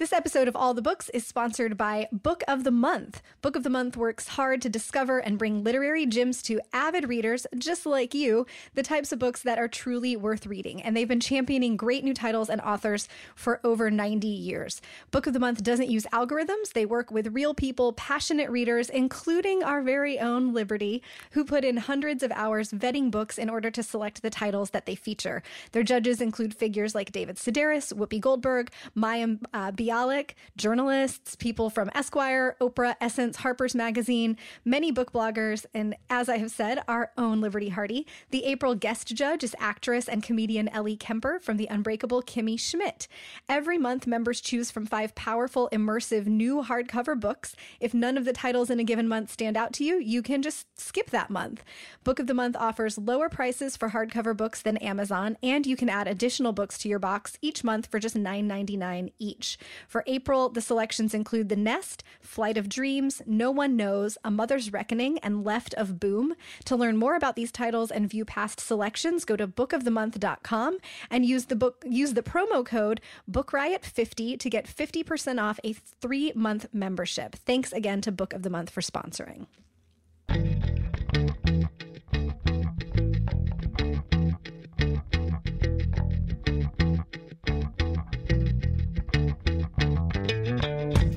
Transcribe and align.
This 0.00 0.14
episode 0.14 0.48
of 0.48 0.56
All 0.56 0.72
the 0.72 0.80
Books 0.80 1.10
is 1.10 1.26
sponsored 1.26 1.76
by 1.76 2.08
Book 2.10 2.42
of 2.48 2.64
the 2.64 2.70
Month. 2.70 3.20
Book 3.42 3.54
of 3.54 3.64
the 3.64 3.68
Month 3.68 3.98
works 3.98 4.28
hard 4.28 4.62
to 4.62 4.70
discover 4.70 5.18
and 5.18 5.38
bring 5.38 5.62
literary 5.62 6.06
gems 6.06 6.42
to 6.44 6.58
avid 6.72 7.06
readers 7.06 7.46
just 7.58 7.84
like 7.84 8.14
you, 8.14 8.46
the 8.72 8.82
types 8.82 9.12
of 9.12 9.18
books 9.18 9.42
that 9.42 9.58
are 9.58 9.68
truly 9.68 10.16
worth 10.16 10.46
reading. 10.46 10.80
And 10.80 10.96
they've 10.96 11.06
been 11.06 11.20
championing 11.20 11.76
great 11.76 12.02
new 12.02 12.14
titles 12.14 12.48
and 12.48 12.62
authors 12.62 13.08
for 13.34 13.60
over 13.62 13.90
90 13.90 14.26
years. 14.26 14.80
Book 15.10 15.26
of 15.26 15.34
the 15.34 15.38
Month 15.38 15.62
doesn't 15.62 15.90
use 15.90 16.06
algorithms, 16.14 16.72
they 16.72 16.86
work 16.86 17.10
with 17.10 17.34
real 17.34 17.52
people, 17.52 17.92
passionate 17.92 18.48
readers, 18.48 18.88
including 18.88 19.62
our 19.62 19.82
very 19.82 20.18
own 20.18 20.54
Liberty, 20.54 21.02
who 21.32 21.44
put 21.44 21.62
in 21.62 21.76
hundreds 21.76 22.22
of 22.22 22.32
hours 22.32 22.70
vetting 22.70 23.10
books 23.10 23.36
in 23.36 23.50
order 23.50 23.70
to 23.70 23.82
select 23.82 24.22
the 24.22 24.30
titles 24.30 24.70
that 24.70 24.86
they 24.86 24.94
feature. 24.94 25.42
Their 25.72 25.82
judges 25.82 26.22
include 26.22 26.54
figures 26.54 26.94
like 26.94 27.12
David 27.12 27.36
Sedaris, 27.36 27.92
Whoopi 27.92 28.18
Goldberg, 28.18 28.70
Maya 28.94 29.36
uh, 29.52 29.72
Bialik, 29.90 30.34
journalists, 30.56 31.34
people 31.34 31.68
from 31.68 31.90
Esquire, 31.96 32.56
Oprah, 32.60 32.94
Essence, 33.00 33.38
Harper's 33.38 33.74
Magazine, 33.74 34.36
many 34.64 34.92
book 34.92 35.12
bloggers, 35.12 35.66
and 35.74 35.96
as 36.08 36.28
I 36.28 36.38
have 36.38 36.52
said, 36.52 36.84
our 36.86 37.10
own 37.18 37.40
Liberty 37.40 37.70
Hardy. 37.70 38.06
The 38.30 38.44
April 38.44 38.76
guest 38.76 39.08
judge 39.08 39.42
is 39.42 39.56
actress 39.58 40.08
and 40.08 40.22
comedian 40.22 40.68
Ellie 40.68 40.96
Kemper 40.96 41.40
from 41.40 41.56
The 41.56 41.66
Unbreakable 41.66 42.22
Kimmy 42.22 42.58
Schmidt. 42.58 43.08
Every 43.48 43.78
month, 43.78 44.06
members 44.06 44.40
choose 44.40 44.70
from 44.70 44.86
five 44.86 45.16
powerful, 45.16 45.68
immersive 45.72 46.26
new 46.26 46.62
hardcover 46.62 47.18
books. 47.18 47.56
If 47.80 47.92
none 47.92 48.16
of 48.16 48.24
the 48.24 48.32
titles 48.32 48.70
in 48.70 48.78
a 48.78 48.84
given 48.84 49.08
month 49.08 49.32
stand 49.32 49.56
out 49.56 49.72
to 49.72 49.84
you, 49.84 49.98
you 49.98 50.22
can 50.22 50.40
just 50.40 50.66
skip 50.78 51.10
that 51.10 51.30
month. 51.30 51.64
Book 52.04 52.20
of 52.20 52.28
the 52.28 52.34
Month 52.34 52.54
offers 52.54 52.96
lower 52.96 53.28
prices 53.28 53.76
for 53.76 53.88
hardcover 53.88 54.36
books 54.36 54.62
than 54.62 54.76
Amazon, 54.76 55.36
and 55.42 55.66
you 55.66 55.74
can 55.74 55.88
add 55.88 56.06
additional 56.06 56.52
books 56.52 56.78
to 56.78 56.88
your 56.88 57.00
box 57.00 57.36
each 57.42 57.64
month 57.64 57.88
for 57.90 57.98
just 57.98 58.14
$9.99 58.14 59.12
each. 59.18 59.58
For 59.88 60.04
April, 60.06 60.48
the 60.48 60.60
selections 60.60 61.14
include 61.14 61.48
The 61.48 61.56
Nest, 61.56 62.02
Flight 62.20 62.56
of 62.56 62.68
Dreams, 62.68 63.22
No 63.26 63.50
One 63.50 63.76
Knows, 63.76 64.18
A 64.24 64.30
Mother's 64.30 64.72
Reckoning, 64.72 65.18
and 65.18 65.44
Left 65.44 65.74
of 65.74 66.00
Boom. 66.00 66.34
To 66.66 66.76
learn 66.76 66.96
more 66.96 67.16
about 67.16 67.36
these 67.36 67.52
titles 67.52 67.90
and 67.90 68.08
view 68.08 68.24
past 68.24 68.60
selections, 68.60 69.24
go 69.24 69.36
to 69.36 69.46
bookofthemonth.com 69.46 70.78
and 71.10 71.26
use 71.26 71.46
the 71.46 71.56
book 71.56 71.84
use 71.86 72.14
the 72.14 72.22
promo 72.22 72.64
code 72.64 73.00
BookRiot50 73.30 74.38
to 74.38 74.50
get 74.50 74.66
50% 74.66 75.40
off 75.40 75.60
a 75.64 75.74
3-month 75.74 76.66
membership. 76.72 77.36
Thanks 77.36 77.72
again 77.72 78.00
to 78.02 78.12
Book 78.12 78.32
of 78.32 78.42
the 78.42 78.50
Month 78.50 78.70
for 78.70 78.80
sponsoring. 78.80 79.46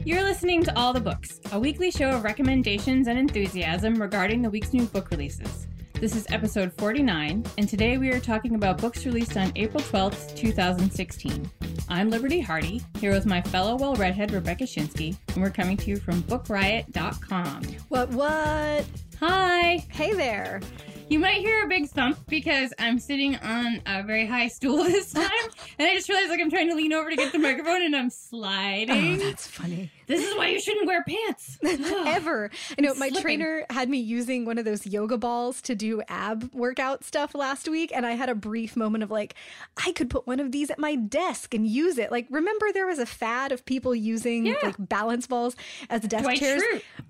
You're 0.06 0.24
listening 0.24 0.64
to 0.66 0.78
All 0.78 0.92
the 0.92 1.00
Books, 1.00 1.40
a 1.54 1.60
weekly 1.60 1.90
show 1.90 2.10
of 2.10 2.26
recommendations 2.26 3.08
and 3.08 3.18
enthusiasm 3.18 3.96
regarding 3.96 4.42
the 4.42 4.50
week's 4.50 4.74
new 4.74 4.84
book 4.84 5.10
releases. 5.12 5.66
This 5.94 6.14
is 6.14 6.28
episode 6.30 6.74
49, 6.74 7.46
and 7.58 7.70
today 7.70 7.98
we 7.98 8.10
are 8.10 8.20
talking 8.20 8.56
about 8.56 8.80
books 8.80 9.06
released 9.06 9.38
on 9.38 9.54
April 9.56 9.82
12th, 9.82 10.36
2016. 10.36 11.50
I'm 11.88 12.10
Liberty 12.10 12.42
Hardy, 12.42 12.82
here 13.00 13.14
with 13.14 13.26
my 13.26 13.42
fellow 13.44 13.78
well 13.78 13.96
redhead 13.96 14.34
Rebecca 14.34 14.66
Schinsky, 14.66 15.16
and 15.30 15.42
we're 15.42 15.50
coming 15.50 15.78
to 15.78 15.90
you 15.90 15.96
from 15.96 16.22
BookRiot.com. 16.24 17.64
What 17.88 18.10
what? 18.10 18.86
Hi! 19.22 19.86
Hey 19.90 20.12
there. 20.12 20.60
You 21.10 21.20
might 21.20 21.38
hear 21.38 21.64
a 21.64 21.68
big 21.68 21.90
thump 21.90 22.18
because 22.28 22.74
I'm 22.80 22.98
sitting 22.98 23.36
on 23.36 23.82
a 23.86 24.04
very 24.04 24.26
high 24.26 24.48
stool 24.48 24.84
this 24.84 25.12
time, 25.12 25.30
and 25.78 25.88
I 25.88 25.94
just 25.94 26.10
realized 26.10 26.30
like 26.30 26.40
I'm 26.40 26.50
trying 26.50 26.70
to 26.70 26.76
lean 26.76 26.94
over 26.94 27.10
to 27.10 27.16
get 27.16 27.32
the 27.32 27.40
microphone 27.40 27.84
and 27.84 27.96
I'm 27.96 28.08
oh, 28.08 28.10
sliding. 28.10 29.22
Oh, 29.22 29.26
that's 29.26 29.46
funny. 29.46 29.92
This 30.08 30.28
is 30.28 30.36
why 30.36 30.48
you 30.50 30.60
shouldn't 30.60 30.88
wear 30.88 31.04
pants. 31.04 31.58
Ever. 31.64 32.50
I 32.78 32.82
know 32.82 32.94
my 32.96 33.08
slipping. 33.10 33.22
trainer 33.22 33.66
had 33.70 33.90
me 33.90 34.00
using 34.00 34.46
one 34.46 34.58
of 34.58 34.66
those 34.66 34.86
yoga 34.86 35.18
balls 35.18 35.62
to 35.64 35.76
do 35.76 36.02
ab 36.08 36.50
workout 36.54 37.04
stuff 37.04 37.34
last 37.36 37.68
week, 37.68 37.92
and 37.96 38.06
I 38.06 38.12
had 38.12 38.30
a 38.30 38.36
brief 38.36 38.76
moment 38.76 39.04
of 39.04 39.12
like, 39.12 39.36
I 39.78 39.92
could 39.94 40.10
put 40.10 40.28
one 40.28 40.40
of 40.40 40.52
these 40.52 40.70
at 40.70 40.80
my 40.80 40.96
desk 40.96 41.54
and 41.54 41.66
use 41.68 41.98
it. 41.98 42.12
Like, 42.12 42.28
remember 42.30 42.72
there 42.74 42.88
was 42.88 43.00
a 43.00 43.06
fad 43.06 43.52
of 43.52 43.66
people 43.66 43.94
using 43.96 44.46
Yeah. 44.46 44.56
like 44.64 44.76
balance 44.80 45.28
balls 45.28 45.56
as 45.90 46.02
desk 46.02 46.24
Dwight 46.24 46.40
chairs? 46.40 46.62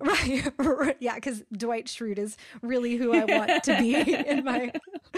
Right. 0.58 0.96
Yeah, 1.00 1.14
because 1.16 1.42
Dwight 1.52 1.86
Schrute 1.86 2.18
is 2.18 2.36
really 2.62 2.96
who 2.96 3.12
I 3.14 3.24
want 3.24 3.64
to 3.64 3.78
be 3.78 3.94
in 3.96 4.44
my 4.44 4.72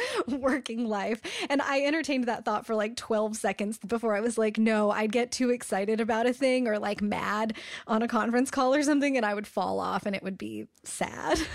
working 0.29 0.87
life. 0.87 1.21
And 1.49 1.62
I 1.62 1.83
entertained 1.83 2.25
that 2.25 2.45
thought 2.45 2.67
for 2.67 2.75
like 2.75 2.97
12 2.97 3.37
seconds 3.37 3.79
before 3.79 4.15
I 4.15 4.21
was 4.21 4.39
like, 4.39 4.59
no, 4.59 4.91
I'd 4.91 5.12
get 5.12 5.33
too 5.33 5.51
excited 5.51 6.01
about 6.01 6.27
a 6.27 6.33
thing 6.33 6.69
or 6.69 6.79
like 6.79 7.03
mad 7.03 7.57
on 7.87 8.03
a 8.03 8.09
conference 8.09 8.51
call 8.51 8.75
or 8.75 8.83
something 8.83 9.17
and 9.17 9.27
I 9.27 9.35
would 9.35 9.47
fall 9.47 9.81
off 9.81 10.06
and 10.06 10.15
it 10.15 10.23
would 10.23 10.39
be 10.39 10.67
sad. 10.85 11.39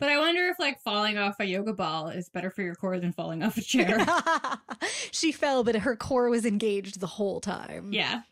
But 0.00 0.08
I 0.08 0.16
wonder 0.16 0.48
if 0.48 0.58
like 0.58 0.80
falling 0.80 1.18
off 1.18 1.36
a 1.40 1.44
yoga 1.44 1.74
ball 1.74 2.08
is 2.08 2.30
better 2.30 2.50
for 2.50 2.62
your 2.62 2.74
core 2.74 2.98
than 2.98 3.12
falling 3.12 3.42
off 3.42 3.58
a 3.58 3.60
chair. 3.60 4.06
she 5.10 5.30
fell, 5.30 5.62
but 5.62 5.76
her 5.76 5.94
core 5.94 6.30
was 6.30 6.46
engaged 6.46 7.00
the 7.00 7.06
whole 7.06 7.38
time. 7.38 7.92
yeah. 7.92 8.22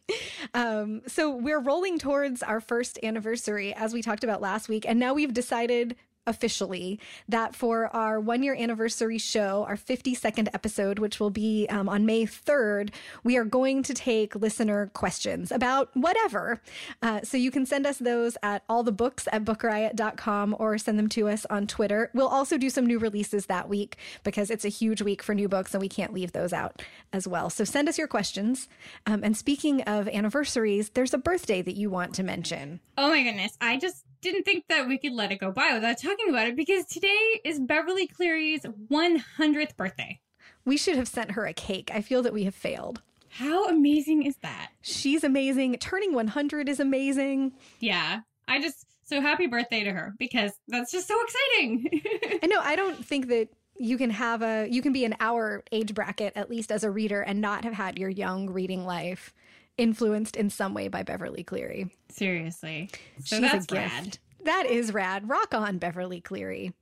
Um, 0.54 1.02
so 1.06 1.30
we're 1.30 1.60
rolling 1.60 1.98
towards 1.98 2.42
our 2.42 2.62
first 2.62 2.98
anniversary, 3.02 3.74
as 3.74 3.92
we 3.92 4.00
talked 4.00 4.24
about 4.24 4.40
last 4.40 4.70
week, 4.70 4.86
and 4.88 4.98
now 4.98 5.12
we've 5.12 5.34
decided 5.34 5.94
officially 6.28 7.00
that 7.28 7.54
for 7.54 7.94
our 7.96 8.20
one 8.20 8.42
year 8.42 8.54
anniversary 8.54 9.18
show, 9.18 9.64
our 9.66 9.76
52nd 9.76 10.48
episode, 10.54 10.98
which 10.98 11.18
will 11.18 11.30
be 11.30 11.66
um, 11.70 11.88
on 11.88 12.06
May 12.06 12.26
3rd, 12.26 12.90
we 13.24 13.36
are 13.36 13.44
going 13.44 13.82
to 13.84 13.94
take 13.94 14.34
listener 14.36 14.90
questions 14.94 15.50
about 15.50 15.90
whatever. 15.94 16.60
Uh, 17.02 17.20
so 17.22 17.36
you 17.36 17.50
can 17.50 17.66
send 17.66 17.86
us 17.86 17.98
those 17.98 18.36
at 18.42 18.66
allthebooks 18.68 19.26
at 19.32 19.44
bookriot.com 19.44 20.54
or 20.58 20.78
send 20.78 20.98
them 20.98 21.08
to 21.08 21.28
us 21.28 21.46
on 21.46 21.66
Twitter. 21.66 22.10
We'll 22.14 22.28
also 22.28 22.58
do 22.58 22.70
some 22.70 22.86
new 22.86 22.98
releases 22.98 23.46
that 23.46 23.68
week 23.68 23.96
because 24.22 24.50
it's 24.50 24.64
a 24.64 24.68
huge 24.68 25.02
week 25.02 25.22
for 25.22 25.34
new 25.34 25.48
books 25.48 25.74
and 25.74 25.80
we 25.80 25.88
can't 25.88 26.12
leave 26.12 26.32
those 26.32 26.52
out 26.52 26.82
as 27.12 27.26
well. 27.26 27.50
So 27.50 27.64
send 27.64 27.88
us 27.88 27.98
your 27.98 28.08
questions. 28.08 28.68
Um, 29.06 29.24
and 29.24 29.36
speaking 29.36 29.82
of 29.82 30.08
anniversaries, 30.08 30.90
there's 30.90 31.14
a 31.14 31.18
birthday 31.18 31.62
that 31.62 31.76
you 31.76 31.90
want 31.90 32.14
to 32.16 32.22
mention. 32.22 32.80
Oh 32.96 33.08
my 33.08 33.22
goodness. 33.22 33.56
I 33.60 33.78
just 33.78 34.04
didn't 34.20 34.44
think 34.44 34.64
that 34.68 34.88
we 34.88 34.98
could 34.98 35.12
let 35.12 35.32
it 35.32 35.40
go 35.40 35.50
by 35.50 35.72
without 35.74 35.98
talking 35.98 36.28
about 36.28 36.48
it 36.48 36.56
because 36.56 36.84
today 36.86 37.40
is 37.44 37.58
Beverly 37.60 38.06
Cleary's 38.06 38.62
100th 38.62 39.76
birthday. 39.76 40.20
We 40.64 40.76
should 40.76 40.96
have 40.96 41.08
sent 41.08 41.32
her 41.32 41.46
a 41.46 41.52
cake. 41.52 41.90
I 41.92 42.00
feel 42.00 42.22
that 42.22 42.32
we 42.32 42.44
have 42.44 42.54
failed. 42.54 43.02
How 43.30 43.68
amazing 43.68 44.24
is 44.24 44.36
that? 44.42 44.70
She's 44.82 45.22
amazing. 45.22 45.76
Turning 45.76 46.14
100 46.14 46.68
is 46.68 46.80
amazing. 46.80 47.52
Yeah. 47.80 48.20
I 48.46 48.60
just, 48.60 48.86
so 49.04 49.20
happy 49.20 49.46
birthday 49.46 49.84
to 49.84 49.92
her 49.92 50.14
because 50.18 50.52
that's 50.68 50.90
just 50.90 51.08
so 51.08 51.18
exciting. 51.22 52.02
I 52.42 52.46
know, 52.46 52.60
I 52.60 52.76
don't 52.76 53.04
think 53.04 53.28
that 53.28 53.48
you 53.76 53.96
can 53.96 54.10
have 54.10 54.42
a, 54.42 54.66
you 54.68 54.82
can 54.82 54.92
be 54.92 55.04
in 55.04 55.14
our 55.20 55.62
age 55.70 55.94
bracket, 55.94 56.32
at 56.36 56.50
least 56.50 56.72
as 56.72 56.84
a 56.84 56.90
reader, 56.90 57.20
and 57.20 57.40
not 57.40 57.64
have 57.64 57.74
had 57.74 57.98
your 57.98 58.08
young 58.08 58.50
reading 58.50 58.84
life 58.84 59.32
influenced 59.78 60.36
in 60.36 60.50
some 60.50 60.74
way 60.74 60.88
by 60.88 61.02
Beverly 61.02 61.42
Cleary. 61.44 61.90
Seriously. 62.10 62.90
So 63.24 63.36
She's 63.36 63.40
that's 63.40 63.64
a 63.64 63.68
gift. 63.68 63.72
rad. 63.72 64.18
That 64.44 64.66
is 64.66 64.92
rad. 64.92 65.28
Rock 65.28 65.54
on, 65.54 65.78
Beverly 65.78 66.20
Cleary. 66.20 66.74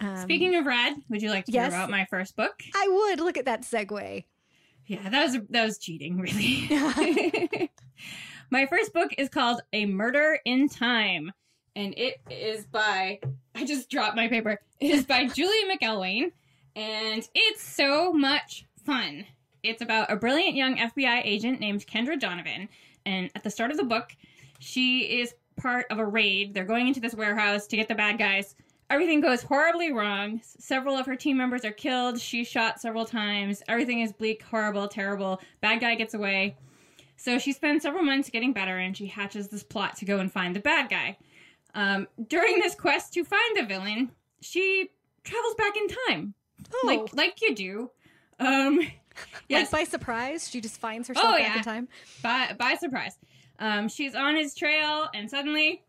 Um, 0.00 0.16
Speaking 0.18 0.56
of 0.56 0.66
rad, 0.66 0.94
would 1.08 1.22
you 1.22 1.30
like 1.30 1.44
to 1.46 1.52
yes. 1.52 1.72
hear 1.72 1.80
about 1.80 1.90
my 1.90 2.06
first 2.10 2.36
book? 2.36 2.60
I 2.74 2.88
would 2.88 3.20
look 3.20 3.38
at 3.38 3.44
that 3.44 3.62
segue. 3.62 4.24
Yeah, 4.86 5.08
that 5.08 5.24
was 5.24 5.38
that 5.50 5.64
was 5.64 5.78
cheating, 5.78 6.18
really. 6.18 7.70
My 8.50 8.66
first 8.66 8.92
book 8.92 9.12
is 9.16 9.28
called 9.28 9.62
A 9.72 9.86
Murder 9.86 10.38
in 10.44 10.68
Time, 10.68 11.32
and 11.74 11.94
it 11.96 12.20
is 12.30 12.66
by 12.66 13.20
I 13.54 13.64
just 13.64 13.88
dropped 13.88 14.16
my 14.16 14.28
paper. 14.28 14.60
It 14.80 14.90
is 14.90 15.04
by 15.04 15.26
Julia 15.34 15.74
McElwain, 15.74 16.32
and 16.76 17.26
it's 17.34 17.62
so 17.62 18.12
much 18.12 18.66
fun. 18.84 19.24
It's 19.64 19.82
about 19.82 20.12
a 20.12 20.16
brilliant 20.16 20.54
young 20.54 20.76
FBI 20.76 21.22
agent 21.24 21.58
named 21.58 21.86
Kendra 21.86 22.18
Donovan, 22.18 22.68
and 23.06 23.30
at 23.34 23.42
the 23.42 23.50
start 23.50 23.70
of 23.70 23.76
the 23.76 23.84
book, 23.84 24.14
she 24.58 25.20
is 25.20 25.34
part 25.56 25.86
of 25.90 25.98
a 25.98 26.04
raid. 26.06 26.54
They're 26.54 26.64
going 26.64 26.86
into 26.86 27.00
this 27.00 27.14
warehouse 27.14 27.66
to 27.68 27.76
get 27.76 27.88
the 27.88 27.94
bad 27.94 28.18
guys. 28.18 28.54
Everything 28.90 29.20
goes 29.20 29.42
horribly 29.42 29.92
wrong. 29.92 30.40
Several 30.44 30.96
of 30.96 31.06
her 31.06 31.16
team 31.16 31.36
members 31.38 31.64
are 31.64 31.72
killed. 31.72 32.20
She's 32.20 32.46
shot 32.46 32.80
several 32.80 33.06
times. 33.06 33.62
Everything 33.66 34.00
is 34.00 34.12
bleak, 34.12 34.42
horrible, 34.42 34.86
terrible. 34.88 35.40
Bad 35.60 35.80
guy 35.80 35.94
gets 35.94 36.12
away. 36.14 36.56
So 37.16 37.38
she 37.38 37.52
spends 37.52 37.82
several 37.82 38.02
months 38.04 38.28
getting 38.28 38.52
better 38.52 38.76
and 38.78 38.94
she 38.94 39.06
hatches 39.06 39.48
this 39.48 39.62
plot 39.62 39.96
to 39.96 40.04
go 40.04 40.18
and 40.18 40.30
find 40.30 40.54
the 40.54 40.60
bad 40.60 40.90
guy. 40.90 41.16
Um, 41.74 42.06
during 42.28 42.58
this 42.60 42.74
quest 42.74 43.14
to 43.14 43.24
find 43.24 43.56
the 43.56 43.64
villain, 43.64 44.10
she 44.42 44.90
travels 45.24 45.54
back 45.54 45.76
in 45.76 45.86
time. 46.06 46.34
Oh, 46.72 46.86
Like 46.86 47.14
like 47.14 47.42
you 47.42 47.54
do. 47.54 47.90
Um 48.38 48.80
yes, 49.48 49.72
like 49.72 49.86
by 49.86 49.90
surprise, 49.90 50.48
she 50.48 50.60
just 50.60 50.78
finds 50.78 51.08
herself 51.08 51.26
Oh, 51.28 51.32
back 51.38 51.40
yeah. 51.40 51.56
in 51.58 51.62
time. 51.64 51.88
by 52.22 52.54
by 52.58 52.74
surprise. 52.76 53.18
Um, 53.58 53.88
she's 53.88 54.14
on 54.14 54.34
his 54.36 54.54
trail 54.54 55.08
and 55.14 55.30
suddenly 55.30 55.82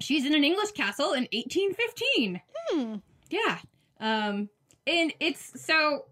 she's 0.00 0.24
in 0.24 0.34
an 0.34 0.44
English 0.44 0.72
castle 0.72 1.12
in 1.12 1.26
1815. 1.32 2.40
Hmm. 2.68 2.94
Yeah. 3.30 3.58
Um, 4.00 4.48
and 4.86 5.12
it's 5.20 5.60
so 5.64 6.04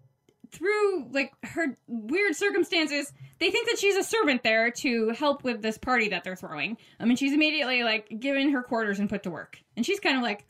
through 0.51 1.07
like 1.11 1.33
her 1.43 1.77
weird 1.87 2.35
circumstances, 2.35 3.11
they 3.39 3.49
think 3.49 3.67
that 3.69 3.79
she's 3.79 3.95
a 3.95 4.03
servant 4.03 4.43
there 4.43 4.71
to 4.71 5.09
help 5.11 5.43
with 5.43 5.61
this 5.61 5.77
party 5.77 6.09
that 6.09 6.23
they're 6.23 6.35
throwing. 6.35 6.77
I 6.99 7.05
mean, 7.05 7.17
she's 7.17 7.33
immediately 7.33 7.83
like 7.83 8.19
given 8.19 8.51
her 8.51 8.61
quarters 8.61 8.99
and 8.99 9.09
put 9.09 9.23
to 9.23 9.31
work. 9.31 9.57
And 9.75 9.85
she's 9.85 9.99
kind 9.99 10.17
of 10.17 10.23
like, 10.23 10.45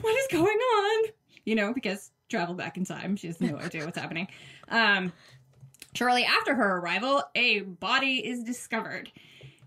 what 0.00 0.14
is 0.16 0.26
going 0.30 0.46
on? 0.58 1.04
You 1.44 1.54
know, 1.54 1.72
because 1.72 2.10
travel 2.28 2.54
back 2.54 2.76
in 2.76 2.84
time, 2.84 3.16
she 3.16 3.28
has 3.28 3.40
no 3.40 3.56
idea 3.56 3.84
what's 3.84 3.98
happening. 3.98 4.28
Um, 4.68 5.12
shortly 5.96 6.24
after 6.24 6.54
her 6.54 6.78
arrival, 6.78 7.22
a 7.34 7.60
body 7.60 8.26
is 8.26 8.44
discovered. 8.44 9.10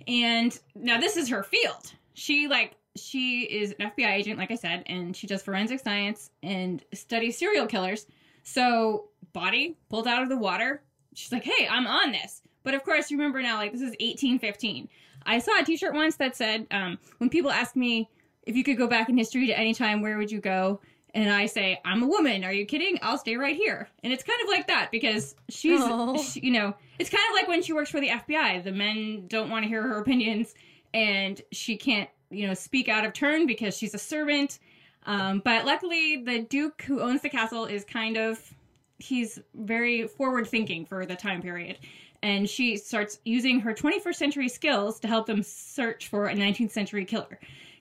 And 0.08 0.58
now 0.76 1.00
this 1.00 1.18
is 1.18 1.30
her 1.30 1.44
field. 1.44 1.94
She 2.14 2.48
like 2.48 2.76
she 2.96 3.44
is 3.44 3.76
an 3.80 3.92
FBI 3.92 4.10
agent, 4.10 4.40
like 4.40 4.52
I 4.52 4.56
said, 4.56 4.84
and 4.88 5.16
she 5.16 5.28
does 5.28 5.42
forensic 5.42 5.80
science 5.80 6.31
and 6.44 6.84
studies 6.94 7.38
serial 7.38 7.68
killers. 7.68 8.08
So, 8.44 9.10
body 9.34 9.78
pulled 9.90 10.08
out 10.08 10.24
of 10.24 10.30
the 10.30 10.38
water. 10.38 10.81
She's 11.14 11.31
like, 11.31 11.44
hey, 11.44 11.68
I'm 11.68 11.88
on 11.88 12.12
this. 12.12 12.42
But 12.64 12.74
of 12.74 12.84
course, 12.84 13.12
remember 13.12 13.42
now, 13.42 13.58
like, 13.58 13.72
this 13.72 13.81
is 13.81 13.96
1815. 14.00 14.90
I 15.26 15.40
saw 15.40 15.60
a 15.60 15.64
t 15.64 15.78
shirt 15.78 15.94
once 15.94 16.16
that 16.18 16.36
said, 16.36 16.66
um, 16.72 16.98
when 17.18 17.30
people 17.30 17.52
ask 17.52 17.76
me 17.76 18.10
if 18.44 18.56
you 18.56 18.64
could 18.64 18.78
go 18.78 18.88
back 18.88 19.10
in 19.10 19.18
history 19.18 19.48
to 19.48 19.58
any 19.58 19.74
time, 19.74 20.02
where 20.02 20.18
would 20.18 20.31
you 20.31 20.40
go? 20.40 20.81
And 21.13 21.31
I 21.31 21.47
say, 21.47 21.79
I'm 21.83 22.03
a 22.03 22.07
woman. 22.07 22.44
Are 22.44 22.53
you 22.53 22.65
kidding? 22.65 23.00
I'll 23.01 23.17
stay 23.17 23.35
right 23.35 23.56
here. 23.56 23.89
And 24.03 24.13
it's 24.13 24.23
kind 24.23 24.39
of 24.44 24.47
like 24.47 24.67
that 24.67 24.89
because 24.91 25.35
she's, 25.50 25.81
she, 26.31 26.41
you 26.41 26.51
know, 26.51 26.75
it's 27.00 27.09
kind 27.09 27.23
of 27.29 27.35
like 27.35 27.47
when 27.47 27.63
she 27.63 27.73
works 27.73 27.89
for 27.89 28.00
the 28.00 28.09
FBI. 28.09 28.63
The 28.63 28.71
men 28.71 29.25
don't 29.27 29.50
want 29.50 29.63
to 29.63 29.69
hear 29.69 29.81
her 29.81 30.00
opinions 30.00 30.53
and 30.94 31.41
she 31.51 31.77
can't 31.77 32.09
you 32.29 32.47
know, 32.47 32.53
speak 32.53 32.89
out 32.89 33.06
of 33.06 33.13
turn 33.13 33.47
because 33.47 33.77
she's 33.77 33.94
a 33.94 34.00
servant. 34.00 34.59
Um, 35.06 35.41
but 35.44 35.65
luckily, 35.65 36.17
the 36.23 36.39
Duke 36.39 36.81
who 36.83 37.01
owns 37.01 37.21
the 37.21 37.29
castle 37.29 37.65
is 37.65 37.83
kind 37.83 38.17
of, 38.17 38.53
he's 39.00 39.39
very 39.56 40.07
forward 40.07 40.47
thinking 40.47 40.85
for 40.85 41.06
the 41.06 41.15
time 41.15 41.41
period. 41.41 41.77
And 42.21 42.50
she 42.50 42.77
starts 42.77 43.19
using 43.23 43.61
her 43.61 43.73
21st 43.73 44.15
century 44.15 44.50
skills 44.50 45.00
to 45.00 45.07
help 45.07 45.25
them 45.25 45.41
search 45.41 46.09
for 46.09 46.27
a 46.27 46.35
19th 46.35 46.71
century 46.71 47.06
killer. 47.06 47.39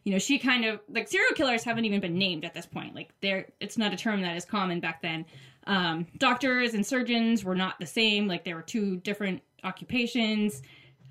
You 0.09 0.15
know, 0.15 0.19
she 0.19 0.39
kind 0.39 0.65
of, 0.65 0.81
like, 0.89 1.07
serial 1.07 1.35
killers 1.35 1.65
haven't 1.65 1.85
even 1.85 2.01
been 2.01 2.17
named 2.17 2.47
at 2.47 2.55
this 2.55 2.65
point. 2.65 2.95
Like, 2.95 3.11
they're, 3.21 3.49
it's 3.61 3.77
not 3.77 3.93
a 3.93 3.97
term 3.97 4.23
that 4.23 4.39
is 4.39 4.47
common 4.47 4.81
back 4.81 5.03
then. 5.03 5.27
Um, 5.67 6.07
doctors 6.17 6.73
and 6.73 6.87
surgeons 6.87 7.45
were 7.45 7.55
not 7.55 7.79
the 7.79 7.85
same. 7.85 8.27
Like, 8.27 8.43
there 8.43 8.57
were 8.57 8.63
two 8.63 8.97
different 8.97 9.43
occupations. 9.63 10.63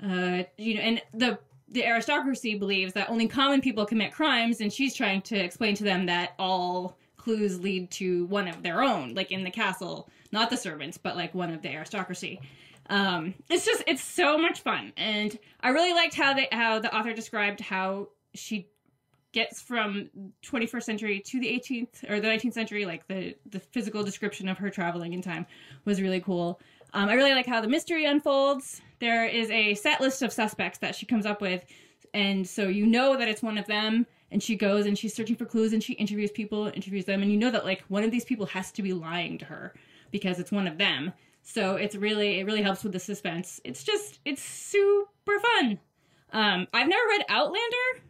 Uh, 0.04 0.46
you 0.58 0.74
know, 0.74 0.82
and 0.82 1.02
the 1.14 1.38
the 1.70 1.86
aristocracy 1.86 2.58
believes 2.58 2.94
that 2.94 3.08
only 3.12 3.28
common 3.28 3.62
people 3.62 3.86
commit 3.86 4.14
crimes, 4.14 4.62
and 4.62 4.74
she's 4.74 4.96
trying 4.96 5.22
to 5.22 5.38
explain 5.38 5.76
to 5.76 5.84
them 5.84 6.08
that 6.08 6.34
all 6.40 6.98
clues 7.18 7.60
lead 7.60 7.92
to 7.92 8.26
one 8.26 8.48
of 8.48 8.64
their 8.64 8.82
own, 8.82 9.14
like 9.14 9.32
in 9.32 9.44
the 9.44 9.52
castle, 9.52 10.10
not 10.32 10.50
the 10.50 10.58
servants, 10.58 10.98
but 10.98 11.16
like 11.16 11.36
one 11.36 11.54
of 11.54 11.62
the 11.62 11.70
aristocracy. 11.70 12.42
Um, 12.90 13.36
it's 13.48 13.64
just 13.64 13.84
it's 13.86 14.04
so 14.04 14.40
much 14.40 14.62
fun, 14.62 14.92
and 14.98 15.38
I 15.62 15.70
really 15.70 15.94
liked 15.94 16.16
how 16.16 16.34
they 16.34 16.48
how 16.52 16.80
the 16.80 16.92
author 16.96 17.14
described 17.14 17.60
how 17.60 18.08
she 18.34 18.70
gets 19.34 19.62
from 19.62 20.10
21st 20.44 20.84
century 20.84 21.20
to 21.20 21.40
the 21.40 21.48
18th 21.48 22.10
or 22.10 22.20
the 22.20 22.28
19th 22.28 22.54
century. 22.54 22.86
Like 22.86 23.08
the 23.08 23.36
the 23.50 23.60
physical 23.60 24.04
description 24.04 24.48
of 24.48 24.58
her 24.58 24.70
traveling 24.70 25.14
in 25.14 25.22
time 25.22 25.46
was 25.86 26.02
really 26.02 26.22
cool. 26.22 26.60
Um, 26.94 27.10
I 27.10 27.14
really 27.14 27.34
like 27.34 27.46
how 27.46 27.62
the 27.62 27.68
mystery 27.68 28.06
unfolds. 28.06 28.82
There 29.00 29.26
is 29.26 29.50
a 29.52 29.76
set 29.76 30.02
list 30.02 30.22
of 30.22 30.32
suspects 30.32 30.80
that 30.80 30.96
she 30.96 31.06
comes 31.06 31.26
up 31.26 31.42
with, 31.42 31.66
and 32.14 32.48
so 32.48 32.68
you 32.68 32.86
know 32.86 33.18
that 33.18 33.28
it's 33.28 33.44
one 33.44 33.58
of 33.58 33.68
them. 33.68 34.06
And 34.30 34.44
she 34.44 34.58
goes 34.58 34.86
and 34.86 34.98
she's 34.98 35.14
searching 35.14 35.38
for 35.38 35.46
clues 35.46 35.72
and 35.72 35.82
she 35.82 35.94
interviews 35.94 36.32
people, 36.32 36.68
interviews 36.68 37.06
them, 37.06 37.22
and 37.22 37.32
you 37.32 37.38
know 37.38 37.50
that 37.50 37.64
like 37.64 37.84
one 37.88 38.04
of 38.04 38.12
these 38.12 38.26
people 38.26 38.46
has 38.48 38.74
to 38.74 38.82
be 38.82 38.92
lying 38.92 39.38
to 39.38 39.46
her 39.46 39.74
because 40.12 40.40
it's 40.40 40.52
one 40.52 40.68
of 40.68 40.78
them. 40.78 41.14
So 41.44 41.78
it's 41.78 41.96
really 41.96 42.40
it 42.40 42.46
really 42.46 42.62
helps 42.62 42.84
with 42.84 42.92
the 42.92 43.00
suspense. 43.00 43.62
It's 43.64 43.84
just 43.84 44.20
it's 44.26 44.42
super 44.42 45.40
fun. 45.40 45.80
Um, 46.34 46.68
I've 46.74 46.90
never 46.90 47.08
read 47.10 47.24
Outlander, 47.30 48.04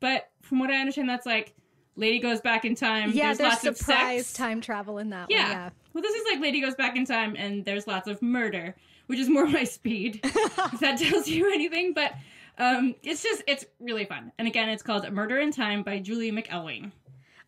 but 0.00 0.28
from 0.44 0.58
what 0.58 0.70
I 0.70 0.76
understand, 0.76 1.08
that's 1.08 1.26
like 1.26 1.54
lady 1.96 2.18
goes 2.18 2.40
back 2.40 2.64
in 2.64 2.74
time. 2.74 3.10
Yeah, 3.12 3.26
there's, 3.26 3.38
there's 3.38 3.50
lots 3.52 3.64
of 3.66 3.76
surprise 3.76 4.26
sex. 4.26 4.32
time 4.32 4.60
travel 4.60 4.98
in 4.98 5.10
that 5.10 5.30
Yeah. 5.30 5.42
one. 5.42 5.50
Yeah. 5.52 5.70
Well, 5.92 6.02
this 6.02 6.14
is 6.14 6.24
like 6.32 6.40
Lady 6.40 6.60
Goes 6.60 6.74
Back 6.74 6.96
in 6.96 7.04
Time, 7.04 7.36
and 7.38 7.64
there's 7.64 7.86
lots 7.86 8.08
of 8.08 8.20
murder, 8.20 8.74
which 9.06 9.20
is 9.20 9.28
more 9.28 9.46
my 9.58 9.62
speed. 9.64 10.20
if 10.24 10.80
that 10.80 10.98
tells 10.98 11.28
you 11.28 11.52
anything, 11.54 11.92
but 11.94 12.14
um, 12.58 12.94
it's 13.04 13.22
just 13.22 13.42
it's 13.46 13.64
really 13.80 14.04
fun. 14.04 14.32
And 14.38 14.48
again, 14.48 14.68
it's 14.68 14.82
called 14.82 15.08
Murder 15.12 15.38
in 15.38 15.52
Time 15.52 15.82
by 15.84 15.98
Julie 16.00 16.32
McElwain. 16.32 16.90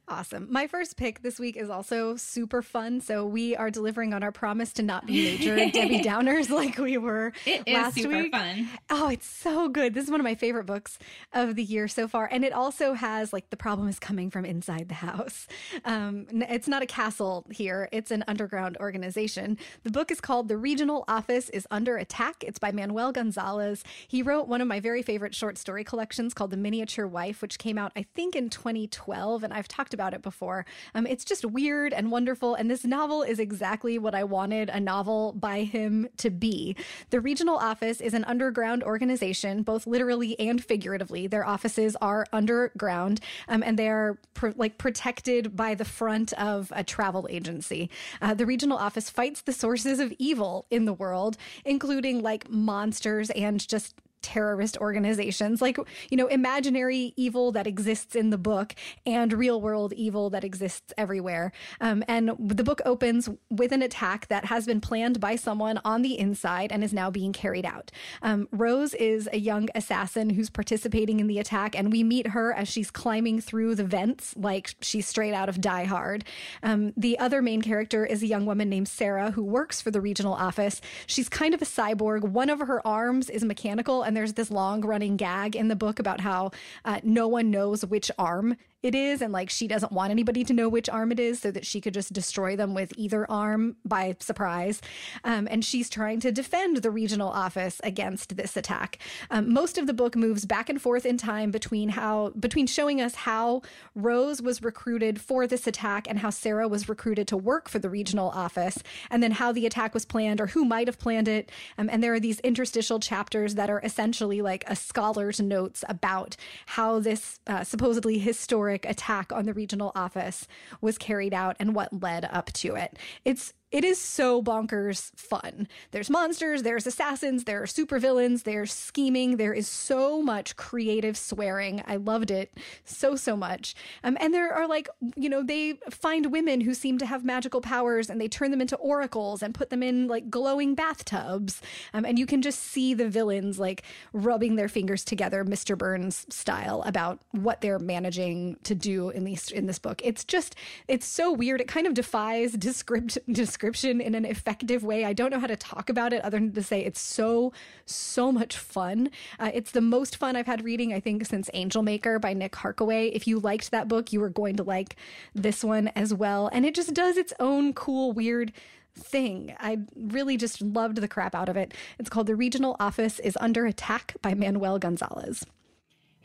Awesome. 0.09 0.47
My 0.51 0.69
first 0.69 0.97
pick 0.97 1.23
this 1.23 1.41
week 1.41 1.57
is 1.57 1.69
also 1.69 2.15
super 2.15 2.63
fun. 2.63 3.01
So 3.01 3.27
we 3.27 3.57
are 3.57 3.73
delivering 3.73 4.15
on 4.15 4.23
our 4.23 4.31
promise 4.31 4.73
to 4.75 4.83
not 4.85 5.05
be 5.05 5.37
major 5.37 5.57
Debbie 5.71 5.99
Downers 6.01 6.49
like 6.49 6.79
we 6.79 6.97
were 6.97 7.33
It 7.45 7.65
is 7.67 7.75
last 7.75 7.95
super 7.97 8.23
week. 8.23 8.31
fun. 8.33 8.69
Oh, 8.89 9.09
it's 9.09 9.27
so 9.27 9.69
good. 9.69 9.95
This 9.95 10.05
is 10.05 10.11
one 10.13 10.21
of 10.21 10.25
my 10.25 10.37
favorite 10.37 10.65
books 10.65 11.01
of 11.33 11.57
the 11.57 11.65
year 11.65 11.89
so 11.89 12.07
far. 12.07 12.29
And 12.31 12.45
it 12.45 12.53
also 12.53 12.93
has 12.93 13.33
like 13.33 13.51
the 13.51 13.57
problem 13.57 13.89
is 13.89 13.99
coming 13.99 14.31
from 14.31 14.45
inside 14.45 14.89
the 14.89 14.95
house. 14.95 15.49
Um, 15.85 16.27
it's 16.31 16.69
not 16.69 16.83
a 16.83 16.87
castle 16.87 17.45
here, 17.51 17.89
it's 17.91 18.13
an 18.13 18.23
underground 18.29 18.77
organization. 18.79 19.59
The 19.83 19.91
book 19.91 20.13
is 20.13 20.21
called 20.21 20.47
The 20.47 20.57
Regional 20.57 21.05
Office 21.09 21.49
is 21.49 21.67
Under 21.73 21.97
Attack. 21.97 22.45
It's 22.45 22.61
by 22.61 22.71
Manuel 22.71 23.11
Gonzalez. 23.11 23.83
He 24.07 24.23
wrote 24.23 24.47
one 24.47 24.61
of 24.61 24.69
my 24.69 24.79
very 24.79 25.03
favorite 25.03 25.35
short 25.35 25.59
story 25.59 25.83
collections 25.83 26.33
called 26.33 26.53
The 26.53 26.57
Miniature 26.57 27.09
Wife, 27.09 27.43
which 27.43 27.59
came 27.59 27.77
out, 27.77 27.91
I 27.97 28.03
think, 28.15 28.37
in 28.37 28.51
2012. 28.51 29.43
And 29.43 29.53
I've 29.53 29.67
talked 29.67 29.95
about 29.97 30.13
it 30.13 30.21
before. 30.21 30.67
Um, 30.95 31.07
it's 31.07 31.25
just 31.25 31.47
weird 31.47 31.95
and 31.95 32.11
wonderful. 32.11 32.55
And 32.55 32.71
this 32.71 32.85
novel 32.85 33.23
is 33.23 33.39
exactly 33.39 33.99
what 33.99 34.15
I 34.15 34.25
wanted 34.25 34.69
a 34.69 34.79
novel 34.79 35.33
by 35.33 35.63
him 35.63 36.07
to 36.19 36.29
be. 36.29 36.77
The 37.09 37.21
regional 37.21 37.57
office 37.57 38.03
is 38.03 38.13
an 38.13 38.25
underground 38.25 38.85
organization, 38.85 39.63
both 39.63 39.87
literally 39.87 40.39
and 40.39 40.63
figuratively. 40.63 41.27
Their 41.27 41.47
offices 41.47 41.97
are 42.03 42.27
underground 42.31 43.21
um, 43.49 43.63
and 43.63 43.79
they 43.79 43.89
are 43.89 44.19
like 44.57 44.77
protected 44.77 45.57
by 45.57 45.75
the 45.75 45.87
front 45.87 46.35
of 46.35 46.71
a 46.77 46.85
travel 46.85 47.27
agency. 47.31 47.89
Uh, 48.21 48.35
the 48.35 48.45
regional 48.45 48.77
office 48.77 49.09
fights 49.09 49.41
the 49.41 49.53
sources 49.53 49.99
of 49.99 50.13
evil 50.19 50.67
in 50.71 50.85
the 50.85 50.93
world, 50.93 51.39
including 51.65 52.23
like 52.23 52.51
monsters 52.51 53.31
and 53.31 53.67
just 53.67 53.95
terrorist 54.27 54.77
organizations 54.79 55.63
like 55.63 55.79
you 56.11 56.17
know 56.17 56.27
imaginary 56.27 57.15
evil 57.17 57.53
that 57.53 57.65
exists 57.65 58.17
in 58.17 58.31
the 58.31 58.39
book 58.39 58.75
and 59.07 59.33
real 59.33 59.61
world 59.61 59.93
evil 59.93 60.31
that 60.31 60.43
exists 60.43 60.93
everywhere. 60.99 61.53
Um, 61.81 62.03
and 62.09 62.33
the 62.41 62.65
book 62.65 62.81
opens 62.85 63.29
with 63.51 63.71
an 63.71 63.83
attack 63.83 64.27
that 64.27 64.47
has 64.47 64.67
been 64.67 64.81
planned 64.81 65.21
by 65.21 65.37
someone 65.37 65.81
on 65.85 66.03
the 66.03 66.19
inside 66.19 66.73
and 66.73 66.83
is 66.83 66.93
now 66.93 67.09
being 67.09 67.33
carried 67.33 67.65
out. 67.65 67.93
Um, 68.21 68.49
rose 68.51 68.95
is 68.95 69.29
a 69.33 69.39
young 69.39 69.69
assassin 69.77 70.31
who's 70.31 70.51
participating 70.51 71.21
in 71.21 71.29
the 71.29 71.39
attack 71.39 71.79
and 71.79 71.93
we 71.93 72.03
meet 72.03 72.29
her 72.29 72.53
as 72.53 72.67
she's 72.67 72.91
climbing 72.91 73.41
through 73.41 73.77
the 73.77 73.85
vents 73.85 74.35
like 74.37 74.75
she's 74.81 75.07
straight 75.07 75.35
out 75.35 75.49
of 75.49 75.61
die 75.61 75.85
hard. 75.85 76.25
Um, 76.65 76.93
the 76.97 77.17
other 77.21 77.43
main 77.43 77.63
character 77.63 78.05
is 78.05 78.25
a 78.25 78.27
young 78.27 78.45
woman 78.45 78.69
named 78.69 78.89
sarah 78.89 79.31
who 79.31 79.45
works 79.45 79.81
for 79.81 79.93
the 79.93 80.01
regional 80.01 80.35
office. 80.35 80.81
She's 81.07 81.29
kind 81.29 81.55
of 81.55 81.63
a 81.63 81.65
cyborg. 81.65 82.23
One 82.23 82.51
of 82.51 82.59
her 82.59 82.85
arms 82.85 83.31
is 83.31 83.45
mechanical 83.45 84.03
and 84.03 84.16
there's 84.17 84.33
this 84.33 84.51
long 84.51 84.81
running 84.81 85.17
gag 85.17 85.55
in 85.55 85.69
the 85.69 85.77
book 85.77 85.99
about 85.99 86.21
how 86.21 86.51
uh, 86.85 87.01
no 87.03 87.29
one 87.29 87.51
knows 87.51 87.85
which 87.85 88.11
arm 88.19 88.57
it 88.87 88.95
is 88.95 89.21
and 89.21 89.33
like 89.33 89.51
she 89.51 89.67
doesn't 89.67 89.93
want 89.93 90.11
anybody 90.11 90.45
to 90.45 90.53
know 90.53 90.69
which 90.69 90.89
arm 90.89 91.13
it 91.13 91.21
is 91.21 91.41
so 91.41 91.51
that 91.51 91.67
she 91.67 91.81
could 91.81 91.95
just 91.95 92.13
destroy 92.13 92.57
them 92.57 92.75
with 92.75 92.93
either 92.97 93.31
arm 93.31 93.77
by 93.85 94.17
surprise. 94.21 94.81
Um, 95.25 95.49
and 95.51 95.65
she's 95.65 95.91
trying 95.91 96.21
to 96.21 96.33
defend 96.33 96.79
the 96.79 96.91
regional 96.91 97.29
office 97.29 97.81
against 97.83 98.37
this 98.37 98.57
attack. 98.57 98.99
Um, 99.31 99.53
most 99.53 99.79
of 99.79 99.87
the 99.87 99.95
book 99.95 100.17
moves 100.17 100.45
back 100.45 100.69
and 100.69 100.81
forth 100.81 101.05
in 101.05 101.19
time 101.19 101.51
between 101.51 101.91
how 101.91 102.31
between 102.39 102.67
showing 102.67 103.01
us 103.01 103.15
how 103.15 103.63
rose 103.95 104.41
was 104.41 104.63
recruited 104.63 105.21
for 105.21 105.47
this 105.47 105.67
attack 105.67 106.07
and 106.09 106.19
how 106.21 106.31
sarah 106.31 106.69
was 106.69 106.89
recruited 106.89 107.27
to 107.29 107.37
work 107.37 107.69
for 107.69 107.79
the 107.79 107.91
regional 107.91 108.31
office 108.31 108.79
and 109.11 109.23
then 109.23 109.33
how 109.33 109.51
the 109.53 109.67
attack 109.67 109.95
was 109.95 110.05
planned 110.05 110.41
or 110.41 110.49
who 110.49 110.65
might 110.65 110.87
have 110.87 110.99
planned 110.99 111.29
it. 111.29 111.51
Um, 111.79 111.89
and 111.91 112.03
there 112.03 112.15
are 112.15 112.21
these 112.21 112.41
interstitial 112.41 113.01
chapters 113.01 113.55
that 113.55 113.71
are 113.71 113.81
essentially 113.83 114.43
like 114.43 114.65
a 114.67 114.77
scholar's 114.77 115.41
notes 115.41 115.85
about 115.89 116.37
how 116.67 117.01
this 117.01 117.41
uh, 117.47 117.65
supposedly 117.65 118.19
historic 118.19 118.76
attack 118.85 119.33
on 119.33 119.47
the 119.47 119.55
regional 119.55 119.93
office 119.95 120.47
was 120.81 120.99
carried 120.99 121.33
out 121.33 121.57
and 121.59 121.75
what 121.75 122.03
led 122.03 122.25
up 122.27 122.53
to 122.55 122.75
it. 122.75 122.99
It's 123.25 123.53
it 123.73 123.85
is 123.85 124.01
so 124.01 124.43
bonkers 124.43 125.11
fun. 125.17 125.67
There's 125.91 126.09
monsters, 126.09 126.63
there's 126.63 126.87
assassins, 126.87 127.45
there 127.45 127.63
are 127.63 127.67
supervillains, 127.67 128.45
there's 128.45 128.73
scheming, 128.73 129.37
there 129.37 129.53
is 129.53 129.67
so 129.67 130.23
much 130.23 130.57
creative 130.57 131.17
swearing. 131.17 131.83
I 131.87 131.97
loved 131.97 132.31
it 132.31 132.55
so 132.85 133.17
so 133.17 133.37
much. 133.37 133.75
Um, 134.05 134.17
and 134.21 134.33
there 134.33 134.53
are 134.53 134.69
like 134.69 134.89
you 135.17 135.29
know 135.29 135.43
they 135.43 135.75
find 135.91 136.31
women 136.31 136.61
who 136.61 136.75
seem 136.75 136.99
to 136.99 137.07
have 137.07 137.25
magical 137.25 137.61
powers 137.61 138.09
and 138.09 138.21
they 138.21 138.29
turn 138.29 138.53
them 138.53 138.61
into 138.61 138.77
oracles 138.77 139.43
and 139.43 139.55
put 139.55 139.71
them 139.71 139.83
in 139.83 140.07
like 140.07 140.31
glowing 140.31 140.75
bathtubs. 140.75 141.61
Um, 141.93 142.05
and 142.05 142.19
you 142.19 142.27
can 142.27 142.43
just 142.43 142.63
see 142.63 142.95
the 142.95 143.09
villains 143.09 143.59
like 143.59 143.83
rubbing 144.13 144.57
their 144.57 144.69
fingers 144.69 145.05
together, 145.05 145.45
Mr. 145.45 145.77
Burns 145.77 146.25
style, 146.29 146.83
about 146.87 147.21
what 147.33 147.61
they're 147.61 147.79
managing 147.79 148.57
to 148.63 148.75
do 148.75 149.11
in 149.11 149.25
these 149.25 149.51
in 149.51 149.67
this 149.67 149.79
book. 149.79 150.01
It's 150.05 150.25
just 150.25 150.55
it's 150.87 151.07
so 151.07 151.33
weird. 151.33 151.61
It 151.61 151.69
kind 151.69 151.87
of 151.87 151.95
defies 151.95 152.53
descript 152.67 153.19
description 153.57 154.03
in 154.03 154.15
an 154.15 154.27
effective 154.27 154.85
way. 154.85 155.07
I 155.07 155.15
don't 155.15 155.31
know 155.31 155.41
how 155.41 155.47
to 155.47 155.57
talk 155.57 155.89
about 155.89 156.13
it 156.13 156.23
other 156.23 156.39
than 156.39 156.53
to 156.53 156.63
say 156.63 156.85
it's 156.85 157.01
so, 157.01 157.55
so 157.87 158.31
much 158.31 158.59
fun. 158.59 159.09
Uh, 159.39 159.51
it's 159.55 159.71
the 159.71 159.81
most 159.81 160.19
fun 160.19 160.37
I've 160.37 160.45
had 160.45 160.63
reading, 160.63 160.93
I 160.93 161.01
think, 161.01 161.25
since 161.25 161.49
Angel 161.55 161.83
Maker 161.83 162.19
by 162.19 162.35
Nick 162.35 162.53
Harkaway. 162.53 163.11
If 163.15 163.27
you 163.27 163.39
liked 163.39 163.71
that 163.71 163.89
book, 163.89 164.13
you 164.13 164.21
were 164.21 164.29
going 164.29 164.57
to 164.57 164.63
like 164.63 164.97
this 165.35 165.65
one 165.65 165.89
as 165.97 166.13
well. 166.13 166.51
And 166.53 166.67
it 166.67 166.75
just 166.75 166.93
does 166.93 167.17
its 167.17 167.33
own 167.41 167.73
cool, 167.73 168.13
weird 168.13 168.53
thing. 168.95 169.57
I 169.59 169.79
really 169.97 170.37
just 170.37 170.61
loved 170.61 170.99
the 170.99 171.09
crap 171.09 171.35
out 171.35 171.49
of 171.49 171.57
it. 171.57 171.73
It's 171.99 172.11
called 172.11 172.27
The 172.27 172.37
Regional 172.37 172.77
Office 172.79 173.19
is 173.21 173.39
Under 173.41 173.65
Attack 173.65 174.17
by 174.21 174.35
Manuel 174.35 174.79
Gonzalez. 174.79 175.47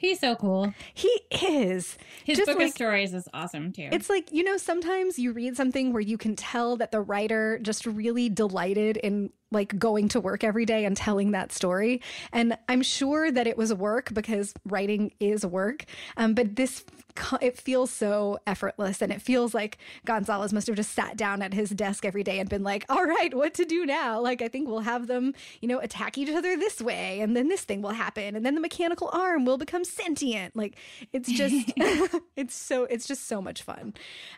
He's 0.01 0.20
so 0.20 0.36
cool. 0.36 0.74
He 0.96 1.10
is. 1.29 1.96
His 2.24 2.38
Just 2.39 2.48
book 2.50 2.58
like- 2.58 2.70
of 2.70 2.74
stories 2.74 3.13
is 3.13 3.27
awesome 3.36 3.72
too. 3.72 3.88
It's 3.91 4.10
like, 4.10 4.31
you 4.31 4.43
know, 4.43 4.58
sometimes 4.58 5.20
you 5.20 5.31
read 5.31 5.55
something 5.55 5.93
where 5.93 6.01
you 6.01 6.17
can 6.17 6.36
tell 6.36 6.75
that 6.77 6.91
the 6.91 7.01
writer 7.01 7.60
just 7.62 7.86
really 7.86 8.27
delighted 8.27 8.98
in 8.98 9.29
like 9.51 9.77
going 9.77 10.08
to 10.10 10.20
work 10.20 10.43
every 10.43 10.65
day 10.65 10.86
and 10.86 10.96
telling 10.96 11.31
that 11.31 11.51
story. 11.51 12.01
And 12.31 12.58
I'm 12.70 12.81
sure 12.81 13.31
that 13.31 13.48
it 13.48 13.58
was 13.58 13.74
work 13.74 14.13
because 14.13 14.53
writing 14.65 15.12
is 15.20 15.46
work. 15.46 15.86
Um, 16.17 16.34
but 16.34 16.55
this, 16.55 16.86
it 17.41 17.58
feels 17.58 17.91
so 17.91 18.39
effortless. 18.48 19.01
And 19.01 19.12
it 19.12 19.22
feels 19.22 19.53
like 19.53 19.77
Gonzalez 20.05 20.53
must 20.53 20.67
have 20.67 20.77
just 20.77 20.93
sat 20.93 21.17
down 21.17 21.41
at 21.41 21.53
his 21.53 21.70
desk 21.70 22.05
every 22.05 22.24
day 22.24 22.39
and 22.39 22.50
been 22.50 22.63
like, 22.63 22.86
all 22.89 23.03
right, 23.05 23.34
what 23.34 23.53
to 23.55 23.65
do 23.65 23.86
now? 23.86 24.22
Like, 24.22 24.41
I 24.41 24.48
think 24.48 24.70
we'll 24.70 24.79
have 24.79 25.08
them, 25.08 25.34
you 25.60 25.67
know, 25.67 25.79
attack 25.79 26.17
each 26.17 26.29
other 26.29 26.55
this 26.55 26.81
way. 26.81 27.20
And 27.20 27.36
then 27.36 27.50
this 27.50 27.63
thing 27.63 27.81
will 27.81 27.91
happen. 27.91 28.36
And 28.36 28.46
then 28.46 28.55
the 28.55 28.62
mechanical 28.62 29.10
arm 29.12 29.43
will 29.43 29.58
become 29.58 29.84
sentient. 29.84 30.55
Like, 30.55 30.77
it's 31.12 31.29
just, 31.31 31.74
it's 32.36 32.55
so, 32.55 32.86
it's 32.86 33.08
just 33.08 33.27
so 33.27 33.41
much 33.41 33.63
fun. 33.63 33.93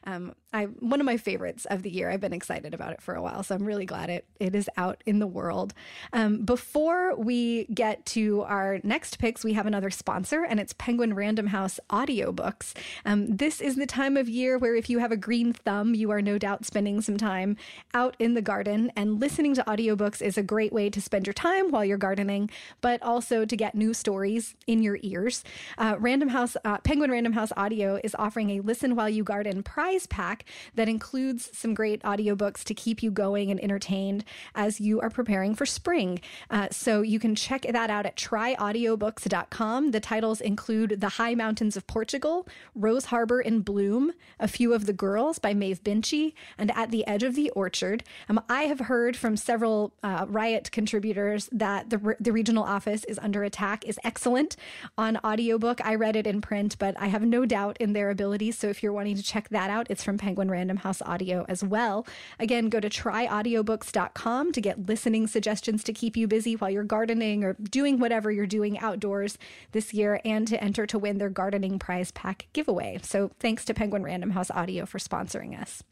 Um, 0.06 0.34
I, 0.54 0.66
one 0.66 1.00
of 1.00 1.06
my 1.06 1.18
favorites 1.18 1.66
of 1.66 1.82
the 1.82 1.90
year. 1.90 2.12
I've 2.12 2.22
been 2.22 2.34
excited 2.34 2.74
about 2.74 2.94
it 2.94 3.02
for 3.02 3.16
a 3.16 3.22
while. 3.22 3.42
So 3.44 3.56
I'm 3.56 3.66
really 3.66 3.86
glad 3.86 4.10
it, 4.10 4.26
it 4.40 4.56
is 4.56 4.70
out 4.78 5.04
in 5.06 5.20
the 5.20 5.28
world. 5.28 5.74
Um, 6.14 6.46
before 6.46 7.16
we 7.16 7.66
get 7.66 8.06
to 8.08 8.44
our 8.44 8.80
next 8.84 9.18
picks, 9.18 9.44
we 9.44 9.54
have 9.54 9.66
another 9.66 9.90
sponsor, 9.90 10.44
and 10.44 10.60
it's 10.60 10.74
Penguin 10.74 11.14
Random 11.14 11.48
House 11.48 11.80
audiobooks. 11.90 12.74
Um, 13.06 13.36
this 13.36 13.62
is 13.62 13.76
the 13.76 13.86
time 13.86 14.16
of 14.16 14.30
year 14.30 14.58
where, 14.58 14.76
if 14.76 14.90
you 14.90 15.00
have 15.00 15.12
a 15.12 15.18
green 15.18 15.54
thumb, 15.54 15.96
you 15.96 16.12
are 16.12 16.22
no 16.22 16.38
doubt 16.38 16.66
spending 16.66 17.02
some 17.02 17.18
time 17.18 17.58
out 17.94 18.16
in 18.20 18.36
the 18.36 18.42
garden, 18.42 18.92
and 18.96 19.20
listening 19.20 19.56
to 19.56 19.64
audiobooks 19.64 20.22
is 20.22 20.38
a 20.38 20.44
great 20.44 20.72
way 20.72 20.90
to 20.90 21.02
spend 21.02 21.26
your 21.26 21.34
time 21.34 21.72
while 21.72 21.84
you're 21.84 21.98
gardening, 21.98 22.50
but 22.82 23.02
also 23.02 23.46
to 23.46 23.56
get 23.56 23.74
new 23.76 23.94
stories 23.94 24.56
in 24.68 24.84
your 24.84 25.00
ears. 25.02 25.44
Uh, 25.78 25.96
Random 26.00 26.30
House, 26.30 26.56
uh, 26.64 26.78
Penguin 26.80 27.10
Random 27.10 27.34
House 27.34 27.52
Audio 27.58 28.00
is 28.04 28.16
offering 28.20 28.52
a 28.52 28.60
Listen 28.60 28.96
While 28.96 29.10
You 29.10 29.24
Garden 29.24 29.64
prize 29.64 30.06
pack 30.06 30.43
that 30.76 30.90
includes 30.90 31.50
some 31.54 31.74
great 31.74 32.02
audiobooks 32.04 32.64
to 32.64 32.74
keep 32.74 33.02
you 33.02 33.12
going 33.12 33.52
and 33.52 33.64
entertained 33.64 34.24
as 34.56 34.80
you 34.80 35.00
are 35.02 35.10
preparing 35.10 35.56
for 35.56 35.66
spring. 35.66 36.20
Uh, 36.50 36.68
so 36.72 37.02
you 37.02 37.20
can 37.20 37.36
check 37.36 37.64
that 37.64 37.90
out 37.90 38.06
at 38.06 38.16
tryaudiobooks.com. 38.16 39.92
The 39.92 40.00
titles 40.00 40.42
include 40.42 41.02
The 41.02 41.10
High 41.10 41.36
Mountains 41.36 41.78
of 41.78 41.88
Portugal, 41.88 42.48
Rose 42.76 43.06
Harbor 43.06 43.42
in 43.42 43.62
Bloom, 43.62 44.14
A 44.40 44.48
Few 44.48 44.74
of 44.74 44.86
the 44.86 44.94
Girls 44.94 45.40
by 45.40 45.54
Maeve 45.54 45.84
Binchy, 45.84 46.34
and 46.58 46.72
At 46.72 46.92
the 46.92 47.06
Edge 47.08 47.24
of 47.24 47.36
the 47.36 47.50
Orchard. 47.52 48.04
Um, 48.30 48.42
I 48.50 48.64
have 48.64 48.82
heard 48.82 49.16
from 49.16 49.38
several 49.38 49.94
uh, 50.04 50.26
Riot 50.28 50.72
contributors 50.72 51.50
that 51.52 51.90
the, 51.90 51.98
re- 51.98 52.16
the 52.20 52.32
regional 52.32 52.64
office 52.64 53.04
is 53.06 53.20
under 53.20 53.44
attack 53.44 53.86
is 53.86 54.00
excellent 54.04 54.56
on 54.98 55.18
audiobook. 55.24 55.80
I 55.86 55.96
read 55.96 56.16
it 56.16 56.28
in 56.28 56.42
print, 56.42 56.78
but 56.80 56.96
I 57.00 57.08
have 57.08 57.24
no 57.24 57.46
doubt 57.46 57.78
in 57.80 57.94
their 57.94 58.10
abilities. 58.10 58.58
So 58.58 58.68
if 58.68 58.84
you're 58.84 58.94
wanting 58.94 59.16
to 59.16 59.24
check 59.24 59.50
that 59.50 59.70
out, 59.70 59.88
it's 59.90 60.04
from 60.04 60.18
Penguin 60.18 60.33
Random 60.36 60.78
House 60.78 61.02
Audio 61.02 61.46
as 61.48 61.64
well. 61.64 62.06
Again, 62.40 62.70
go 62.70 62.80
to 62.80 62.90
tryaudiobooks.com 62.90 64.52
to 64.52 64.62
get 64.62 64.86
listening 64.86 65.28
suggestions 65.28 65.84
to 65.84 65.94
keep 65.94 66.18
you 66.18 66.28
busy 66.28 66.56
while 66.56 66.70
you're 66.70 66.84
gardening 66.84 67.44
or 67.44 67.54
doing 67.54 68.00
whatever 68.00 68.32
you're 68.32 68.48
doing 68.48 68.80
outdoors 68.80 69.38
this 69.72 69.94
year 69.94 70.20
and 70.26 70.48
to 70.48 70.64
enter 70.64 70.86
to 70.86 71.00
win 71.00 71.18
their 71.18 71.30
gardening 71.30 71.80
prize 71.80 72.12
pack 72.12 72.48
giveaway. 72.54 73.00
So 73.04 73.32
thanks 73.40 73.66
to 73.66 73.74
Penguin 73.74 74.04
Random 74.04 74.32
House 74.32 74.52
Audio 74.52 74.86
for 74.86 75.00
sponsoring 75.00 75.60
us. 75.60 75.84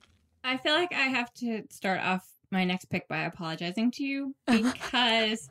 I 0.44 0.58
feel 0.58 0.74
like 0.74 0.94
I 0.94 1.08
have 1.08 1.34
to 1.36 1.64
start 1.70 2.02
off 2.02 2.28
my 2.52 2.66
next 2.66 2.86
pick 2.86 3.08
by 3.08 3.20
apologizing 3.20 3.92
to 3.92 4.04
you 4.04 4.36
because 4.48 5.50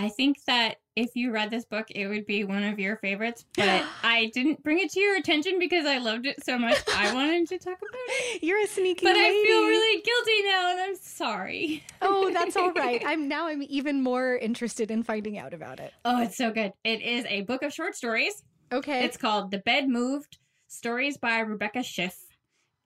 I 0.00 0.08
think 0.08 0.36
that 0.46 0.76
if 0.94 1.10
you 1.14 1.32
read 1.32 1.50
this 1.50 1.64
book, 1.64 1.86
it 1.90 2.06
would 2.06 2.24
be 2.24 2.44
one 2.44 2.62
of 2.62 2.78
your 2.78 2.96
favorites. 2.96 3.44
But 3.56 3.84
I 4.02 4.30
didn't 4.32 4.62
bring 4.62 4.78
it 4.78 4.90
to 4.92 5.00
your 5.00 5.16
attention 5.16 5.58
because 5.58 5.84
I 5.84 5.98
loved 5.98 6.26
it 6.26 6.42
so 6.44 6.58
much. 6.58 6.78
I 6.94 7.12
wanted 7.18 7.48
to 7.48 7.58
talk 7.58 7.76
about 7.78 7.90
it. 7.92 8.42
You're 8.42 8.62
a 8.62 8.66
sneaky 8.66 9.04
But 9.04 9.16
I 9.16 9.30
feel 9.30 9.66
really 9.66 10.02
guilty 10.02 10.48
now 10.48 10.70
and 10.70 10.80
I'm 10.80 10.96
sorry. 10.96 11.84
Oh, 12.00 12.30
that's 12.32 12.56
all 12.56 12.72
right. 12.72 13.02
I'm 13.06 13.28
now 13.28 13.48
I'm 13.48 13.62
even 13.62 14.02
more 14.02 14.36
interested 14.36 14.90
in 14.90 15.02
finding 15.02 15.36
out 15.36 15.52
about 15.52 15.80
it. 15.80 15.92
Oh, 16.04 16.22
it's 16.22 16.36
so 16.36 16.52
good. 16.52 16.72
It 16.84 17.02
is 17.02 17.24
a 17.28 17.42
book 17.42 17.62
of 17.62 17.72
short 17.72 17.96
stories. 17.96 18.42
Okay. 18.72 19.04
It's 19.04 19.16
called 19.16 19.50
The 19.50 19.58
Bed 19.58 19.88
Moved 19.88 20.38
Stories 20.68 21.16
by 21.18 21.40
Rebecca 21.40 21.82
Schiff. 21.82 22.16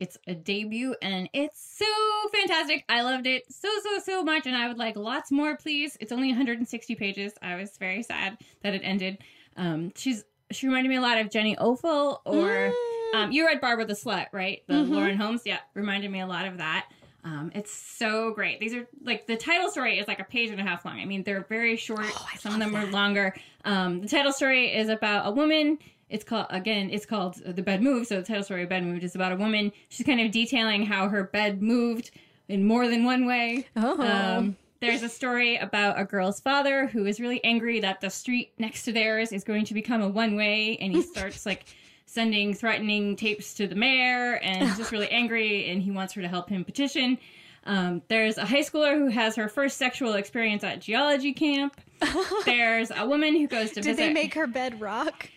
It's 0.02 0.18
a 0.26 0.34
debut 0.34 0.96
and 1.00 1.28
it's 1.32 1.60
so 1.78 1.86
fantastic. 2.32 2.84
I 2.88 3.02
loved 3.02 3.28
it 3.28 3.44
so, 3.52 3.68
so, 3.84 3.98
so 4.00 4.24
much. 4.24 4.46
And 4.48 4.56
I 4.56 4.66
would 4.66 4.76
like 4.78 4.96
lots 4.96 5.30
more, 5.30 5.56
please. 5.56 5.96
It's 6.00 6.10
only 6.10 6.26
160 6.28 6.96
pages. 6.96 7.32
I 7.40 7.54
was 7.54 7.76
very 7.78 8.02
sad 8.02 8.36
that 8.62 8.74
it 8.74 8.80
ended. 8.84 9.18
Um, 9.56 9.92
she's 9.94 10.24
she 10.50 10.66
reminded 10.66 10.88
me 10.88 10.96
a 10.96 11.00
lot 11.00 11.18
of 11.18 11.30
Jenny 11.30 11.54
Offill 11.54 12.18
or 12.24 12.72
Mm. 12.72 13.14
um, 13.14 13.30
you 13.32 13.46
read 13.46 13.60
Barbara 13.60 13.84
the 13.84 13.92
Slut, 13.94 14.26
right? 14.32 14.62
The 14.66 14.74
Mhm. 14.74 14.88
Lauren 14.90 15.16
Holmes. 15.16 15.42
Yeah, 15.44 15.58
reminded 15.74 16.10
me 16.10 16.18
a 16.20 16.26
lot 16.26 16.46
of 16.46 16.58
that. 16.58 16.88
Um, 17.24 17.52
it's 17.54 17.72
so 17.72 18.32
great. 18.32 18.58
These 18.58 18.74
are 18.74 18.88
like 19.04 19.28
the 19.28 19.36
title 19.36 19.70
story 19.70 20.00
is 20.00 20.08
like 20.08 20.18
a 20.18 20.24
page 20.24 20.50
and 20.50 20.58
a 20.60 20.64
half 20.64 20.84
long. 20.84 20.98
I 20.98 21.04
mean, 21.04 21.22
they're 21.22 21.46
very 21.48 21.76
short. 21.76 22.06
Oh, 22.06 22.28
Some 22.40 22.54
of 22.54 22.58
them 22.58 22.74
are 22.74 22.86
longer. 22.86 23.34
Um, 23.64 24.00
the 24.00 24.08
title 24.08 24.32
story 24.32 24.74
is 24.74 24.88
about 24.88 25.28
a 25.28 25.30
woman. 25.30 25.78
It's 26.12 26.24
called 26.24 26.46
again. 26.50 26.90
It's 26.90 27.06
called 27.06 27.36
the 27.44 27.62
bed 27.62 27.82
moved. 27.82 28.08
So 28.08 28.16
the 28.16 28.22
title 28.22 28.42
story, 28.44 28.62
of 28.62 28.68
bed 28.68 28.84
moved, 28.84 29.02
is 29.02 29.14
about 29.14 29.32
a 29.32 29.36
woman. 29.36 29.72
She's 29.88 30.06
kind 30.06 30.20
of 30.20 30.30
detailing 30.30 30.86
how 30.86 31.08
her 31.08 31.24
bed 31.24 31.62
moved 31.62 32.10
in 32.48 32.66
more 32.66 32.86
than 32.86 33.04
one 33.04 33.26
way. 33.26 33.66
oh. 33.76 34.00
Um, 34.00 34.56
there's 34.80 35.02
a 35.04 35.08
story 35.08 35.56
about 35.56 35.98
a 35.98 36.04
girl's 36.04 36.40
father 36.40 36.86
who 36.88 37.06
is 37.06 37.20
really 37.20 37.42
angry 37.44 37.78
that 37.80 38.00
the 38.00 38.10
street 38.10 38.52
next 38.58 38.82
to 38.84 38.92
theirs 38.92 39.30
is 39.32 39.44
going 39.44 39.64
to 39.66 39.74
become 39.74 40.02
a 40.02 40.08
one 40.08 40.34
way, 40.36 40.76
and 40.80 40.92
he 40.92 41.02
starts 41.02 41.46
like 41.46 41.64
sending 42.04 42.52
threatening 42.52 43.14
tapes 43.16 43.54
to 43.54 43.66
the 43.68 43.76
mayor, 43.76 44.34
and 44.42 44.68
he's 44.68 44.76
just 44.76 44.90
really 44.92 45.08
angry, 45.10 45.70
and 45.70 45.82
he 45.82 45.90
wants 45.92 46.12
her 46.14 46.20
to 46.22 46.28
help 46.28 46.48
him 46.50 46.64
petition. 46.64 47.16
Um, 47.64 48.02
there's 48.08 48.38
a 48.38 48.44
high 48.44 48.62
schooler 48.62 48.98
who 48.98 49.06
has 49.06 49.36
her 49.36 49.48
first 49.48 49.76
sexual 49.76 50.14
experience 50.14 50.64
at 50.64 50.80
geology 50.80 51.32
camp. 51.32 51.80
There's 52.44 52.90
a 52.90 53.06
woman 53.06 53.36
who 53.36 53.46
goes 53.46 53.68
to 53.70 53.74
Did 53.76 53.84
visit. 53.84 53.96
they 53.98 54.12
make 54.12 54.34
her 54.34 54.48
bed 54.48 54.80
rock? 54.80 55.30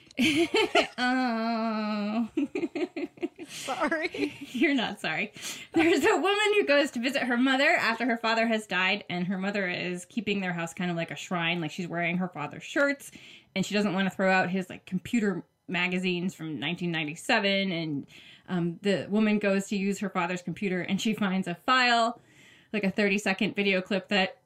Oh. 0.97 2.29
Sorry. 3.47 4.33
You're 4.51 4.73
not 4.73 4.99
sorry. 4.99 5.31
There's 5.73 6.03
a 6.03 6.15
woman 6.15 6.53
who 6.53 6.65
goes 6.65 6.91
to 6.91 6.99
visit 6.99 7.23
her 7.23 7.37
mother 7.37 7.69
after 7.69 8.05
her 8.05 8.17
father 8.17 8.47
has 8.47 8.65
died, 8.67 9.03
and 9.09 9.27
her 9.27 9.37
mother 9.37 9.67
is 9.67 10.05
keeping 10.05 10.41
their 10.41 10.53
house 10.53 10.73
kind 10.73 10.89
of 10.89 10.97
like 10.97 11.11
a 11.11 11.15
shrine. 11.15 11.61
Like 11.61 11.71
she's 11.71 11.87
wearing 11.87 12.17
her 12.17 12.27
father's 12.27 12.63
shirts, 12.63 13.11
and 13.55 13.65
she 13.65 13.73
doesn't 13.73 13.93
want 13.93 14.09
to 14.09 14.15
throw 14.15 14.31
out 14.31 14.49
his 14.49 14.69
like 14.69 14.85
computer 14.85 15.43
magazines 15.67 16.33
from 16.33 16.59
1997. 16.59 17.71
And 17.71 18.07
um, 18.49 18.79
the 18.81 19.07
woman 19.09 19.39
goes 19.39 19.67
to 19.67 19.75
use 19.75 19.99
her 19.99 20.09
father's 20.09 20.41
computer, 20.41 20.81
and 20.81 20.99
she 20.99 21.13
finds 21.13 21.47
a 21.47 21.55
file, 21.55 22.19
like 22.73 22.83
a 22.83 22.91
30 22.91 23.17
second 23.19 23.55
video 23.55 23.81
clip 23.81 24.09
that 24.09 24.37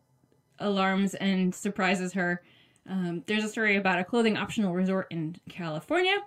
alarms 0.59 1.15
and 1.15 1.53
surprises 1.55 2.13
her. 2.13 2.41
Um, 2.89 3.23
there's 3.27 3.43
a 3.43 3.49
story 3.49 3.75
about 3.77 3.99
a 3.99 4.03
clothing 4.03 4.35
optional 4.35 4.73
resort 4.73 5.07
in 5.11 5.35
California 5.49 6.17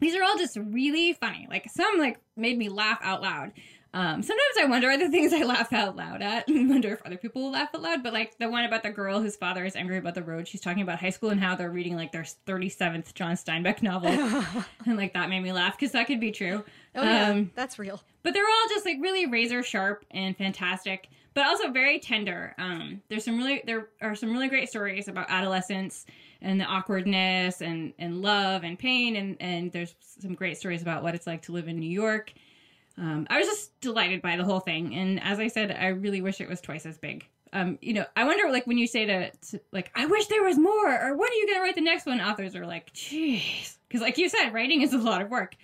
these 0.00 0.16
are 0.16 0.22
all 0.24 0.36
just 0.36 0.56
really 0.56 1.12
funny. 1.12 1.46
Like 1.48 1.70
some 1.70 1.98
like 2.00 2.18
made 2.36 2.58
me 2.58 2.68
laugh 2.68 2.98
out 3.02 3.22
loud. 3.22 3.52
Um, 3.94 4.20
sometimes 4.22 4.56
I 4.58 4.64
wonder 4.64 4.88
are 4.90 4.98
the 4.98 5.08
things 5.10 5.32
I 5.34 5.44
laugh 5.44 5.72
out 5.72 5.94
loud 5.94 6.22
at 6.22 6.48
and 6.48 6.68
wonder 6.68 6.92
if 6.92 7.00
other 7.06 7.16
people 7.16 7.42
will 7.42 7.52
laugh 7.52 7.68
out 7.72 7.82
loud. 7.82 8.02
But 8.02 8.12
like 8.12 8.36
the 8.38 8.50
one 8.50 8.64
about 8.64 8.82
the 8.82 8.90
girl 8.90 9.20
whose 9.20 9.36
father 9.36 9.64
is 9.64 9.76
angry 9.76 9.98
about 9.98 10.16
the 10.16 10.22
road, 10.24 10.48
she's 10.48 10.60
talking 10.60 10.82
about 10.82 10.98
high 10.98 11.10
school 11.10 11.30
and 11.30 11.38
how 11.40 11.54
they're 11.54 11.70
reading 11.70 11.94
like 11.94 12.10
their 12.10 12.24
37th 12.48 13.14
John 13.14 13.36
Steinbeck 13.36 13.80
novel. 13.80 14.10
and 14.86 14.96
like 14.96 15.14
that 15.14 15.28
made 15.28 15.40
me 15.40 15.52
laugh 15.52 15.78
because 15.78 15.92
that 15.92 16.08
could 16.08 16.18
be 16.18 16.32
true. 16.32 16.64
Oh 16.96 17.02
yeah, 17.04 17.28
Um, 17.30 17.52
that's 17.54 17.78
real. 17.78 18.02
but 18.24 18.34
they're 18.34 18.42
all 18.44 18.68
just 18.70 18.84
like 18.84 18.96
really 19.00 19.26
razor 19.26 19.62
sharp 19.62 20.04
and 20.10 20.36
fantastic 20.36 21.08
but 21.34 21.46
also 21.46 21.70
very 21.70 21.98
tender. 21.98 22.54
Um 22.58 23.02
there's 23.08 23.24
some 23.24 23.38
really 23.38 23.62
there 23.66 23.88
are 24.00 24.14
some 24.14 24.32
really 24.32 24.48
great 24.48 24.68
stories 24.68 25.08
about 25.08 25.26
adolescence 25.30 26.06
and 26.40 26.60
the 26.60 26.64
awkwardness 26.64 27.60
and 27.60 27.92
and 27.98 28.22
love 28.22 28.64
and 28.64 28.78
pain. 28.78 29.16
And 29.16 29.36
and 29.40 29.72
there's 29.72 29.94
some 30.00 30.34
great 30.34 30.56
stories 30.58 30.82
about 30.82 31.02
what 31.02 31.14
it's 31.14 31.26
like 31.26 31.42
to 31.42 31.52
live 31.52 31.68
in 31.68 31.78
new 31.78 31.90
york. 31.90 32.32
Um 32.98 33.26
i 33.30 33.38
was 33.38 33.46
just 33.46 33.80
delighted 33.80 34.22
by 34.22 34.36
the 34.36 34.44
whole 34.44 34.60
thing. 34.60 34.94
And 34.94 35.22
as 35.22 35.38
i 35.38 35.48
said 35.48 35.70
i 35.72 35.88
really 35.88 36.20
wish 36.20 36.40
it 36.40 36.48
was 36.48 36.60
twice 36.60 36.86
as 36.86 36.98
big. 36.98 37.26
Um, 37.54 37.78
you 37.82 37.92
know, 37.92 38.06
I 38.16 38.24
wonder, 38.24 38.50
like, 38.50 38.66
when 38.66 38.78
you 38.78 38.86
say 38.86 39.04
to, 39.04 39.30
to, 39.30 39.60
like, 39.72 39.90
I 39.94 40.06
wish 40.06 40.26
there 40.28 40.42
was 40.42 40.56
more, 40.58 40.88
or 40.90 41.14
when 41.14 41.28
are 41.28 41.34
you 41.34 41.46
gonna 41.46 41.60
write 41.60 41.74
the 41.74 41.82
next 41.82 42.06
one? 42.06 42.18
Authors 42.18 42.56
are 42.56 42.64
like, 42.66 42.90
jeez, 42.94 43.76
because, 43.86 44.00
like 44.00 44.16
you 44.16 44.30
said, 44.30 44.54
writing 44.54 44.80
is 44.80 44.94
a 44.94 44.98
lot 44.98 45.20
of 45.20 45.28
work. 45.28 45.54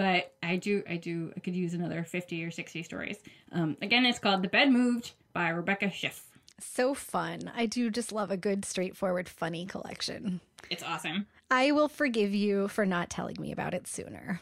But 0.00 0.32
I 0.42 0.56
do, 0.56 0.82
I 0.88 0.96
do, 0.96 1.30
I 1.36 1.40
could 1.40 1.54
use 1.54 1.74
another 1.74 2.04
50 2.04 2.42
or 2.42 2.50
60 2.50 2.82
stories. 2.84 3.18
Um, 3.52 3.76
again, 3.82 4.06
it's 4.06 4.18
called 4.18 4.40
The 4.40 4.48
Bed 4.48 4.72
Moved 4.72 5.12
by 5.34 5.50
Rebecca 5.50 5.90
Schiff. 5.90 6.24
So 6.58 6.94
fun. 6.94 7.52
I 7.54 7.66
do 7.66 7.90
just 7.90 8.10
love 8.10 8.30
a 8.30 8.38
good, 8.38 8.64
straightforward, 8.64 9.28
funny 9.28 9.66
collection. 9.66 10.40
It's 10.70 10.82
awesome. 10.82 11.26
I 11.50 11.72
will 11.72 11.90
forgive 11.90 12.34
you 12.34 12.68
for 12.68 12.86
not 12.86 13.10
telling 13.10 13.36
me 13.38 13.52
about 13.52 13.74
it 13.74 13.86
sooner. 13.86 14.40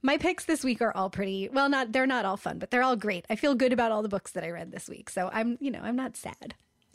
My 0.00 0.16
picks 0.16 0.44
this 0.44 0.62
week 0.62 0.80
are 0.80 0.96
all 0.96 1.10
pretty 1.10 1.48
well, 1.52 1.68
not 1.68 1.90
they're 1.90 2.06
not 2.06 2.24
all 2.24 2.36
fun, 2.36 2.60
but 2.60 2.70
they're 2.70 2.84
all 2.84 2.94
great. 2.94 3.26
I 3.28 3.34
feel 3.34 3.56
good 3.56 3.72
about 3.72 3.90
all 3.90 4.02
the 4.02 4.08
books 4.08 4.30
that 4.30 4.44
I 4.44 4.50
read 4.50 4.70
this 4.70 4.88
week. 4.88 5.10
So 5.10 5.28
I'm, 5.32 5.58
you 5.60 5.72
know, 5.72 5.80
I'm 5.82 5.96
not 5.96 6.16
sad. 6.16 6.54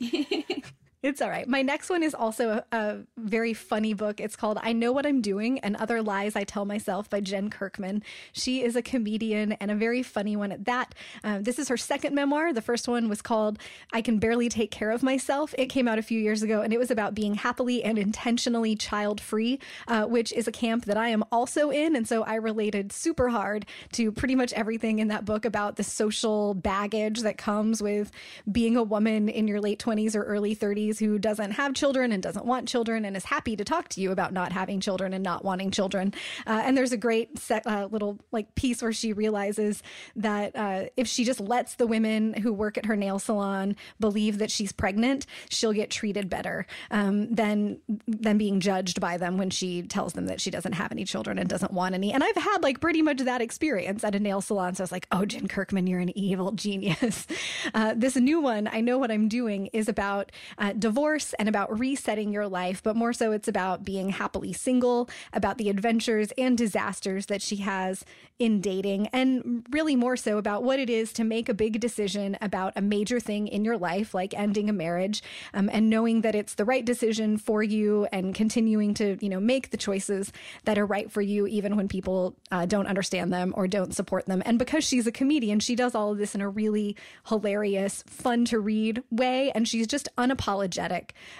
It's 1.00 1.22
all 1.22 1.30
right. 1.30 1.46
My 1.46 1.62
next 1.62 1.90
one 1.90 2.02
is 2.02 2.12
also 2.12 2.64
a, 2.72 2.76
a, 2.76 2.98
very 3.16 3.54
funny 3.54 3.94
book. 3.94 4.18
It's 4.18 4.34
called 4.34 4.58
I 4.60 4.72
Know 4.72 4.90
What 4.90 5.06
I'm 5.06 5.20
Doing 5.20 5.60
and 5.60 5.76
Other 5.76 6.02
Lies 6.02 6.34
I 6.34 6.42
Tell 6.42 6.64
Myself 6.64 7.08
by 7.08 7.20
Jen 7.20 7.50
Kirkman. 7.50 8.02
She 8.32 8.64
is 8.64 8.74
a 8.74 8.82
comedian 8.82 9.52
and 9.52 9.70
a 9.70 9.76
very 9.76 10.02
funny 10.02 10.34
one 10.34 10.50
at 10.50 10.64
that. 10.64 10.96
Um, 11.22 11.44
this 11.44 11.60
is 11.60 11.68
her 11.68 11.76
second 11.76 12.16
memoir. 12.16 12.52
The 12.52 12.62
first 12.62 12.88
one 12.88 13.08
was 13.08 13.22
called 13.22 13.60
I 13.92 14.02
Can 14.02 14.18
Barely 14.18 14.48
Take 14.48 14.72
Care 14.72 14.90
of 14.90 15.04
Myself. 15.04 15.54
It 15.56 15.66
came 15.66 15.86
out 15.86 16.00
a 16.00 16.02
few 16.02 16.18
years 16.20 16.42
ago 16.42 16.62
and 16.62 16.72
it 16.72 16.78
was 16.78 16.90
about 16.90 17.14
being 17.14 17.34
happily 17.34 17.84
and 17.84 17.96
intentionally 17.96 18.74
child 18.74 19.20
free, 19.20 19.60
uh, 19.86 20.06
which 20.06 20.32
is 20.32 20.48
a 20.48 20.52
camp 20.52 20.86
that 20.86 20.96
I 20.96 21.10
am 21.10 21.22
also 21.30 21.70
in. 21.70 21.94
And 21.94 22.08
so 22.08 22.24
I 22.24 22.34
related 22.34 22.90
super 22.90 23.28
hard 23.28 23.66
to 23.92 24.10
pretty 24.10 24.34
much 24.34 24.52
everything 24.54 24.98
in 24.98 25.06
that 25.08 25.24
book 25.24 25.44
about 25.44 25.76
the 25.76 25.84
social 25.84 26.54
baggage 26.54 27.20
that 27.20 27.38
comes 27.38 27.80
with 27.80 28.10
being 28.50 28.76
a 28.76 28.82
woman 28.82 29.28
in 29.28 29.46
your 29.46 29.60
late 29.60 29.78
20s 29.78 30.16
or 30.16 30.24
early 30.24 30.56
30s 30.56 30.87
who 30.96 31.18
doesn't 31.18 31.52
have 31.52 31.74
children 31.74 32.12
and 32.12 32.22
doesn't 32.22 32.46
want 32.46 32.68
children 32.68 33.04
and 33.04 33.16
is 33.16 33.24
happy 33.24 33.56
to 33.56 33.64
talk 33.64 33.88
to 33.88 34.00
you 34.00 34.12
about 34.12 34.32
not 34.32 34.52
having 34.52 34.78
children 34.78 35.12
and 35.12 35.24
not 35.24 35.44
wanting 35.44 35.70
children. 35.72 36.14
Uh, 36.46 36.62
and 36.64 36.76
there's 36.76 36.92
a 36.92 36.96
great 36.96 37.38
set, 37.38 37.66
uh, 37.66 37.88
little 37.90 38.18
like 38.30 38.54
piece 38.54 38.80
where 38.80 38.92
she 38.92 39.12
realizes 39.12 39.82
that 40.16 40.54
uh, 40.54 40.84
if 40.96 41.08
she 41.08 41.24
just 41.24 41.40
lets 41.40 41.74
the 41.74 41.86
women 41.86 42.34
who 42.34 42.52
work 42.52 42.78
at 42.78 42.86
her 42.86 42.96
nail 42.96 43.18
salon 43.18 43.74
believe 43.98 44.38
that 44.38 44.50
she's 44.50 44.70
pregnant, 44.70 45.26
she'll 45.50 45.72
get 45.72 45.90
treated 45.90 46.28
better 46.28 46.66
um, 46.90 47.34
than 47.34 47.78
than 48.06 48.38
being 48.38 48.60
judged 48.60 49.00
by 49.00 49.16
them 49.16 49.36
when 49.36 49.50
she 49.50 49.82
tells 49.82 50.12
them 50.12 50.26
that 50.26 50.40
she 50.40 50.50
doesn't 50.50 50.72
have 50.72 50.92
any 50.92 51.04
children 51.04 51.38
and 51.38 51.48
doesn't 51.48 51.72
want 51.72 51.94
any. 51.94 52.12
And 52.12 52.22
I've 52.22 52.36
had 52.36 52.62
like 52.62 52.80
pretty 52.80 53.02
much 53.02 53.18
that 53.18 53.40
experience 53.40 54.04
at 54.04 54.14
a 54.14 54.20
nail 54.20 54.40
salon. 54.40 54.74
So 54.74 54.82
I 54.82 54.84
was 54.84 54.92
like, 54.92 55.06
oh, 55.10 55.24
Jen 55.24 55.48
Kirkman, 55.48 55.86
you're 55.86 56.00
an 56.00 56.16
evil 56.16 56.52
genius. 56.52 57.26
Uh, 57.74 57.94
this 57.96 58.16
new 58.16 58.40
one, 58.40 58.68
I 58.68 58.80
know 58.80 58.98
what 58.98 59.10
I'm 59.10 59.28
doing, 59.28 59.66
is 59.72 59.88
about 59.88 60.32
uh, 60.58 60.72
divorce 60.78 61.34
and 61.38 61.48
about 61.48 61.78
resetting 61.78 62.32
your 62.32 62.46
life, 62.46 62.82
but 62.82 62.96
more 62.96 63.12
so 63.12 63.32
it's 63.32 63.48
about 63.48 63.84
being 63.84 64.10
happily 64.10 64.52
single, 64.52 65.08
about 65.32 65.58
the 65.58 65.68
adventures 65.68 66.32
and 66.38 66.56
disasters 66.56 67.26
that 67.26 67.42
she 67.42 67.56
has 67.56 68.04
in 68.38 68.60
dating, 68.60 69.08
and 69.08 69.66
really 69.70 69.96
more 69.96 70.16
so 70.16 70.38
about 70.38 70.62
what 70.62 70.78
it 70.78 70.88
is 70.88 71.12
to 71.12 71.24
make 71.24 71.48
a 71.48 71.54
big 71.54 71.80
decision 71.80 72.38
about 72.40 72.72
a 72.76 72.80
major 72.80 73.18
thing 73.18 73.48
in 73.48 73.64
your 73.64 73.76
life, 73.76 74.14
like 74.14 74.32
ending 74.34 74.70
a 74.70 74.72
marriage, 74.72 75.22
um, 75.54 75.68
and 75.72 75.90
knowing 75.90 76.20
that 76.20 76.36
it's 76.36 76.54
the 76.54 76.64
right 76.64 76.84
decision 76.84 77.36
for 77.36 77.64
you 77.64 78.06
and 78.12 78.36
continuing 78.36 78.94
to, 78.94 79.16
you 79.20 79.28
know, 79.28 79.40
make 79.40 79.70
the 79.70 79.76
choices 79.76 80.32
that 80.64 80.78
are 80.78 80.86
right 80.86 81.10
for 81.10 81.20
you, 81.20 81.48
even 81.48 81.74
when 81.74 81.88
people 81.88 82.36
uh, 82.52 82.64
don't 82.64 82.86
understand 82.86 83.32
them 83.32 83.52
or 83.56 83.66
don't 83.66 83.94
support 83.94 84.26
them. 84.26 84.40
And 84.46 84.56
because 84.58 84.84
she's 84.84 85.08
a 85.08 85.12
comedian, 85.12 85.58
she 85.58 85.74
does 85.74 85.96
all 85.96 86.12
of 86.12 86.18
this 86.18 86.36
in 86.36 86.40
a 86.40 86.48
really 86.48 86.94
hilarious, 87.26 88.04
fun 88.06 88.44
to 88.46 88.60
read 88.60 89.02
way, 89.10 89.50
and 89.52 89.66
she's 89.66 89.88
just 89.88 90.08
unapologetic 90.16 90.67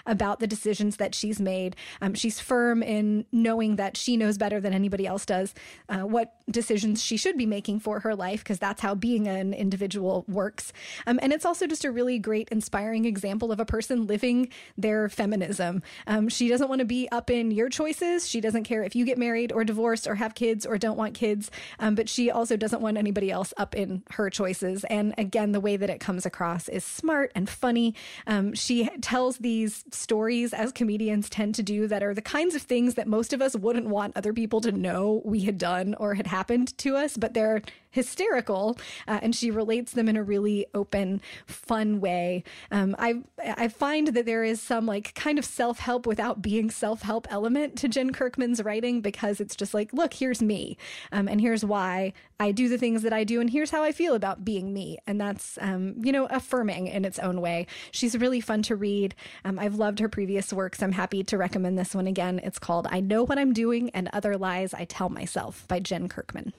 about 0.06 0.40
the 0.40 0.47
decisions 0.47 0.97
that 0.97 1.14
she's 1.14 1.40
made. 1.40 1.76
Um, 2.00 2.14
she's 2.14 2.40
firm 2.40 2.82
in 2.82 3.25
knowing 3.32 3.76
that 3.76 3.97
she 3.97 4.16
knows 4.16 4.38
better 4.38 4.61
than 4.61 4.73
anybody 4.73 5.06
else 5.06 5.26
does 5.26 5.54
uh, 5.88 6.00
what 6.00 6.35
decisions 6.50 7.02
she 7.02 7.16
should 7.16 7.37
be 7.37 7.47
making 7.47 7.80
for 7.80 8.00
her 8.00 8.14
life 8.14 8.42
because 8.42 8.58
that's 8.58 8.80
how 8.80 8.94
being 8.94 9.28
an 9.28 9.52
individual 9.52 10.25
works. 10.28 10.73
Um, 11.06 11.18
and 11.23 11.32
it's 11.32 11.44
also 11.44 11.66
just 11.66 11.85
a 11.85 11.90
really 11.90 12.18
great, 12.18 12.49
inspiring 12.50 13.04
example 13.04 13.52
of 13.52 13.61
a 13.61 13.64
person 13.64 14.06
living 14.06 14.49
their 14.76 15.08
feminism. 15.08 15.82
Um, 16.06 16.28
she 16.28 16.49
doesn't 16.49 16.68
want 16.68 16.80
to 16.80 16.85
be 16.85 17.08
up 17.11 17.30
in 17.30 17.50
your 17.50 17.68
choices. 17.68 18.28
She 18.28 18.40
doesn't 18.40 18.64
care 18.64 18.82
if 18.82 18.97
you 18.97 19.04
get 19.04 19.18
married 19.18 19.52
or 19.52 19.64
divorced 19.64 20.06
or 20.06 20.14
have 20.14 20.35
kids 20.35 20.64
or 20.64 20.78
don't 20.78 20.97
want 20.97 21.14
kids. 21.14 21.50
Um, 21.78 21.95
but 21.95 22.08
she 22.08 22.30
also 22.30 22.56
doesn't 22.56 22.80
want 22.80 22.97
anybody 22.97 23.30
else 23.30 23.52
up 23.56 23.75
in 23.75 24.02
her 24.12 24.30
choices. 24.30 24.84
And 24.84 25.14
again, 25.19 25.52
the 25.52 25.60
way 25.60 25.76
that 25.76 25.91
it 25.91 26.00
comes 26.00 26.25
across 26.25 26.69
is 26.69 26.84
smart 26.84 27.32
and 27.34 27.49
funny. 27.49 27.95
Um, 28.26 28.54
she 28.54 28.88
tells 29.00 29.18
these 29.39 29.85
stories 29.91 30.54
as 30.54 30.73
comedians 30.73 31.28
tend 31.28 31.54
to 31.57 31.63
do 31.63 31.87
that 31.89 32.02
are 32.02 32.15
the 32.15 32.23
kinds 32.23 32.54
of 32.54 32.63
things 32.63 32.95
that 32.95 33.07
most 33.07 33.33
of 33.33 33.43
us 33.43 33.54
wouldn't 33.57 33.87
want 33.87 34.17
other 34.17 34.33
people 34.33 34.61
to 34.63 34.73
know 34.73 35.23
we 35.25 35.41
had 35.41 35.59
done 35.59 35.95
or 35.99 36.15
had 36.15 36.26
happened 36.26 36.76
to 36.78 36.97
us, 36.97 37.17
but 37.17 37.35
they're 37.35 37.63
hysterical, 37.90 38.78
uh, 39.06 39.20
and 39.22 39.34
she 39.34 39.50
relates 39.50 39.92
them 39.92 40.08
in 40.08 40.16
a 40.16 40.22
really 40.22 40.66
open, 40.74 41.20
fun 41.46 42.00
way. 42.00 42.44
Um, 42.70 42.94
I 42.98 43.22
I 43.42 43.68
find 43.68 44.08
that 44.08 44.26
there 44.26 44.44
is 44.44 44.60
some 44.60 44.86
like 44.86 45.14
kind 45.14 45.38
of 45.38 45.44
self 45.44 45.78
help 45.78 46.06
without 46.06 46.42
being 46.42 46.70
self 46.70 47.02
help 47.02 47.26
element 47.30 47.76
to 47.78 47.88
Jen 47.88 48.12
Kirkman's 48.12 48.62
writing 48.62 49.00
because 49.00 49.40
it's 49.40 49.56
just 49.56 49.74
like, 49.74 49.92
look, 49.92 50.14
here's 50.14 50.42
me, 50.42 50.76
um, 51.12 51.28
and 51.28 51.40
here's 51.40 51.64
why 51.64 52.12
I 52.40 52.52
do 52.52 52.68
the 52.68 52.78
things 52.78 53.02
that 53.02 53.12
I 53.12 53.24
do, 53.24 53.40
and 53.40 53.50
here's 53.50 53.70
how 53.70 53.82
I 53.82 53.92
feel 53.92 54.14
about 54.14 54.44
being 54.44 54.72
me, 54.72 54.98
and 55.06 55.20
that's 55.20 55.58
um, 55.60 55.94
you 55.98 56.12
know 56.12 56.26
affirming 56.26 56.86
in 56.86 57.04
its 57.04 57.18
own 57.18 57.40
way. 57.40 57.66
She's 57.90 58.16
really 58.16 58.40
fun 58.40 58.62
to 58.64 58.76
read. 58.76 59.14
Um, 59.44 59.58
I've 59.58 59.74
loved 59.74 59.98
her 60.00 60.08
previous 60.08 60.52
works. 60.52 60.82
I'm 60.82 60.92
happy 60.92 61.24
to 61.24 61.38
recommend 61.38 61.78
this 61.78 61.94
one 61.94 62.06
again. 62.06 62.40
It's 62.42 62.58
called 62.58 62.86
"I 62.90 63.00
Know 63.00 63.24
What 63.24 63.38
I'm 63.38 63.52
Doing 63.52 63.90
and 63.90 64.08
Other 64.12 64.36
Lies 64.36 64.74
I 64.74 64.84
Tell 64.84 65.08
Myself" 65.08 65.66
by 65.68 65.80
Jen 65.80 66.08
Kirkman. 66.08 66.52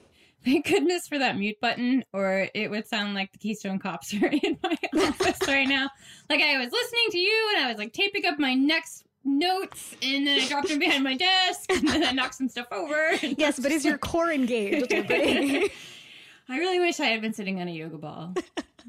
Thank 0.44 0.66
goodness 0.68 1.06
for 1.06 1.18
that 1.18 1.36
mute 1.36 1.60
button, 1.60 2.04
or 2.14 2.48
it 2.54 2.70
would 2.70 2.86
sound 2.86 3.14
like 3.14 3.30
the 3.32 3.38
Keystone 3.38 3.78
Cops 3.78 4.14
are 4.22 4.26
in 4.26 4.58
my 4.62 4.76
office 4.96 5.38
right 5.46 5.68
now. 5.68 5.88
Like 6.30 6.40
I 6.40 6.56
was 6.58 6.72
listening 6.72 7.06
to 7.10 7.18
you 7.18 7.52
and 7.56 7.64
I 7.66 7.68
was 7.68 7.78
like 7.78 7.92
taping 7.92 8.24
up 8.26 8.38
my 8.38 8.54
next 8.54 9.04
notes 9.22 9.94
and 10.02 10.26
then 10.26 10.40
I 10.40 10.48
dropped 10.48 10.68
them 10.68 10.78
behind 10.78 11.04
my 11.04 11.14
desk 11.14 11.70
and 11.70 11.86
then 11.86 12.02
I 12.04 12.12
knocked 12.12 12.36
some 12.36 12.48
stuff 12.48 12.66
over. 12.72 13.10
Yes, 13.36 13.60
but 13.60 13.70
is 13.70 13.84
your 13.84 13.98
core 13.98 14.30
engaged? 14.30 14.92
I 14.92 16.58
really 16.58 16.80
wish 16.80 16.98
I 17.00 17.06
had 17.06 17.20
been 17.20 17.34
sitting 17.34 17.60
on 17.60 17.68
a 17.68 17.70
yoga 17.70 17.98
ball. 17.98 18.34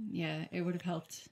Yeah, 0.10 0.46
it 0.52 0.62
would 0.62 0.74
have 0.74 0.82
helped. 0.82 1.28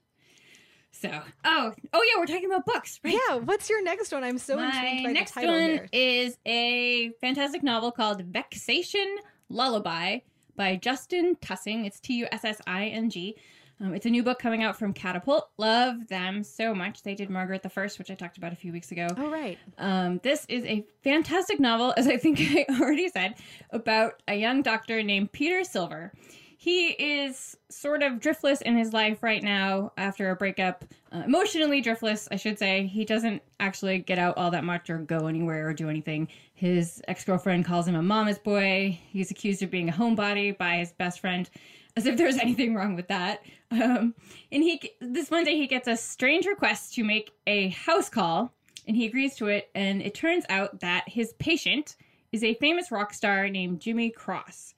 So, 0.92 1.08
oh, 1.44 1.72
oh 1.94 2.02
yeah, 2.02 2.20
we're 2.20 2.26
talking 2.26 2.44
about 2.44 2.66
books, 2.66 3.00
right? 3.02 3.14
Yeah. 3.28 3.36
What's 3.36 3.70
your 3.70 3.82
next 3.82 4.12
one? 4.12 4.22
I'm 4.22 4.36
so 4.36 4.56
My 4.56 4.66
intrigued 4.66 5.04
by 5.04 5.12
next 5.12 5.32
the 5.32 5.40
title 5.40 5.54
one 5.54 5.70
here. 5.70 5.88
is 5.92 6.36
a 6.46 7.10
fantastic 7.22 7.62
novel 7.62 7.90
called 7.90 8.22
Vexation 8.22 9.16
Lullaby 9.50 10.20
by 10.56 10.76
Justin 10.76 11.36
Tussing. 11.40 11.84
It's 11.84 12.00
T 12.00 12.14
U 12.14 12.28
S 12.32 12.44
S 12.44 12.60
I 12.66 12.86
N 12.86 13.10
G. 13.10 13.36
Um, 13.82 13.94
it's 13.94 14.04
a 14.04 14.10
new 14.10 14.22
book 14.22 14.38
coming 14.38 14.62
out 14.62 14.78
from 14.78 14.92
Catapult. 14.92 15.48
Love 15.56 16.06
them 16.08 16.44
so 16.44 16.74
much. 16.74 17.02
They 17.02 17.14
did 17.14 17.30
Margaret 17.30 17.62
the 17.62 17.70
First, 17.70 17.98
which 17.98 18.10
I 18.10 18.14
talked 18.14 18.36
about 18.36 18.52
a 18.52 18.56
few 18.56 18.72
weeks 18.72 18.92
ago. 18.92 19.08
Oh 19.16 19.30
right. 19.30 19.58
Um, 19.78 20.20
this 20.22 20.44
is 20.50 20.64
a 20.64 20.84
fantastic 21.02 21.58
novel, 21.58 21.94
as 21.96 22.06
I 22.06 22.18
think 22.18 22.40
I 22.40 22.66
already 22.78 23.08
said, 23.08 23.36
about 23.70 24.22
a 24.28 24.34
young 24.34 24.62
doctor 24.62 25.02
named 25.02 25.32
Peter 25.32 25.64
Silver. 25.64 26.12
He 26.62 26.88
is 26.88 27.56
sort 27.70 28.02
of 28.02 28.20
driftless 28.20 28.60
in 28.60 28.76
his 28.76 28.92
life 28.92 29.22
right 29.22 29.42
now 29.42 29.92
after 29.96 30.28
a 30.28 30.36
breakup. 30.36 30.84
Uh, 31.10 31.22
emotionally 31.24 31.82
driftless, 31.82 32.28
I 32.30 32.36
should 32.36 32.58
say. 32.58 32.86
He 32.86 33.06
doesn't 33.06 33.42
actually 33.60 34.00
get 34.00 34.18
out 34.18 34.36
all 34.36 34.50
that 34.50 34.62
much 34.62 34.90
or 34.90 34.98
go 34.98 35.26
anywhere 35.26 35.66
or 35.66 35.72
do 35.72 35.88
anything. 35.88 36.28
His 36.52 37.00
ex 37.08 37.24
girlfriend 37.24 37.64
calls 37.64 37.88
him 37.88 37.94
a 37.94 38.02
mama's 38.02 38.38
boy. 38.38 39.00
He's 39.08 39.30
accused 39.30 39.62
of 39.62 39.70
being 39.70 39.88
a 39.88 39.92
homebody 39.92 40.54
by 40.58 40.76
his 40.76 40.92
best 40.92 41.20
friend, 41.20 41.48
as 41.96 42.04
if 42.04 42.18
there's 42.18 42.36
anything 42.42 42.74
wrong 42.74 42.94
with 42.94 43.08
that. 43.08 43.40
Um, 43.70 44.14
and 44.52 44.62
he 44.62 44.82
this 45.00 45.30
Monday 45.30 45.56
he 45.56 45.66
gets 45.66 45.88
a 45.88 45.96
strange 45.96 46.44
request 46.44 46.92
to 46.96 47.04
make 47.04 47.30
a 47.46 47.70
house 47.70 48.10
call, 48.10 48.52
and 48.86 48.94
he 48.94 49.06
agrees 49.06 49.34
to 49.36 49.48
it. 49.48 49.70
And 49.74 50.02
it 50.02 50.14
turns 50.14 50.44
out 50.50 50.80
that 50.80 51.08
his 51.08 51.32
patient 51.38 51.96
is 52.32 52.44
a 52.44 52.52
famous 52.56 52.90
rock 52.90 53.14
star 53.14 53.48
named 53.48 53.80
Jimmy 53.80 54.10
Cross. 54.10 54.74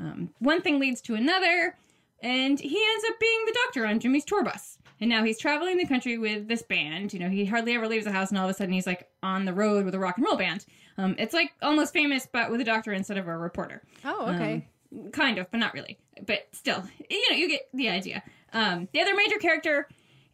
Um, 0.00 0.30
one 0.38 0.62
thing 0.62 0.80
leads 0.80 1.00
to 1.02 1.14
another, 1.14 1.76
and 2.22 2.58
he 2.58 2.84
ends 2.92 3.04
up 3.08 3.20
being 3.20 3.44
the 3.46 3.56
doctor 3.64 3.86
on 3.86 4.00
Jimmy's 4.00 4.24
tour 4.24 4.42
bus. 4.42 4.78
And 5.00 5.08
now 5.08 5.24
he's 5.24 5.38
traveling 5.38 5.78
the 5.78 5.86
country 5.86 6.18
with 6.18 6.48
this 6.48 6.62
band. 6.62 7.14
You 7.14 7.20
know, 7.20 7.28
he 7.28 7.44
hardly 7.44 7.74
ever 7.74 7.86
leaves 7.88 8.04
the 8.04 8.12
house, 8.12 8.30
and 8.30 8.38
all 8.38 8.44
of 8.44 8.50
a 8.50 8.54
sudden 8.54 8.72
he's 8.74 8.86
like 8.86 9.08
on 9.22 9.44
the 9.44 9.52
road 9.52 9.84
with 9.84 9.94
a 9.94 9.98
rock 9.98 10.16
and 10.16 10.26
roll 10.26 10.36
band. 10.36 10.66
Um, 10.98 11.14
it's 11.18 11.32
like 11.32 11.52
almost 11.62 11.92
famous, 11.92 12.26
but 12.30 12.50
with 12.50 12.60
a 12.60 12.64
doctor 12.64 12.92
instead 12.92 13.16
of 13.16 13.28
a 13.28 13.36
reporter. 13.36 13.82
Oh 14.04 14.26
okay. 14.34 14.66
Um, 14.92 15.10
kind 15.12 15.38
of, 15.38 15.50
but 15.50 15.58
not 15.58 15.72
really. 15.72 15.98
But 16.26 16.48
still, 16.52 16.82
you 17.08 17.30
know, 17.30 17.36
you 17.36 17.48
get 17.48 17.68
the 17.72 17.88
idea. 17.88 18.22
Um, 18.52 18.88
the 18.92 19.00
other 19.00 19.14
major 19.14 19.38
character 19.38 19.88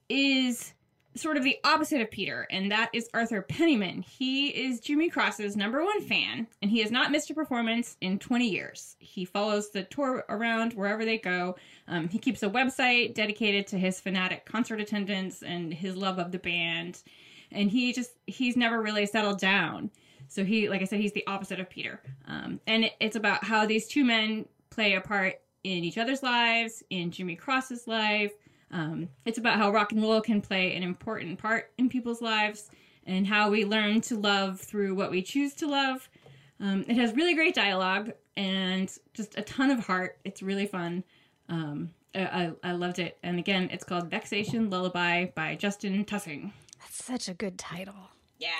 is 0.09 0.73
sort 1.17 1.37
of 1.37 1.45
the 1.45 1.59
opposite 1.65 2.01
of 2.01 2.11
Peter, 2.11 2.47
and 2.51 2.71
that 2.71 2.91
is 2.93 3.09
Arthur 3.15 3.43
Pennyman. 3.43 4.05
He 4.05 4.49
is 4.49 4.81
Jimmy 4.81 5.09
Cross's 5.09 5.57
number 5.57 5.85
one 5.85 6.01
fan, 6.03 6.47
and 6.63 6.71
he 6.71 6.81
has 6.81 6.91
not 6.91 7.11
missed 7.11 7.31
a 7.31 7.35
performance 7.35 7.97
in 8.01 8.19
20 8.19 8.49
years. 8.49 8.97
He 8.99 9.25
follows 9.25 9.71
the 9.71 9.85
tour 9.85 10.25
around 10.29 10.75
wherever 10.75 11.05
they 11.05 11.19
go. 11.19 11.57
Um, 11.89 12.09
he 12.09 12.19
keeps 12.19 12.43
a 12.43 12.51
website 12.51 13.15
dedicated 13.15 13.67
to 13.69 13.79
his 13.79 14.01
fanatic 14.01 14.45
concert 14.45 14.81
attendance 14.81 15.43
and 15.43 15.73
his 15.73 15.97
love 15.97 16.19
of 16.19 16.33
the 16.33 16.39
band, 16.39 17.03
and 17.53 17.71
he 17.71 17.93
just 17.93 18.13
he's 18.27 18.57
never 18.57 18.83
really 18.83 19.07
settled 19.07 19.39
down. 19.39 19.91
So 20.29 20.45
he, 20.45 20.69
like 20.69 20.83
I 20.83 20.85
said, 20.85 21.01
he's 21.01 21.13
the 21.13 21.27
opposite 21.27 21.61
of 21.61 21.71
Peter. 21.71 22.01
Um, 22.27 22.61
and 22.67 22.91
it's 23.01 23.17
about 23.17 23.45
how 23.45 23.65
these 23.65 23.87
two 23.87 24.05
men 24.05 24.47
play 24.71 24.95
a 24.95 25.01
part 25.01 25.41
in 25.65 25.85
each 25.85 25.99
other's 25.99 26.23
lives, 26.23 26.83
in 26.91 27.11
Jimmy 27.11 27.37
Cross's 27.37 27.87
life. 27.87 28.33
Um, 28.71 29.09
it's 29.25 29.39
about 29.39 29.59
how 29.59 29.71
rock 29.71 29.93
and 29.93 30.03
roll 30.03 30.21
can 30.21 30.41
play 30.41 30.75
an 30.75 30.83
important 30.83 31.39
part 31.39 31.71
in 31.79 31.89
people's 31.89 32.21
lives 32.21 32.71
and 33.07 33.27
how 33.27 33.51
we 33.51 33.65
learn 33.65 34.01
to 34.03 34.17
love 34.17 34.61
through 34.61 34.95
what 34.95 35.11
we 35.11 35.23
choose 35.23 35.55
to 35.55 35.67
love. 35.67 36.09
Um, 36.59 36.85
it 36.89 36.97
has 36.97 37.15
really 37.15 37.35
great 37.35 37.55
dialogue 37.55 38.13
and 38.37 38.93
just 39.15 39.39
a 39.39 39.43
ton 39.43 39.71
of 39.71 39.87
heart. 39.87 40.19
It's 40.25 40.43
really 40.43 40.67
fun. 40.67 41.05
Um, 41.49 41.91
I, 42.15 42.21
I, 42.25 42.53
I 42.65 42.73
loved 42.73 42.99
it. 42.99 43.19
And 43.23 43.39
again, 43.39 43.69
it's 43.71 43.85
called 43.85 44.11
Vexation 44.11 44.71
Lullaby 44.71 45.27
by 45.35 45.55
Justin 45.55 46.05
Tussing. 46.05 46.53
That's 46.81 47.05
such 47.05 47.29
a 47.29 47.35
good 47.35 47.59
title. 47.59 48.11
Yeah. 48.39 48.51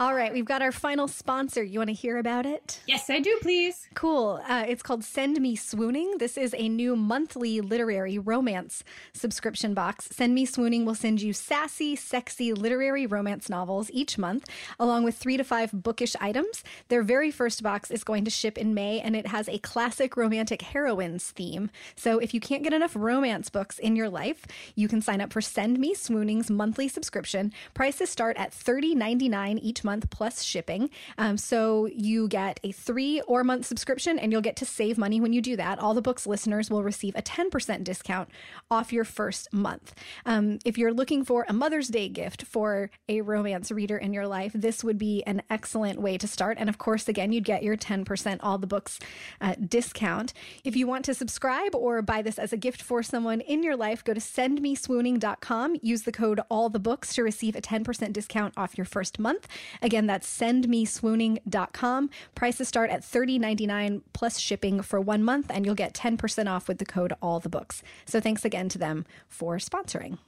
All 0.00 0.14
right, 0.14 0.32
we've 0.32 0.46
got 0.46 0.62
our 0.62 0.72
final 0.72 1.06
sponsor. 1.08 1.62
You 1.62 1.78
want 1.78 1.88
to 1.88 1.94
hear 1.94 2.16
about 2.16 2.46
it? 2.46 2.80
Yes, 2.86 3.10
I 3.10 3.20
do, 3.20 3.38
please. 3.42 3.86
Cool. 3.92 4.40
Uh, 4.48 4.64
it's 4.66 4.82
called 4.82 5.04
Send 5.04 5.38
Me 5.38 5.54
Swooning. 5.54 6.16
This 6.16 6.38
is 6.38 6.54
a 6.56 6.70
new 6.70 6.96
monthly 6.96 7.60
literary 7.60 8.16
romance 8.18 8.82
subscription 9.12 9.74
box. 9.74 10.08
Send 10.10 10.34
Me 10.34 10.46
Swooning 10.46 10.86
will 10.86 10.94
send 10.94 11.20
you 11.20 11.34
sassy, 11.34 11.96
sexy 11.96 12.54
literary 12.54 13.04
romance 13.04 13.50
novels 13.50 13.90
each 13.92 14.16
month, 14.16 14.48
along 14.78 15.04
with 15.04 15.18
three 15.18 15.36
to 15.36 15.44
five 15.44 15.70
bookish 15.70 16.16
items. 16.18 16.64
Their 16.88 17.02
very 17.02 17.30
first 17.30 17.62
box 17.62 17.90
is 17.90 18.02
going 18.02 18.24
to 18.24 18.30
ship 18.30 18.56
in 18.56 18.72
May, 18.72 19.00
and 19.00 19.14
it 19.14 19.26
has 19.26 19.50
a 19.50 19.58
classic 19.58 20.16
romantic 20.16 20.62
heroines 20.62 21.30
theme. 21.30 21.68
So 21.94 22.18
if 22.18 22.32
you 22.32 22.40
can't 22.40 22.62
get 22.62 22.72
enough 22.72 22.96
romance 22.96 23.50
books 23.50 23.78
in 23.78 23.96
your 23.96 24.08
life, 24.08 24.46
you 24.74 24.88
can 24.88 25.02
sign 25.02 25.20
up 25.20 25.30
for 25.30 25.42
Send 25.42 25.78
Me 25.78 25.92
Swooning's 25.92 26.50
monthly 26.50 26.88
subscription. 26.88 27.52
Prices 27.74 28.08
start 28.08 28.38
at 28.38 28.52
$30.99 28.52 29.58
each 29.60 29.84
month 29.84 29.89
plus 30.10 30.42
shipping. 30.42 30.90
Um, 31.18 31.36
so 31.36 31.86
you 31.86 32.28
get 32.28 32.60
a 32.62 32.72
three 32.72 33.20
or 33.22 33.42
month 33.44 33.66
subscription 33.66 34.18
and 34.18 34.30
you'll 34.30 34.40
get 34.40 34.56
to 34.56 34.64
save 34.64 34.98
money 34.98 35.20
when 35.20 35.32
you 35.32 35.42
do 35.42 35.56
that. 35.56 35.78
All 35.78 35.94
the 35.94 36.02
books 36.02 36.26
listeners 36.26 36.70
will 36.70 36.82
receive 36.82 37.14
a 37.16 37.22
10% 37.22 37.84
discount 37.84 38.28
off 38.70 38.92
your 38.92 39.04
first 39.04 39.52
month. 39.52 39.94
Um, 40.24 40.58
if 40.64 40.78
you're 40.78 40.92
looking 40.92 41.24
for 41.24 41.44
a 41.48 41.52
Mother's 41.52 41.88
Day 41.88 42.08
gift 42.08 42.44
for 42.44 42.90
a 43.08 43.20
romance 43.20 43.70
reader 43.72 43.96
in 43.96 44.12
your 44.12 44.26
life, 44.26 44.52
this 44.54 44.84
would 44.84 44.98
be 44.98 45.22
an 45.26 45.42
excellent 45.50 46.00
way 46.00 46.16
to 46.18 46.28
start. 46.28 46.58
And 46.60 46.68
of 46.68 46.78
course, 46.78 47.08
again, 47.08 47.32
you'd 47.32 47.44
get 47.44 47.62
your 47.62 47.76
10% 47.76 48.38
all 48.42 48.58
the 48.58 48.66
books 48.66 48.98
uh, 49.40 49.54
discount. 49.66 50.32
If 50.64 50.76
you 50.76 50.86
want 50.86 51.04
to 51.06 51.14
subscribe 51.14 51.74
or 51.74 52.02
buy 52.02 52.22
this 52.22 52.38
as 52.38 52.52
a 52.52 52.56
gift 52.56 52.82
for 52.82 53.02
someone 53.02 53.40
in 53.40 53.62
your 53.62 53.76
life, 53.76 54.04
go 54.04 54.14
to 54.14 54.20
sendmeswooning.com. 54.20 55.76
Use 55.82 56.02
the 56.02 56.12
code 56.12 56.40
all 56.50 56.68
the 56.68 56.78
books 56.78 57.14
to 57.14 57.22
receive 57.22 57.56
a 57.56 57.60
10% 57.60 58.12
discount 58.12 58.54
off 58.56 58.76
your 58.76 58.84
first 58.84 59.18
month. 59.18 59.48
Again, 59.82 60.06
that's 60.06 60.28
sendmeswooning.com. 60.38 62.10
Prices 62.34 62.68
start 62.68 62.90
at 62.90 63.02
$30.99 63.02 64.02
plus 64.12 64.38
shipping 64.38 64.82
for 64.82 65.00
one 65.00 65.22
month, 65.22 65.46
and 65.50 65.64
you'll 65.64 65.74
get 65.74 65.94
10% 65.94 66.50
off 66.50 66.68
with 66.68 66.78
the 66.78 66.84
code 66.84 67.12
all 67.20 67.40
the 67.40 67.48
books. 67.48 67.82
So 68.04 68.20
thanks 68.20 68.44
again 68.44 68.68
to 68.70 68.78
them 68.78 69.06
for 69.28 69.56
sponsoring. 69.56 70.18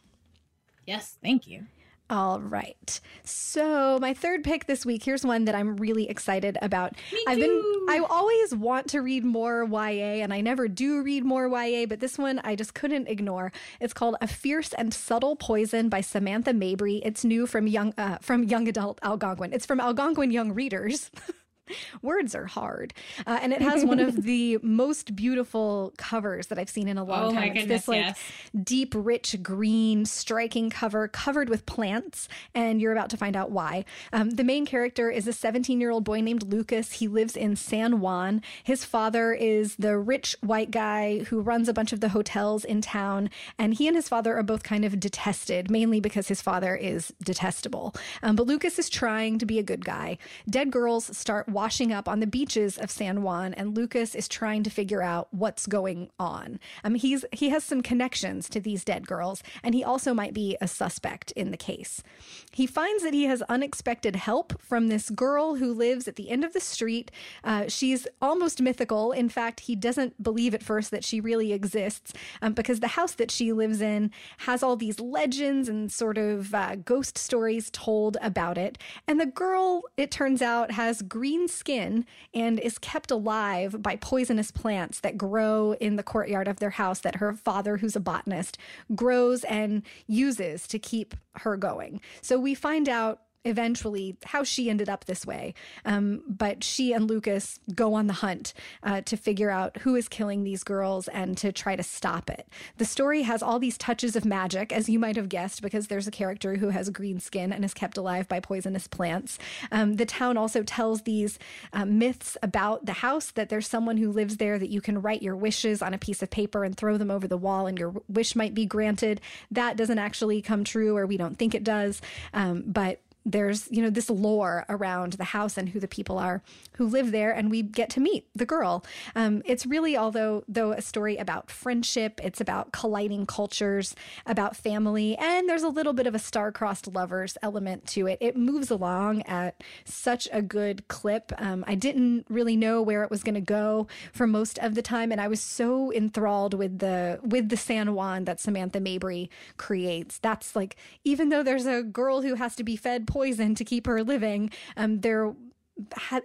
Yes, 0.87 1.19
thank 1.23 1.47
you. 1.47 1.67
All 2.13 2.41
right. 2.41 3.01
So 3.25 3.99
my 3.99 4.13
third 4.13 4.45
pick 4.45 4.67
this 4.67 4.85
week, 4.85 5.03
here's 5.03 5.25
one 5.25 5.47
that 5.47 5.55
I'm 5.55 5.79
really 5.79 6.11
excited 6.11 6.59
about. 6.61 6.93
Me 7.11 7.25
I've 7.27 7.39
been. 7.39 7.87
I 7.89 8.05
always 8.07 8.55
want 8.55 8.89
to 8.89 9.01
read 9.01 9.25
more 9.25 9.65
YA 9.65 10.21
and 10.23 10.31
I 10.31 10.43
never 10.43 10.69
do 10.69 11.03
read 11.03 11.25
more 11.25 11.49
YA, 11.49 11.87
but 11.87 12.01
this 12.01 12.19
one 12.19 12.39
I 12.45 12.55
just 12.55 12.75
couldn't 12.75 13.09
ignore. 13.09 13.51
It's 13.81 13.95
called 13.95 14.17
A 14.21 14.27
Fierce 14.27 14.75
and 14.75 14.93
Subtle 14.93 15.37
Poison 15.37 15.89
by 15.89 16.03
Samantha 16.03 16.53
Mabry. 16.53 16.97
It's 16.97 17.25
new 17.25 17.47
from 17.47 17.67
young 17.67 17.95
uh, 17.97 18.19
from 18.21 18.45
young 18.45 18.69
adult 18.69 18.99
Algonquin. 19.03 19.55
It's 19.55 19.65
from 19.65 19.81
Algonquin 19.81 20.31
young 20.31 20.53
readers. 20.53 21.11
Words 22.03 22.35
are 22.35 22.47
hard. 22.47 22.95
Uh, 23.27 23.39
and 23.43 23.53
it 23.53 23.63
has 23.63 23.85
one 23.85 24.01
of 24.01 24.23
the 24.23 24.59
most 24.63 25.15
beautiful 25.17 25.93
covers 25.97 26.49
that 26.49 26.59
I've 26.59 26.71
seen 26.71 26.89
in 26.89 26.99
a 26.99 27.05
long 27.05 27.25
Oh 27.25 27.33
time. 27.33 27.35
my 27.35 27.47
it's 27.55 27.69
this 27.69 27.89
like 27.89 27.99
yes. 28.05 28.19
deep, 28.63 28.95
rich 28.97 29.43
green, 29.43 30.05
striking 30.05 30.71
cover 30.71 31.09
covered 31.09 31.49
with 31.49 31.67
plants, 31.67 32.29
and 32.55 32.81
you're 32.81 32.93
about 32.93 33.11
to 33.11 33.17
find 33.17 33.37
out 33.37 33.51
why. 33.51 33.85
Um, 34.13 34.31
the 34.31 34.45
main 34.45 34.67
character 34.67 35.11
is 35.11 35.27
a 35.29 35.33
17 35.33 35.81
year 35.81 35.91
old 35.91 36.05
boy 36.05 36.21
named 36.21 36.53
Lucas. 36.53 36.93
He 36.93 37.09
lives 37.09 37.37
in 37.37 37.57
San 37.57 38.01
Juan. 38.01 38.43
His 38.65 38.85
father 38.85 39.33
is 39.33 39.77
the 39.77 39.99
rich 39.99 40.37
white 40.41 40.71
guy 40.71 41.21
who 41.25 41.41
runs 41.41 41.69
a 41.69 41.73
bunch 41.73 41.93
of 41.93 42.01
the 42.01 42.11
hotels 42.11 42.65
in 42.65 42.81
town, 42.81 43.31
and 43.59 43.75
he 43.75 43.87
and 43.87 43.97
his 43.97 44.09
father 44.09 44.37
are 44.37 44.43
both 44.43 44.63
kind 44.63 44.85
of 44.85 44.99
detested, 45.01 45.71
mainly 45.71 46.01
because 46.01 46.29
his 46.29 46.43
father 46.43 46.75
is 46.75 47.13
detestable. 47.23 47.95
Um, 48.23 48.37
but 48.37 48.47
Lucas 48.47 48.79
is 48.79 48.89
trying 48.89 49.39
to 49.39 49.47
be 49.47 49.59
a 49.59 49.63
good 49.63 49.85
guy. 49.85 50.19
Dead 50.49 50.71
girls 50.71 51.17
start 51.17 51.49
washing 51.63 51.93
up 51.93 52.09
on 52.09 52.19
the 52.19 52.27
beaches 52.27 52.77
of 52.77 52.91
San 52.91 53.23
Juan, 53.23 53.55
and 53.55 53.77
Lucas 53.77 54.17
is 54.17 54.27
trying 54.27 54.65
to 54.65 54.69
figure 54.69 55.01
out 55.01 55.29
what's 55.31 55.69
going 55.69 56.11
on. 56.19 56.59
Um, 56.83 56.97
he's 56.97 57.25
he 57.31 57.51
has 57.51 57.63
some 57.63 57.83
connections 57.83 58.49
to 58.49 58.59
these 58.59 58.85
dead 58.85 59.07
girls, 59.07 59.45
and 59.63 59.73
he 59.73 59.85
also 59.85 60.13
might 60.13 60.35
be 60.35 60.57
a 60.61 60.67
suspect 60.67 61.31
in 61.37 61.53
the 61.53 61.57
case. 61.57 62.03
He 62.51 62.67
finds 62.67 63.05
that 63.05 63.15
he 63.15 63.27
has 63.27 63.43
unexpected 63.43 64.17
help 64.17 64.61
from 64.61 64.89
this 64.89 65.09
girl 65.09 65.55
who 65.55 65.73
lives 65.73 66.09
at 66.09 66.17
the 66.17 66.31
end 66.31 66.45
of 66.45 66.53
the 66.53 66.59
street. 66.59 67.13
Uh, 67.45 67.69
she's 67.69 68.09
almost 68.21 68.61
mythical. 68.61 69.13
In 69.13 69.29
fact, 69.29 69.61
he 69.61 69.77
doesn't 69.77 70.21
believe 70.21 70.55
at 70.55 70.65
first 70.65 70.91
that 70.91 71.05
she 71.05 71.21
really 71.21 71.53
exists 71.53 72.13
um, 72.43 72.55
because 72.55 72.81
the 72.81 72.99
house 72.99 73.15
that 73.15 73.31
she 73.31 73.53
lives 73.53 73.81
in 73.81 74.11
has 74.39 74.65
all 74.65 74.75
these 74.75 74.99
legends 74.99 75.69
and 75.69 75.93
sort 75.93 76.19
of 76.19 76.53
uh, 76.57 76.75
ghost 76.75 77.17
stories 77.17 77.71
told 77.71 78.17
about 78.21 78.59
it. 78.59 78.79
And 79.07 79.21
the 79.21 79.27
girl, 79.27 79.83
it 79.97 80.11
turns 80.11 80.43
out, 80.43 80.73
has 80.73 81.03
green 81.03 81.42
skin 81.49 82.07
and 82.35 82.59
is 82.61 82.79
kept 82.79 83.11
alive 83.11 83.83
by 83.83 83.97
poisonous 83.97 84.51
plants 84.51 85.01
that 85.01 85.19
grow 85.19 85.73
in 85.81 85.97
the 85.97 86.03
courtyard 86.03 86.49
of 86.49 86.59
their 86.59 86.71
house 86.71 87.01
that 87.01 87.17
her 87.17 87.33
father, 87.33 87.79
who's 87.79 87.97
a 87.97 88.01
botanist, 88.01 88.59
grows 88.95 89.45
and 89.45 89.83
uses 90.07 90.67
to 90.69 90.79
keep 90.79 91.15
her 91.37 91.57
going. 91.57 92.01
So 92.21 92.39
we 92.39 92.55
find 92.55 92.89
out 92.89 93.21
eventually 93.45 94.17
how 94.25 94.45
she 94.45 94.71
ended 94.71 94.89
up 94.89 95.05
this 95.05 95.27
way. 95.27 95.55
Um, 95.85 96.23
but 96.29 96.63
she 96.63 96.93
and 96.93 97.09
Lucas 97.09 97.59
go 97.75 97.95
on 97.95 98.07
the 98.07 98.13
hunt 98.15 98.55
uh, 98.83 99.01
to 99.03 99.17
figure 99.17 99.51
out 99.51 99.79
who 99.79 99.97
is 99.97 100.09
killing 100.09 100.45
these 100.45 100.63
girls 100.63 101.09
and 101.09 101.37
to 101.39 101.53
try 101.53 101.77
to 101.77 101.83
stop 101.83 102.31
it. 102.31 102.49
The 102.79 102.85
story 102.85 103.23
has 103.23 103.43
all 103.43 103.59
these 103.59 103.79
touches 103.79 104.17
of 104.17 104.25
magic, 104.25 104.73
as 104.73 104.89
you 104.89 104.99
might 104.99 105.17
have 105.17 105.29
guessed, 105.29 105.63
because 105.63 105.89
there's 105.89 106.07
a 106.07 106.13
character 106.13 106.57
who 106.57 106.69
has 106.69 106.89
green 106.91 107.21
skin 107.21 107.53
and 107.53 107.65
is 107.65 107.75
kept 107.75 107.97
alive 107.97 108.29
by 108.29 108.41
poisonous 108.41 108.87
plants. 108.87 109.39
Um, 109.71 109.97
the 109.97 110.07
town 110.07 110.37
also 110.37 110.63
tells 110.63 111.03
these 111.03 111.39
uh, 111.73 111.85
myths 111.85 112.37
about 112.43 112.87
the 112.87 112.93
house 112.93 113.31
that 113.33 113.49
there's 113.49 113.67
someone 113.67 113.97
who 113.97 114.13
lives 114.13 114.37
there 114.37 114.59
that 114.59 114.71
you 114.71 114.81
can 114.81 115.03
write 115.03 115.23
your 115.23 115.37
wishes 115.37 115.83
on 115.83 115.95
a 115.95 115.99
piece 115.99 116.23
of 116.23 116.31
paper 116.31 116.65
and 116.65 116.77
throw 116.77 116.97
them 116.97 117.11
over 117.11 117.27
the 117.27 117.37
wall, 117.37 117.67
and 117.67 117.79
your 117.79 117.95
wish 118.09 118.37
might 118.37 118.55
be 118.55 118.67
granted. 118.67 119.21
That 119.51 119.77
doesn't 119.77 119.99
actually 119.99 120.43
come 120.43 120.65
true, 120.65 120.97
or 120.97 121.07
we 121.07 121.17
don't 121.17 121.39
think 121.39 121.55
it 121.55 121.65
does. 121.65 122.01
Um, 122.33 122.65
but 122.67 123.01
there's 123.25 123.69
you 123.71 123.83
know 123.83 123.91
this 123.91 124.11
lore 124.11 124.65
around 124.69 125.15
the 125.15 125.25
house 125.25 125.57
and 125.57 125.71
who 125.71 125.81
the 125.81 125.89
people 125.89 126.19
are 126.19 126.43
who 126.75 126.87
live 126.87 127.13
there 127.13 127.33
and 127.33 127.51
we 127.51 127.63
get 127.63 127.91
to 127.91 128.01
meet 128.01 128.27
the 128.35 128.47
girl. 128.47 128.85
Um, 129.15 129.43
it's 129.45 129.67
really 129.67 129.97
although 129.97 130.45
though 130.49 130.73
a 130.73 130.83
story 130.83 131.17
about 131.17 131.51
friendship 131.51 132.21
it's 132.23 132.41
about 132.41 132.73
colliding 132.73 133.27
cultures 133.27 133.95
about 134.27 134.57
family 134.57 135.17
and 135.17 135.49
there's 135.49 135.63
a 135.63 135.69
little 135.69 135.93
bit 135.93 136.07
of 136.07 136.15
a 136.15 136.19
star-crossed 136.19 136.87
lovers 136.89 137.37
element 137.43 137.87
to 137.89 138.07
it. 138.07 138.19
It 138.21 138.37
moves 138.37 138.71
along 138.71 139.23
at 139.23 139.63
such 139.85 140.29
a 140.33 140.43
good 140.43 140.87
clip. 140.89 141.33
Um, 141.39 141.65
i 141.67 141.75
didn't 141.75 142.27
really 142.29 142.57
know 142.57 142.83
where 142.83 143.03
it 143.05 143.11
was 143.11 143.23
going 143.23 143.35
to 143.35 143.41
go 143.41 143.87
for 144.13 144.27
most 144.27 144.59
of 144.59 144.75
the 144.75 144.83
time 144.83 145.13
and 145.13 145.21
i 145.21 145.29
was 145.29 145.41
so 145.41 145.93
enthralled 145.93 146.55
with 146.55 146.79
the 146.79 147.21
with 147.23 147.49
the 147.49 147.57
san 147.57 147.95
juan 147.95 148.25
that 148.25 148.41
samantha 148.41 148.81
mabry 148.81 149.31
creates. 149.57 150.19
That's 150.19 150.55
like 150.55 150.77
even 151.05 151.29
though 151.29 151.43
there's 151.43 151.67
a 151.67 151.83
girl 151.83 152.23
who 152.23 152.35
has 152.35 152.57
to 152.57 152.65
be 152.65 152.77
fed 152.77 153.07
poison 153.13 153.55
to 153.55 153.65
keep 153.65 153.87
her 153.87 154.03
living 154.03 154.51
um 154.77 155.01
there 155.01 155.35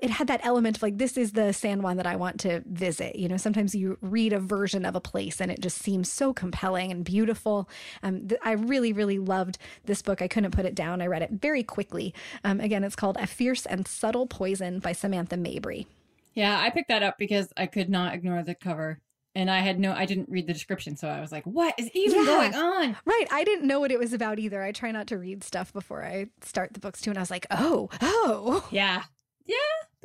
it 0.02 0.10
had 0.10 0.28
that 0.28 0.42
element 0.44 0.78
of 0.78 0.84
like 0.84 0.98
this 0.98 1.18
is 1.18 1.32
the 1.32 1.54
San 1.54 1.82
Juan 1.82 1.98
that 1.98 2.06
I 2.06 2.16
want 2.16 2.40
to 2.42 2.62
visit. 2.68 3.16
You 3.16 3.28
know, 3.28 3.38
sometimes 3.38 3.74
you 3.74 3.98
read 4.02 4.34
a 4.34 4.40
version 4.40 4.86
of 4.86 4.96
a 4.96 5.00
place 5.00 5.40
and 5.40 5.52
it 5.52 5.62
just 5.62 5.78
seems 5.78 6.12
so 6.12 6.34
compelling 6.34 6.92
and 6.92 7.04
beautiful. 7.04 7.70
Um, 8.04 8.28
th- 8.28 8.42
I 8.44 8.52
really, 8.52 8.94
really 8.94 9.20
loved 9.20 9.58
this 9.86 10.02
book. 10.02 10.22
I 10.22 10.28
couldn't 10.28 10.52
put 10.52 10.66
it 10.66 10.76
down. 10.76 11.02
I 11.02 11.08
read 11.08 11.22
it 11.22 11.32
very 11.32 11.64
quickly. 11.64 12.14
Um, 12.44 12.60
again, 12.60 12.84
it's 12.84 12.96
called 12.96 13.18
A 13.18 13.28
Fierce 13.28 13.66
and 13.66 13.88
Subtle 13.88 14.28
Poison 14.28 14.80
by 14.80 14.92
Samantha 14.92 15.38
Mabry. 15.38 15.88
Yeah, 16.34 16.60
I 16.60 16.70
picked 16.70 16.90
that 16.90 17.04
up 17.04 17.18
because 17.18 17.52
I 17.58 17.66
could 17.66 17.90
not 17.90 18.14
ignore 18.14 18.44
the 18.44 18.54
cover. 18.54 19.00
And 19.38 19.52
I 19.52 19.60
had 19.60 19.80
no, 19.80 19.94
I 19.94 20.06
didn't 20.08 20.30
read 20.30 20.48
the 20.48 20.54
description. 20.54 20.98
So 20.98 21.08
I 21.08 21.22
was 21.22 21.32
like, 21.32 21.44
what 21.44 21.76
is 21.78 21.92
even 21.94 22.22
Yeah. 22.22 22.26
going 22.26 22.56
on? 22.56 22.98
Right. 23.06 23.28
I 23.32 23.44
didn't 23.44 23.68
know 23.68 23.80
what 23.80 23.92
it 23.92 24.00
was 24.00 24.12
about 24.12 24.40
either. 24.40 24.64
I 24.64 24.72
try 24.72 24.90
not 24.90 25.06
to 25.08 25.18
read 25.20 25.44
stuff 25.44 25.72
before 25.72 26.04
I 26.04 26.26
start 26.42 26.74
the 26.74 26.80
books 26.80 27.02
too. 27.02 27.12
And 27.12 27.20
I 27.20 27.22
was 27.22 27.30
like, 27.30 27.46
oh, 27.52 27.88
oh. 28.02 28.68
Yeah. 28.72 29.04
Yeah, 29.46 29.56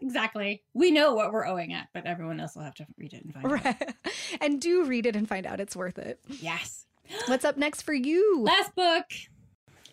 exactly. 0.02 0.62
We 0.74 0.90
know 0.90 1.14
what 1.14 1.32
we're 1.32 1.46
owing 1.46 1.72
at, 1.72 1.88
but 1.94 2.04
everyone 2.06 2.40
else 2.40 2.54
will 2.54 2.62
have 2.62 2.74
to 2.74 2.86
read 2.98 3.14
it 3.14 3.24
and 3.24 3.32
find 3.32 3.46
out. 3.46 3.52
Right. 3.64 3.94
and 4.42 4.60
do 4.60 4.84
read 4.84 5.06
it 5.06 5.16
and 5.16 5.26
find 5.26 5.46
out 5.46 5.60
it's 5.60 5.74
worth 5.74 5.98
it. 5.98 6.20
Yes. 6.28 6.84
What's 7.26 7.46
up 7.46 7.56
next 7.56 7.82
for 7.82 7.94
you? 7.94 8.42
Last 8.42 8.74
book. 8.74 9.06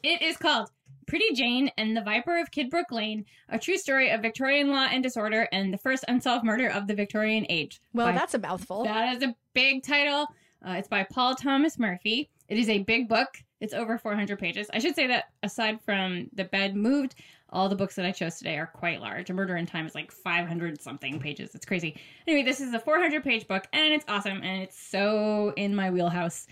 It 0.04 0.22
is 0.22 0.36
called 0.36 0.70
Pretty 1.10 1.34
Jane 1.34 1.72
and 1.78 1.98
the 1.98 2.02
Viper 2.02 2.38
of 2.40 2.52
Kidbrooke 2.52 2.92
Lane, 2.92 3.26
a 3.50 3.58
true 3.58 3.78
story 3.78 4.12
of 4.12 4.22
Victorian 4.22 4.70
law 4.70 4.88
and 4.92 5.02
disorder 5.02 5.48
and 5.52 5.74
the 5.74 5.78
first 5.78 6.06
unsolved 6.08 6.46
murder 6.46 6.68
of 6.70 6.86
the 6.88 6.94
Victorian 6.94 7.46
age. 7.50 7.82
Well, 7.94 8.08
by- 8.08 8.14
that's 8.14 8.36
a 8.36 8.40
mouthful. 8.40 8.84
that 8.84 9.18
is 9.18 9.24
a 9.24 9.36
big 9.54 9.84
title. 9.84 10.28
Uh, 10.66 10.74
it's 10.74 10.88
by 10.88 11.04
Paul 11.04 11.36
Thomas 11.36 11.80
Murphy. 11.80 12.30
It 12.48 12.58
is 12.58 12.70
a 12.70 12.80
big 12.84 13.10
book. 13.10 13.30
It's 13.60 13.74
over 13.74 13.98
400 13.98 14.38
pages. 14.38 14.68
I 14.74 14.80
should 14.80 14.96
say 14.96 15.08
that 15.08 15.26
aside 15.44 15.82
from 15.82 16.30
The 16.34 16.46
Bed 16.46 16.76
Moved, 16.76 17.16
all 17.50 17.68
the 17.68 17.76
books 17.76 17.96
that 17.96 18.06
I 18.06 18.12
chose 18.12 18.38
today 18.38 18.58
are 18.58 18.68
quite 18.68 19.02
large. 19.02 19.30
A 19.30 19.34
Murder 19.34 19.56
in 19.58 19.66
Time 19.66 19.88
is 19.88 19.96
like 19.96 20.12
500 20.12 20.80
something 20.82 21.20
pages. 21.20 21.56
It's 21.56 21.66
crazy. 21.66 22.00
Anyway, 22.28 22.44
this 22.44 22.62
is 22.62 22.74
a 22.74 22.80
400 22.80 23.24
page 23.24 23.48
book 23.48 23.66
and 23.74 23.94
it's 23.94 24.06
awesome 24.08 24.42
and 24.44 24.62
it's 24.64 24.80
so 24.80 25.54
in 25.58 25.76
my 25.76 25.90
wheelhouse. 25.90 26.46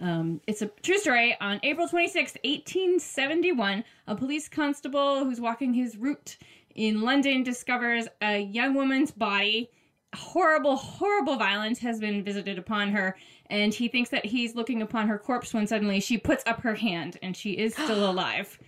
Um, 0.00 0.40
it's 0.46 0.62
a 0.62 0.66
true 0.82 0.98
story. 0.98 1.36
On 1.40 1.60
April 1.62 1.86
26th, 1.86 2.36
1871, 2.44 3.84
a 4.06 4.16
police 4.16 4.48
constable 4.48 5.24
who's 5.24 5.40
walking 5.40 5.72
his 5.72 5.96
route 5.96 6.36
in 6.74 7.02
London 7.02 7.42
discovers 7.42 8.08
a 8.20 8.40
young 8.40 8.74
woman's 8.74 9.10
body. 9.10 9.70
Horrible, 10.14 10.76
horrible 10.76 11.36
violence 11.36 11.78
has 11.80 12.00
been 12.00 12.24
visited 12.24 12.58
upon 12.58 12.90
her, 12.90 13.16
and 13.50 13.72
he 13.72 13.88
thinks 13.88 14.10
that 14.10 14.24
he's 14.24 14.54
looking 14.54 14.82
upon 14.82 15.08
her 15.08 15.18
corpse 15.18 15.54
when 15.54 15.66
suddenly 15.66 16.00
she 16.00 16.18
puts 16.18 16.44
up 16.46 16.60
her 16.62 16.74
hand 16.74 17.18
and 17.22 17.36
she 17.36 17.52
is 17.52 17.74
still 17.74 18.10
alive. 18.10 18.58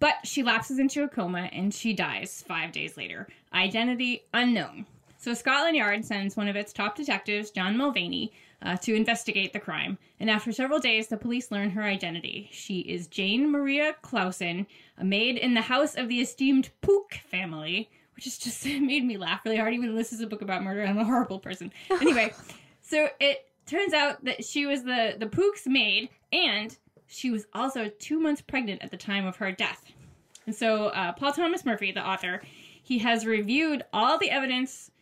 But 0.00 0.14
she 0.24 0.44
lapses 0.44 0.78
into 0.78 1.02
a 1.02 1.08
coma 1.08 1.48
and 1.52 1.74
she 1.74 1.92
dies 1.92 2.44
five 2.46 2.70
days 2.70 2.96
later. 2.96 3.26
Identity 3.52 4.22
unknown. 4.32 4.86
So 5.20 5.34
Scotland 5.34 5.76
Yard 5.76 6.04
sends 6.04 6.36
one 6.36 6.46
of 6.46 6.54
its 6.54 6.72
top 6.72 6.94
detectives, 6.94 7.50
John 7.50 7.76
Mulvaney, 7.76 8.32
uh, 8.62 8.76
to 8.76 8.94
investigate 8.94 9.52
the 9.52 9.58
crime. 9.58 9.98
And 10.20 10.30
after 10.30 10.52
several 10.52 10.78
days, 10.78 11.08
the 11.08 11.16
police 11.16 11.50
learn 11.50 11.70
her 11.70 11.82
identity. 11.82 12.48
She 12.52 12.80
is 12.80 13.08
Jane 13.08 13.50
Maria 13.50 13.96
Clouson, 14.00 14.66
a 14.96 15.04
maid 15.04 15.36
in 15.36 15.54
the 15.54 15.60
house 15.60 15.96
of 15.96 16.08
the 16.08 16.20
esteemed 16.20 16.70
Pook 16.82 17.14
family, 17.28 17.90
which 18.14 18.24
has 18.24 18.38
just 18.38 18.64
made 18.80 19.04
me 19.04 19.16
laugh 19.16 19.40
really 19.44 19.56
hard, 19.56 19.74
even 19.74 19.90
though 19.90 19.96
this 19.96 20.12
is 20.12 20.20
a 20.20 20.26
book 20.26 20.42
about 20.42 20.62
murder. 20.62 20.84
I'm 20.84 20.98
a 20.98 21.04
horrible 21.04 21.40
person. 21.40 21.72
Anyway, 21.90 22.32
so 22.80 23.08
it 23.18 23.48
turns 23.66 23.92
out 23.92 24.24
that 24.24 24.44
she 24.44 24.66
was 24.66 24.84
the, 24.84 25.16
the 25.18 25.26
Pook's 25.26 25.66
maid, 25.66 26.10
and 26.32 26.76
she 27.08 27.32
was 27.32 27.44
also 27.54 27.90
two 27.98 28.20
months 28.20 28.40
pregnant 28.40 28.82
at 28.82 28.92
the 28.92 28.96
time 28.96 29.26
of 29.26 29.34
her 29.36 29.50
death. 29.50 29.84
And 30.46 30.54
so 30.54 30.86
uh, 30.88 31.12
Paul 31.12 31.32
Thomas 31.32 31.64
Murphy, 31.64 31.90
the 31.90 32.06
author, 32.06 32.40
he 32.82 32.98
has 33.00 33.26
reviewed 33.26 33.84
all 33.92 34.16
the 34.16 34.30
evidence 34.30 34.92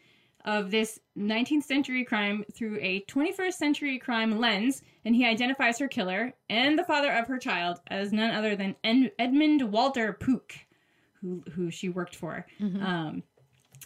of 0.47 0.71
this 0.71 1.01
19th 1.19 1.65
century 1.65 2.05
crime 2.05 2.45
through 2.55 2.79
a 2.81 3.03
21st 3.09 3.53
century 3.55 3.99
crime 3.99 4.39
lens, 4.39 4.83
and 5.05 5.15
he 5.15 5.27
identifies 5.27 5.79
her 5.79 5.89
killer 5.89 6.33
and 6.49 6.79
the 6.79 6.85
father 6.85 7.13
of 7.13 7.27
her 7.27 7.39
child 7.39 7.81
as 7.89 8.13
none 8.13 8.31
other 8.31 8.57
than 8.57 8.75
Ed- 8.85 9.13
Edmund 9.19 9.63
Walter 9.73 10.13
Pook, 10.15 10.55
who 11.21 11.43
who 11.53 11.71
she 11.71 11.89
worked 11.89 12.15
for. 12.17 12.47
Um, 12.83 13.23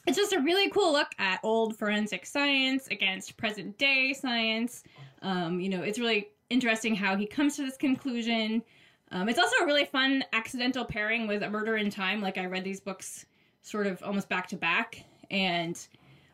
it's 0.07 0.17
just 0.17 0.33
a 0.33 0.41
really 0.41 0.71
cool 0.71 0.93
look 0.93 1.09
at 1.19 1.41
old 1.43 1.77
forensic 1.77 2.25
science 2.27 2.87
against 2.89 3.37
present 3.37 3.77
day 3.79 4.13
science. 4.13 4.85
Um, 5.23 5.61
you 5.61 5.69
know, 5.69 5.83
it's 5.83 5.99
really 5.99 6.29
interesting 6.51 6.95
how 6.95 7.17
he 7.17 7.27
comes 7.27 7.57
to 7.57 7.63
this 7.63 7.77
conclusion. 7.77 8.63
Um, 9.13 9.29
it's 9.29 9.39
also 9.39 9.57
a 9.63 9.67
really 9.67 9.85
fun 9.87 10.25
accidental 10.33 10.85
pairing 10.85 11.27
with 11.27 11.43
A 11.43 11.51
Murder 11.51 11.77
in 11.77 11.91
Time. 11.91 12.21
Like, 12.21 12.39
I 12.39 12.47
read 12.47 12.65
these 12.65 12.81
books 12.81 13.27
sort 13.63 13.87
of 13.87 14.03
almost 14.03 14.29
back 14.29 14.47
to 14.49 14.57
back 14.57 15.05
and 15.31 15.79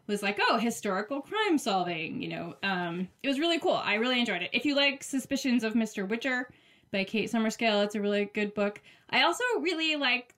was 0.07 0.23
like, 0.23 0.39
oh, 0.41 0.59
historical 0.59 1.21
crime 1.21 1.59
solving, 1.59 2.23
you 2.23 2.29
know. 2.29 2.55
Um, 2.63 3.09
it 3.23 3.29
was 3.29 3.39
really 3.39 3.59
cool. 3.59 3.81
I 3.83 3.95
really 3.95 4.21
enjoyed 4.21 4.43
it. 4.43 4.51
If 4.53 4.65
you 4.65 4.75
like 4.75 5.03
Suspicions 5.03 5.65
of 5.65 5.75
Mr. 5.75 6.07
Whicher 6.07 6.45
by 6.93 7.05
Kate 7.05 7.31
Summerscale, 7.31 7.85
it's 7.85 7.95
a 7.95 8.01
really 8.01 8.27
good 8.27 8.55
book. 8.55 8.81
I 9.11 9.23
also 9.23 9.45
really 9.61 9.97
like, 9.97 10.35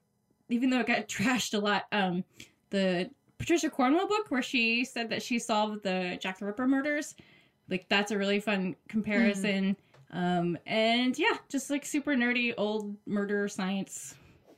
even 0.49 0.71
though 0.71 0.81
it 0.81 0.87
got 0.87 1.09
trashed 1.09 1.55
a 1.55 1.59
lot, 1.59 1.87
um, 1.93 2.25
the 2.71 3.11
Patricia 3.39 3.71
Cornwell 3.71 4.09
book 4.09 4.27
where 4.31 4.43
she 4.43 4.85
said 4.85 5.09
that 5.11 5.23
she 5.23 5.39
solved 5.39 5.83
the 5.83 6.19
Jack 6.21 6.39
the 6.39 6.47
Ripper 6.47 6.67
murders. 6.67 7.15
Like 7.71 7.87
that's 7.89 8.11
a 8.11 8.19
really 8.19 8.41
fun 8.41 8.75
comparison. 8.89 9.77
Um, 10.11 10.59
and 10.67 11.19
yeah, 11.19 11.37
just 11.49 11.71
like 11.71 11.85
super 11.85 12.15
nerdy 12.15 12.55
old 12.57 12.97
murder 13.07 13.47
science. 13.49 14.15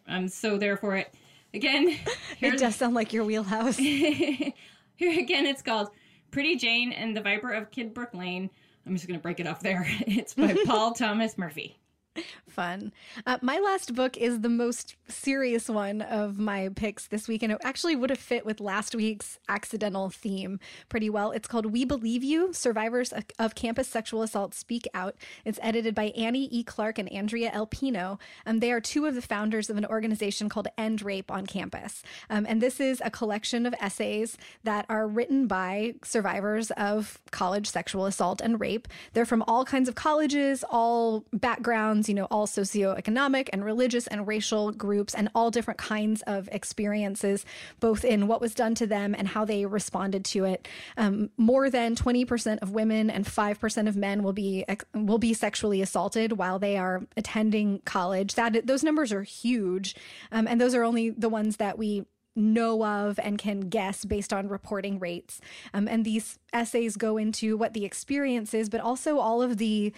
I'm 0.07 0.29
so 0.29 0.57
there 0.59 0.77
for 0.77 0.97
it. 0.97 1.15
Again, 1.53 1.99
it 2.41 2.59
does 2.59 2.77
sound 2.77 2.95
like 2.95 3.13
your 3.13 3.25
wheelhouse. 3.25 3.79
here 5.01 5.19
again. 5.19 5.47
It's 5.47 5.63
called 5.63 5.91
Pretty 6.31 6.57
Jane 6.57 6.93
and 6.93 7.17
the 7.17 7.23
Viper 7.23 7.53
of 7.53 7.71
Kidbrooke 7.71 8.15
Lane. 8.15 8.51
I'm 8.87 8.95
just 8.95 9.09
gonna 9.09 9.19
break 9.19 9.41
it 9.41 9.47
off 9.47 9.61
there. 9.61 9.87
It's 10.07 10.35
by 10.35 10.55
Paul 10.67 10.93
Thomas 10.93 11.37
Murphy. 11.37 11.80
Fun. 12.49 12.93
Uh, 13.27 13.39
my 13.43 13.59
last 13.59 13.95
book 13.95 14.17
is 14.17 14.41
the 14.41 14.49
most 14.49 14.97
serious 15.09 15.69
one 15.69 16.03
of 16.03 16.39
my 16.39 16.69
picks 16.75 17.07
this 17.07 17.29
week, 17.29 17.43
and 17.43 17.53
it 17.53 17.59
actually 17.63 17.97
would 17.97 18.11
have 18.11 18.19
fit 18.19 18.45
with 18.45 18.61
last 18.61 18.95
week's 18.95 19.39
accidental 19.49 20.11
theme 20.11 20.59
pretty 20.89 21.11
well. 21.11 21.31
It's 21.33 21.49
called 21.49 21.67
We 21.67 21.85
Believe 21.85 22.23
You 22.23 22.53
Survivors 22.53 23.13
of, 23.39 23.55
Campus 23.55 23.89
Sexual 23.89 24.23
Assault 24.23 24.55
Speak 24.55 24.87
Out. 24.95 25.17
It's 25.45 25.59
edited 25.63 25.95
by 25.95 26.13
Annie 26.17 26.49
E. 26.51 26.63
Clark 26.63 26.99
and 26.99 27.11
Andrea 27.13 27.51
Elpino. 27.51 27.81
Pino. 27.81 28.19
Um, 28.47 28.61
they 28.61 28.73
are 28.73 28.81
two 28.81 29.07
of 29.07 29.15
the 29.15 29.23
founders 29.23 29.71
of 29.71 29.77
an 29.77 29.87
organization 29.87 30.49
called 30.49 30.69
End 30.77 31.03
Rape 31.03 31.31
on 31.31 31.47
Campus. 31.47 32.03
Um, 32.29 32.47
and 32.49 32.61
this 32.61 32.79
is 32.79 33.01
a 33.05 33.11
collection 33.11 33.65
of 33.65 33.75
essays 33.81 34.37
that 34.65 34.85
are 34.89 35.09
written 35.09 35.47
by 35.47 35.95
survivors 36.05 36.71
of 36.73 37.21
college 37.31 37.69
sexual 37.69 38.07
assault 38.07 38.41
and 38.41 38.61
rape. 38.61 38.87
They're 39.15 39.25
from 39.25 39.43
all 39.47 39.65
kinds 39.65 39.89
of 39.89 39.95
colleges, 39.95 40.65
all 40.71 41.25
backgrounds, 41.33 42.00
you 42.09 42.15
know, 42.15 42.27
all 42.31 42.47
socioeconomic 42.47 43.49
and 43.53 43.65
religious 43.65 44.07
and 44.07 44.27
racial 44.27 44.73
groups, 44.73 45.15
and 45.15 45.29
all 45.35 45.51
different 45.51 45.79
kinds 45.79 46.23
of 46.23 46.49
experiences, 46.53 47.45
both 47.81 48.05
in 48.05 48.27
what 48.27 48.41
was 48.41 48.55
done 48.55 48.75
to 48.77 48.87
them 48.87 49.15
and 49.17 49.29
how 49.29 49.45
they 49.45 49.67
responded 49.67 50.25
to 50.27 50.45
it. 50.45 50.69
Um, 50.97 51.31
more 51.37 51.71
than 51.71 51.95
20% 51.95 52.59
of 52.63 52.71
women 52.73 53.11
and 53.11 53.25
5% 53.25 53.89
of 53.89 53.97
men 53.97 54.23
will 54.23 54.33
be 54.33 54.65
will 54.95 55.19
be 55.19 55.35
sexually 55.35 55.83
assaulted 55.83 56.33
while 56.33 56.59
they 56.59 56.77
are 56.77 57.03
attending 57.17 57.81
college. 57.85 58.35
That 58.35 58.67
those 58.67 58.85
numbers 58.85 59.13
are 59.13 59.23
huge, 59.23 59.95
um, 60.33 60.47
and 60.47 60.61
those 60.61 60.75
are 60.75 60.85
only 60.85 61.11
the 61.11 61.29
ones 61.29 61.57
that 61.57 61.79
we 61.79 62.05
know 62.37 62.85
of 62.85 63.19
and 63.19 63.39
can 63.39 63.61
guess 63.61 64.05
based 64.05 64.33
on 64.33 64.49
reporting 64.49 64.99
rates. 64.99 65.41
Um, 65.75 65.89
and 65.89 66.05
these 66.05 66.39
essays 66.53 66.97
go 66.97 67.17
into 67.17 67.57
what 67.57 67.75
the 67.75 67.85
experience 67.85 68.55
is, 68.55 68.69
but 68.69 68.81
also 68.81 69.19
all 69.19 69.43
of 69.43 69.59
the 69.59 69.93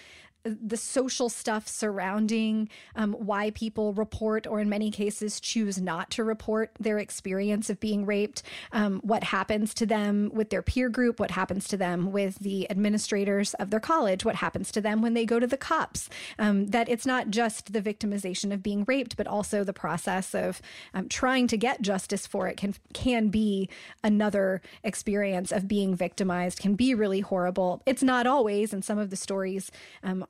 the 0.45 0.77
social 0.77 1.29
stuff 1.29 1.69
surrounding 1.69 2.69
um, 2.97 3.13
why 3.13 3.51
people 3.51 3.93
report 3.93 4.47
or 4.47 4.61
in 4.61 4.69
many 4.69 4.91
cases 4.91 5.39
choose 5.41 5.81
not 5.81 6.11
to 6.11 6.25
report 6.25 6.73
their 6.81 6.99
experience 6.99 7.71
of 7.71 7.79
being 7.79 8.05
raped 8.05 8.43
um, 8.73 9.01
what 9.05 9.25
happens 9.25 9.73
to 9.73 9.87
them 9.87 10.31
with 10.33 10.51
their 10.51 10.63
peer 10.63 10.89
group 10.89 11.21
what 11.21 11.31
happens 11.31 11.69
to 11.69 11.77
them 11.77 12.11
with 12.11 12.39
the 12.41 12.69
administrators 12.71 13.55
of 13.55 13.71
their 13.71 13.81
college 13.81 14.25
what 14.25 14.37
happens 14.37 14.73
to 14.73 14.81
them 14.81 15.01
when 15.01 15.15
they 15.15 15.25
go 15.25 15.39
to 15.39 15.47
the 15.47 15.57
cops. 15.57 16.09
Um, 16.39 16.67
that 16.67 16.89
it's 16.89 17.07
not 17.07 17.31
just 17.31 17.73
the 17.73 17.81
victimization 17.81 18.53
of 18.53 18.63
being 18.63 18.85
raped 18.87 19.17
but 19.17 19.27
also 19.27 19.63
the 19.63 19.73
process 19.73 20.35
of 20.35 20.61
um, 20.93 21.09
trying 21.09 21.47
to 21.49 21.57
get 21.57 21.83
justice 21.83 22.27
for 22.27 22.49
it 22.49 22.57
can 22.57 22.75
can 22.93 23.29
be 23.29 23.69
another 24.03 24.61
experience 24.83 25.53
of 25.53 25.69
being 25.69 25.95
victimized 25.95 26.59
can 26.59 26.75
be 26.75 26.95
really 26.95 27.21
horrible. 27.21 27.83
It's 27.87 28.03
not 28.03 28.27
always 28.27 28.73
and 28.73 28.85
some 28.85 28.99
of 28.99 29.11
the 29.11 29.17
stories 29.17 29.71
um, 30.03 30.27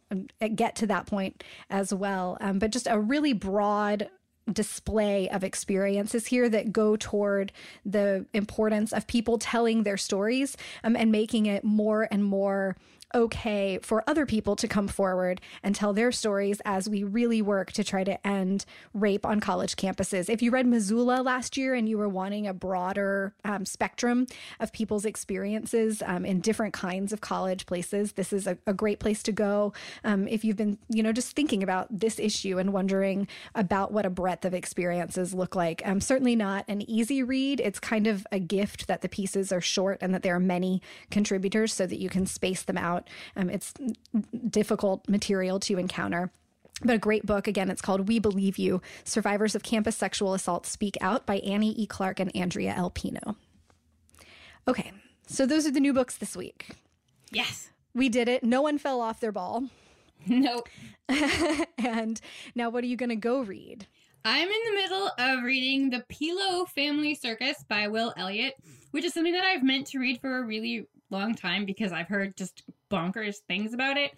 get 0.55 0.77
to 0.77 0.87
that 0.87 1.07
point 1.07 1.43
as 1.71 1.93
well. 1.93 2.37
Um, 2.41 2.59
but 2.59 2.71
just 2.71 2.87
a 2.91 3.01
really 3.01 3.33
broad 3.33 4.09
display 4.51 5.29
of 5.29 5.45
experiences 5.45 6.27
here 6.27 6.49
that 6.49 6.73
go 6.73 6.97
toward 6.97 7.53
the 7.85 8.27
importance 8.33 8.93
of 8.93 9.07
people 9.07 9.39
telling 9.39 9.83
their 9.85 9.97
stories 9.97 10.57
um, 10.83 10.97
and 10.97 11.13
making 11.13 11.47
it 11.47 11.65
more 11.65 12.09
and 12.11 12.25
more 12.25 12.77
okay 13.15 13.79
for 13.83 14.03
other 14.07 14.27
people 14.27 14.57
to 14.57 14.69
come 14.69 14.89
forward 14.89 15.41
and 15.63 15.75
tell 15.75 15.93
their 15.93 16.13
stories 16.13 16.61
as 16.65 16.89
we 16.89 17.05
really 17.05 17.43
work 17.43 17.73
to 17.73 17.85
try 17.85 18.05
to 18.05 18.27
end 18.27 18.65
rape 18.95 19.27
on 19.27 19.41
college 19.41 19.77
campuses. 19.77 20.29
If 20.29 20.43
you 20.43 20.51
read 20.51 20.67
Missoula 20.67 21.23
last 21.23 21.57
year 21.57 21.75
and 21.75 21.89
you 21.89 21.99
were 21.99 22.09
wanting 22.09 22.47
a 22.47 22.55
broader 22.55 23.35
um, 23.45 23.65
spectrum 23.65 24.27
of 24.61 24.73
people's 24.73 25.05
experiences 25.05 26.03
um, 26.07 26.25
in 26.25 26.41
different 26.41 26.75
kinds 26.75 27.13
of 27.13 27.21
college 27.21 27.67
places, 27.67 28.13
this 28.13 28.33
is 28.33 28.47
a, 28.47 28.59
a 28.67 28.75
great 28.75 29.01
place 29.01 29.23
to 29.25 29.33
go. 29.33 29.73
Um, 30.05 30.29
if 30.29 30.45
you've 30.45 30.57
been, 30.57 30.79
you 30.89 31.03
know, 31.03 31.13
just 31.13 31.35
thinking 31.35 31.63
about 31.63 31.87
this 31.91 32.19
issue 32.19 32.59
and 32.59 32.73
wondering 32.73 33.29
about 33.55 33.93
what 33.93 34.07
a 34.07 34.11
breadth 34.11 34.45
of 34.45 34.55
experiences 34.55 35.35
look 35.35 35.55
like, 35.55 35.83
um, 35.85 36.01
certainly 36.01 36.37
not 36.37 36.65
an 36.69 36.89
easy 36.91 37.23
read. 37.23 37.61
It's 37.61 37.81
kind 37.81 38.07
of 38.07 38.27
a 38.33 38.39
gift 38.39 38.87
that 38.87 39.03
the 39.03 39.09
pieces 39.09 39.53
are 39.53 39.61
short 39.61 39.99
and 40.01 40.15
that 40.15 40.23
there 40.23 40.35
are 40.35 40.41
many 40.41 40.83
contributors 41.11 41.73
so 41.73 41.87
that 41.87 41.99
you 41.99 42.09
can 42.09 42.27
space 42.27 42.63
them 42.63 42.79
out. 42.79 43.02
Um, 43.37 43.51
it's 43.51 43.73
difficult 44.49 45.09
material 45.09 45.61
to 45.61 45.79
encounter. 45.79 46.31
But 46.85 46.95
a 46.95 46.99
great 46.99 47.25
book. 47.25 47.47
Again, 47.47 47.71
it's 47.71 47.83
called 47.83 48.09
We 48.09 48.19
Believe 48.19 48.59
You 48.59 48.83
Survivors 49.05 49.55
of 49.55 49.63
Campus 49.63 49.97
Sexual 49.97 50.35
Assault 50.35 50.67
Speak 50.67 50.97
Out 51.01 51.27
by 51.27 51.37
Annie 51.39 51.73
E. 51.73 51.87
Clark 51.87 52.19
and 52.19 52.35
Andrea 52.35 52.75
L. 52.77 52.91
Pino. 52.91 53.37
Okay, 54.67 54.93
so 55.27 55.47
those 55.47 55.67
are 55.67 55.71
the 55.71 55.81
new 55.81 55.93
books 55.93 56.17
this 56.17 56.37
week. 56.37 56.71
Yes. 57.31 57.71
We 57.95 58.09
did 58.09 58.29
it. 58.29 58.43
No 58.43 58.63
one 58.63 58.79
fell 58.79 59.01
off 59.01 59.21
their 59.21 59.33
ball. 59.33 59.65
Nope. 60.27 60.69
and 61.79 62.21
now, 62.55 62.71
what 62.71 62.85
are 62.85 62.87
you 62.87 62.97
going 62.97 63.11
to 63.11 63.17
go 63.17 63.43
read? 63.43 63.87
I'm 64.25 64.49
in 64.49 64.61
the 64.67 64.81
middle 64.81 65.11
of 65.19 65.43
reading 65.43 65.91
The 65.91 66.05
Pilo 66.09 66.69
Family 66.69 67.15
Circus 67.15 67.65
by 67.69 67.89
Will 67.89 68.15
Elliott, 68.17 68.55
which 68.93 69.05
is 69.05 69.13
something 69.13 69.33
that 69.33 69.45
I've 69.45 69.65
meant 69.65 69.89
to 69.89 69.99
read 69.99 70.21
for 70.21 70.39
a 70.39 70.45
really 70.45 70.87
long 71.13 71.35
time 71.35 71.65
because 71.65 71.93
I've 71.93 72.09
heard 72.09 72.37
just 72.37 72.63
bonkers 72.91 73.37
things 73.49 73.73
about 73.75 73.97
it. 73.97 74.13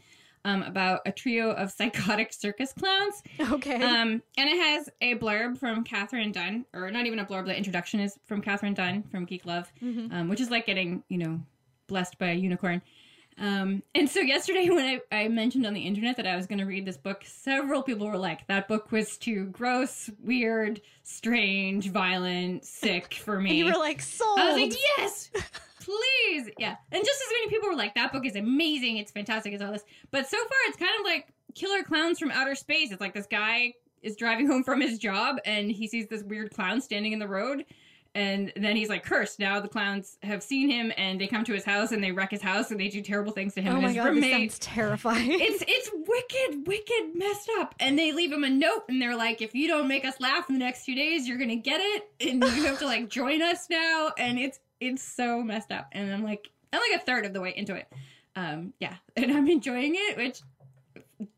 Um, 0.46 0.62
about 0.62 1.00
a 1.06 1.10
trio 1.10 1.52
of 1.52 1.70
psychotic 1.72 2.30
circus 2.34 2.70
clowns. 2.78 3.22
Okay. 3.40 3.76
Um, 3.82 4.22
and 4.36 4.46
it 4.50 4.58
has 4.58 4.90
a 5.00 5.14
blurb 5.14 5.56
from 5.56 5.84
Katherine 5.84 6.32
Dunn, 6.32 6.66
or 6.74 6.90
not 6.90 7.06
even 7.06 7.18
a 7.18 7.24
blurb, 7.24 7.46
the 7.46 7.56
introduction 7.56 7.98
is 7.98 8.18
from 8.26 8.42
Katherine 8.42 8.74
Dunn 8.74 9.04
from 9.04 9.24
Geek 9.24 9.46
Love, 9.46 9.72
Mhm. 9.82 10.12
um, 10.12 10.28
which 10.28 10.42
is 10.42 10.50
like 10.50 10.66
getting, 10.66 11.02
you 11.08 11.16
know, 11.16 11.40
blessed 11.86 12.18
by 12.18 12.26
a 12.32 12.34
unicorn. 12.34 12.82
Um, 13.38 13.82
and 13.94 14.06
so 14.06 14.20
yesterday 14.20 14.68
when 14.68 15.00
I, 15.10 15.16
I 15.24 15.28
mentioned 15.28 15.64
on 15.66 15.72
the 15.72 15.80
internet 15.80 16.18
that 16.18 16.26
I 16.26 16.36
was 16.36 16.46
going 16.46 16.58
to 16.58 16.66
read 16.66 16.84
this 16.84 16.98
book, 16.98 17.22
several 17.24 17.82
people 17.82 18.06
were 18.06 18.18
like, 18.18 18.46
that 18.48 18.68
book 18.68 18.92
was 18.92 19.16
too 19.16 19.46
gross, 19.46 20.10
weird, 20.22 20.82
strange, 21.04 21.88
violent, 21.88 22.66
sick 22.66 23.14
for 23.14 23.40
me. 23.40 23.48
And 23.50 23.58
you 23.60 23.64
were 23.64 23.78
like, 23.78 24.02
sold. 24.02 24.38
I 24.38 24.52
was 24.52 24.56
like, 24.60 24.78
yes, 24.98 25.30
please. 25.84 26.50
Yeah. 26.58 26.76
And 26.92 27.04
just 27.04 27.22
as 27.22 27.28
many 27.32 27.48
people 27.48 27.68
were 27.68 27.76
like, 27.76 27.94
that 27.94 28.12
book 28.12 28.24
is 28.26 28.36
amazing. 28.36 28.96
It's 28.96 29.12
fantastic. 29.12 29.52
It's 29.52 29.62
all 29.62 29.72
this. 29.72 29.84
But 30.10 30.28
so 30.28 30.38
far, 30.38 30.58
it's 30.66 30.76
kind 30.78 30.92
of 30.98 31.04
like 31.04 31.28
Killer 31.54 31.82
Clowns 31.82 32.18
from 32.18 32.30
Outer 32.30 32.54
Space. 32.54 32.90
It's 32.90 33.00
like 33.00 33.14
this 33.14 33.26
guy 33.26 33.74
is 34.02 34.16
driving 34.16 34.46
home 34.50 34.64
from 34.64 34.80
his 34.80 34.98
job 34.98 35.36
and 35.44 35.70
he 35.70 35.86
sees 35.88 36.06
this 36.08 36.22
weird 36.22 36.52
clown 36.52 36.80
standing 36.80 37.12
in 37.12 37.18
the 37.18 37.28
road. 37.28 37.64
And 38.16 38.52
then 38.54 38.76
he's 38.76 38.88
like 38.88 39.02
cursed. 39.02 39.40
Now 39.40 39.58
the 39.58 39.66
clowns 39.66 40.18
have 40.22 40.40
seen 40.40 40.70
him 40.70 40.92
and 40.96 41.20
they 41.20 41.26
come 41.26 41.42
to 41.42 41.52
his 41.52 41.64
house 41.64 41.90
and 41.90 42.02
they 42.02 42.12
wreck 42.12 42.30
his 42.30 42.42
house 42.42 42.70
and 42.70 42.78
they 42.78 42.86
do 42.86 43.02
terrible 43.02 43.32
things 43.32 43.54
to 43.54 43.60
him 43.60 43.72
oh 43.72 43.74
and 43.74 43.82
my 43.82 43.88
his 43.88 43.96
god, 43.96 44.14
this 44.14 44.30
sounds 44.30 44.58
terrifying. 44.60 45.32
it's 45.32 45.64
it's 45.66 45.90
wicked, 45.92 46.64
wicked 46.68 47.16
messed 47.16 47.50
up. 47.58 47.74
And 47.80 47.98
they 47.98 48.12
leave 48.12 48.30
him 48.30 48.44
a 48.44 48.50
note 48.50 48.84
and 48.88 49.02
they're 49.02 49.16
like, 49.16 49.42
if 49.42 49.52
you 49.52 49.66
don't 49.66 49.88
make 49.88 50.04
us 50.04 50.20
laugh 50.20 50.48
in 50.48 50.54
the 50.54 50.60
next 50.60 50.84
few 50.84 50.94
days, 50.94 51.26
you're 51.26 51.38
gonna 51.38 51.56
get 51.56 51.80
it. 51.80 52.08
And 52.20 52.44
you 52.54 52.64
have 52.66 52.78
to 52.78 52.86
like 52.86 53.08
join 53.08 53.42
us 53.42 53.66
now. 53.68 54.12
And 54.16 54.38
it's 54.38 54.60
it's 54.86 55.02
so 55.02 55.42
messed 55.42 55.72
up. 55.72 55.88
And 55.92 56.12
I'm 56.12 56.24
like 56.24 56.50
I'm 56.72 56.80
like 56.80 57.00
a 57.00 57.04
third 57.04 57.26
of 57.26 57.32
the 57.32 57.40
way 57.40 57.54
into 57.56 57.74
it. 57.74 57.86
Um, 58.36 58.72
yeah. 58.80 58.96
And 59.16 59.30
I'm 59.30 59.48
enjoying 59.48 59.94
it, 59.96 60.16
which 60.16 60.40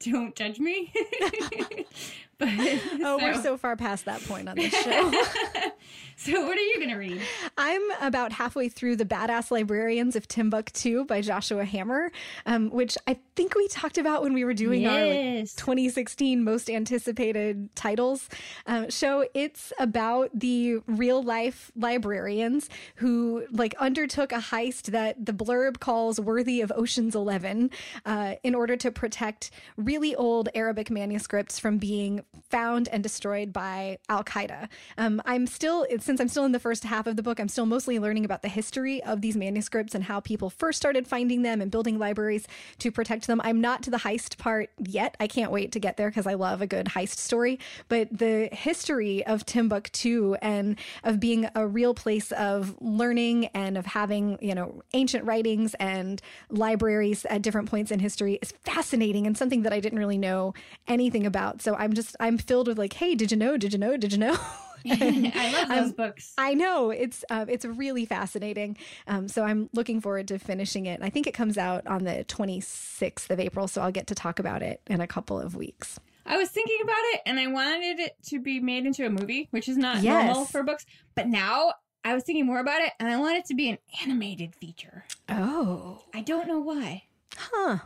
don't 0.00 0.34
judge 0.34 0.58
me. 0.58 0.92
but 2.38 2.50
oh, 2.50 3.18
we're 3.18 3.40
so 3.40 3.56
far 3.56 3.76
past 3.76 4.04
that 4.04 4.22
point 4.24 4.46
on 4.46 4.56
this 4.56 4.70
show. 4.84 5.10
so 6.16 6.46
what 6.46 6.58
are 6.58 6.60
you 6.60 6.78
gonna 6.78 6.98
read? 6.98 7.18
I'm 7.56 7.80
about 8.02 8.30
halfway 8.32 8.68
through 8.68 8.96
The 8.96 9.06
Badass 9.06 9.50
Librarians 9.50 10.16
of 10.16 10.28
Timbuktu 10.28 11.06
by 11.06 11.22
Joshua 11.22 11.64
Hammer, 11.64 12.12
um, 12.44 12.68
which 12.68 12.98
I 13.06 13.16
think 13.36 13.54
we 13.54 13.68
talked 13.68 13.96
about 13.96 14.22
when 14.22 14.34
we 14.34 14.44
were 14.44 14.52
doing 14.52 14.86
our 14.86 15.06
like, 15.06 15.56
2016 15.56 16.44
most 16.44 16.68
anticipated 16.68 17.74
titles 17.74 18.28
um, 18.66 18.90
show. 18.90 19.26
It's 19.32 19.72
about 19.78 20.28
the 20.34 20.80
real 20.86 21.22
life 21.22 21.72
librarians 21.74 22.68
who 22.96 23.46
like 23.50 23.74
undertook 23.78 24.32
a 24.32 24.40
heist 24.40 24.90
that 24.90 25.24
the 25.24 25.32
blurb 25.32 25.80
calls 25.80 26.20
worthy 26.20 26.60
of 26.60 26.70
Ocean's 26.76 27.14
Eleven 27.14 27.70
uh, 28.04 28.34
in 28.42 28.54
order 28.54 28.76
to 28.76 28.90
protect 28.90 29.50
really 29.78 30.14
old 30.14 30.50
Arabic 30.54 30.90
manuscripts 30.90 31.58
from 31.58 31.78
being 31.78 32.24
found 32.48 32.88
and 32.88 33.02
destroyed 33.02 33.52
by 33.52 33.98
Al 34.08 34.22
Qaeda. 34.24 34.68
Um, 34.98 35.20
I'm 35.24 35.46
still, 35.46 35.86
since 35.98 36.20
I'm 36.20 36.28
still 36.28 36.44
in 36.44 36.52
the 36.52 36.60
first 36.60 36.84
half 36.84 37.06
of 37.06 37.16
the 37.16 37.22
book, 37.22 37.40
I'm 37.40 37.48
still 37.48 37.66
mostly 37.66 37.98
learning 37.98 38.24
about 38.24 38.42
the 38.42 38.48
history 38.48 39.02
of 39.02 39.20
these 39.20 39.36
manuscripts 39.36 39.94
and 39.94 40.04
how 40.04 40.20
people 40.20 40.50
first 40.50 40.78
started 40.78 41.06
finding 41.06 41.42
them 41.42 41.60
and 41.60 41.70
building 41.70 41.98
libraries 41.98 42.46
to 42.78 42.90
protect 42.90 43.26
them. 43.26 43.40
I'm 43.44 43.60
not 43.60 43.82
to 43.84 43.90
the 43.90 43.98
heist 43.98 44.38
part 44.38 44.70
yet. 44.78 45.16
I 45.20 45.26
can't 45.26 45.50
wait 45.50 45.72
to 45.72 45.80
get 45.80 45.96
there 45.96 46.08
because 46.08 46.26
I 46.26 46.34
love 46.34 46.62
a 46.62 46.66
good 46.66 46.86
heist 46.86 47.18
story. 47.18 47.58
But 47.88 48.16
the 48.16 48.48
history 48.52 49.26
of 49.26 49.44
Timbuktu 49.44 50.34
and 50.40 50.78
of 51.04 51.20
being 51.20 51.48
a 51.54 51.66
real 51.66 51.94
place 51.94 52.32
of 52.32 52.76
learning 52.80 53.46
and 53.46 53.76
of 53.76 53.86
having, 53.86 54.38
you 54.40 54.54
know, 54.54 54.82
ancient 54.92 55.24
writings 55.24 55.74
and 55.74 56.22
libraries 56.50 57.24
at 57.26 57.42
different 57.42 57.68
points 57.68 57.90
in 57.90 58.00
history 58.00 58.38
is 58.40 58.52
fascinating 58.64 59.26
and 59.26 59.36
something 59.36 59.62
that 59.62 59.72
I 59.72 59.80
didn't 59.80 59.98
really 59.98 60.18
know 60.18 60.54
anything 60.86 61.26
about. 61.26 61.62
So 61.62 61.74
I'm 61.74 61.92
just, 61.92 62.15
I'm 62.20 62.38
filled 62.38 62.68
with 62.68 62.78
like, 62.78 62.94
hey, 62.94 63.14
did 63.14 63.30
you 63.30 63.36
know? 63.36 63.56
Did 63.56 63.72
you 63.72 63.78
know? 63.78 63.96
Did 63.96 64.12
you 64.12 64.18
know? 64.18 64.36
I 64.88 65.50
love 65.52 65.68
those 65.68 65.88
Um, 65.88 65.90
books. 65.96 66.32
I 66.38 66.54
know 66.54 66.90
it's 66.90 67.24
uh, 67.28 67.44
it's 67.48 67.64
really 67.64 68.04
fascinating. 68.06 68.76
Um, 69.08 69.26
so 69.26 69.42
I'm 69.42 69.68
looking 69.72 70.00
forward 70.00 70.28
to 70.28 70.38
finishing 70.38 70.86
it. 70.86 71.00
I 71.02 71.10
think 71.10 71.26
it 71.26 71.34
comes 71.34 71.58
out 71.58 71.84
on 71.88 72.04
the 72.04 72.24
26th 72.28 73.28
of 73.30 73.40
April, 73.40 73.66
so 73.66 73.82
I'll 73.82 73.90
get 73.90 74.06
to 74.08 74.14
talk 74.14 74.38
about 74.38 74.62
it 74.62 74.80
in 74.86 75.00
a 75.00 75.06
couple 75.08 75.40
of 75.40 75.56
weeks. 75.56 75.98
I 76.24 76.36
was 76.36 76.50
thinking 76.50 76.78
about 76.82 77.02
it 77.14 77.20
and 77.26 77.38
I 77.40 77.46
wanted 77.48 77.98
it 78.00 78.16
to 78.26 78.38
be 78.40 78.60
made 78.60 78.86
into 78.86 79.04
a 79.06 79.10
movie, 79.10 79.48
which 79.50 79.68
is 79.68 79.76
not 79.76 80.02
Yes. 80.02 80.26
normal 80.26 80.44
for 80.44 80.62
books. 80.62 80.84
But 81.16 81.26
now 81.28 81.72
I 82.04 82.14
was 82.14 82.22
thinking 82.24 82.46
more 82.46 82.60
about 82.60 82.80
it 82.80 82.92
and 83.00 83.08
I 83.08 83.16
want 83.18 83.38
it 83.38 83.44
to 83.46 83.54
be 83.54 83.68
an 83.70 83.78
animated 84.04 84.54
feature. 84.54 85.04
Oh, 85.28 86.02
I 86.14 86.20
don't 86.22 86.46
know 86.48 86.60
why. 86.60 87.04
huh. 87.36 87.78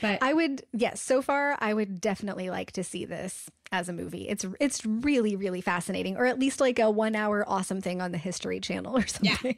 But 0.00 0.22
I 0.22 0.32
would 0.32 0.62
yes. 0.72 1.00
So 1.00 1.22
far, 1.22 1.56
I 1.60 1.74
would 1.74 2.00
definitely 2.00 2.50
like 2.50 2.72
to 2.72 2.84
see 2.84 3.04
this 3.04 3.48
as 3.72 3.88
a 3.88 3.92
movie. 3.92 4.28
It's 4.28 4.44
it's 4.60 4.84
really 4.84 5.36
really 5.36 5.60
fascinating, 5.60 6.16
or 6.16 6.26
at 6.26 6.38
least 6.38 6.60
like 6.60 6.78
a 6.78 6.90
one 6.90 7.14
hour 7.14 7.44
awesome 7.46 7.80
thing 7.80 8.00
on 8.00 8.12
the 8.12 8.18
History 8.18 8.60
Channel 8.60 8.96
or 8.96 9.04
Yeah. 9.20 9.36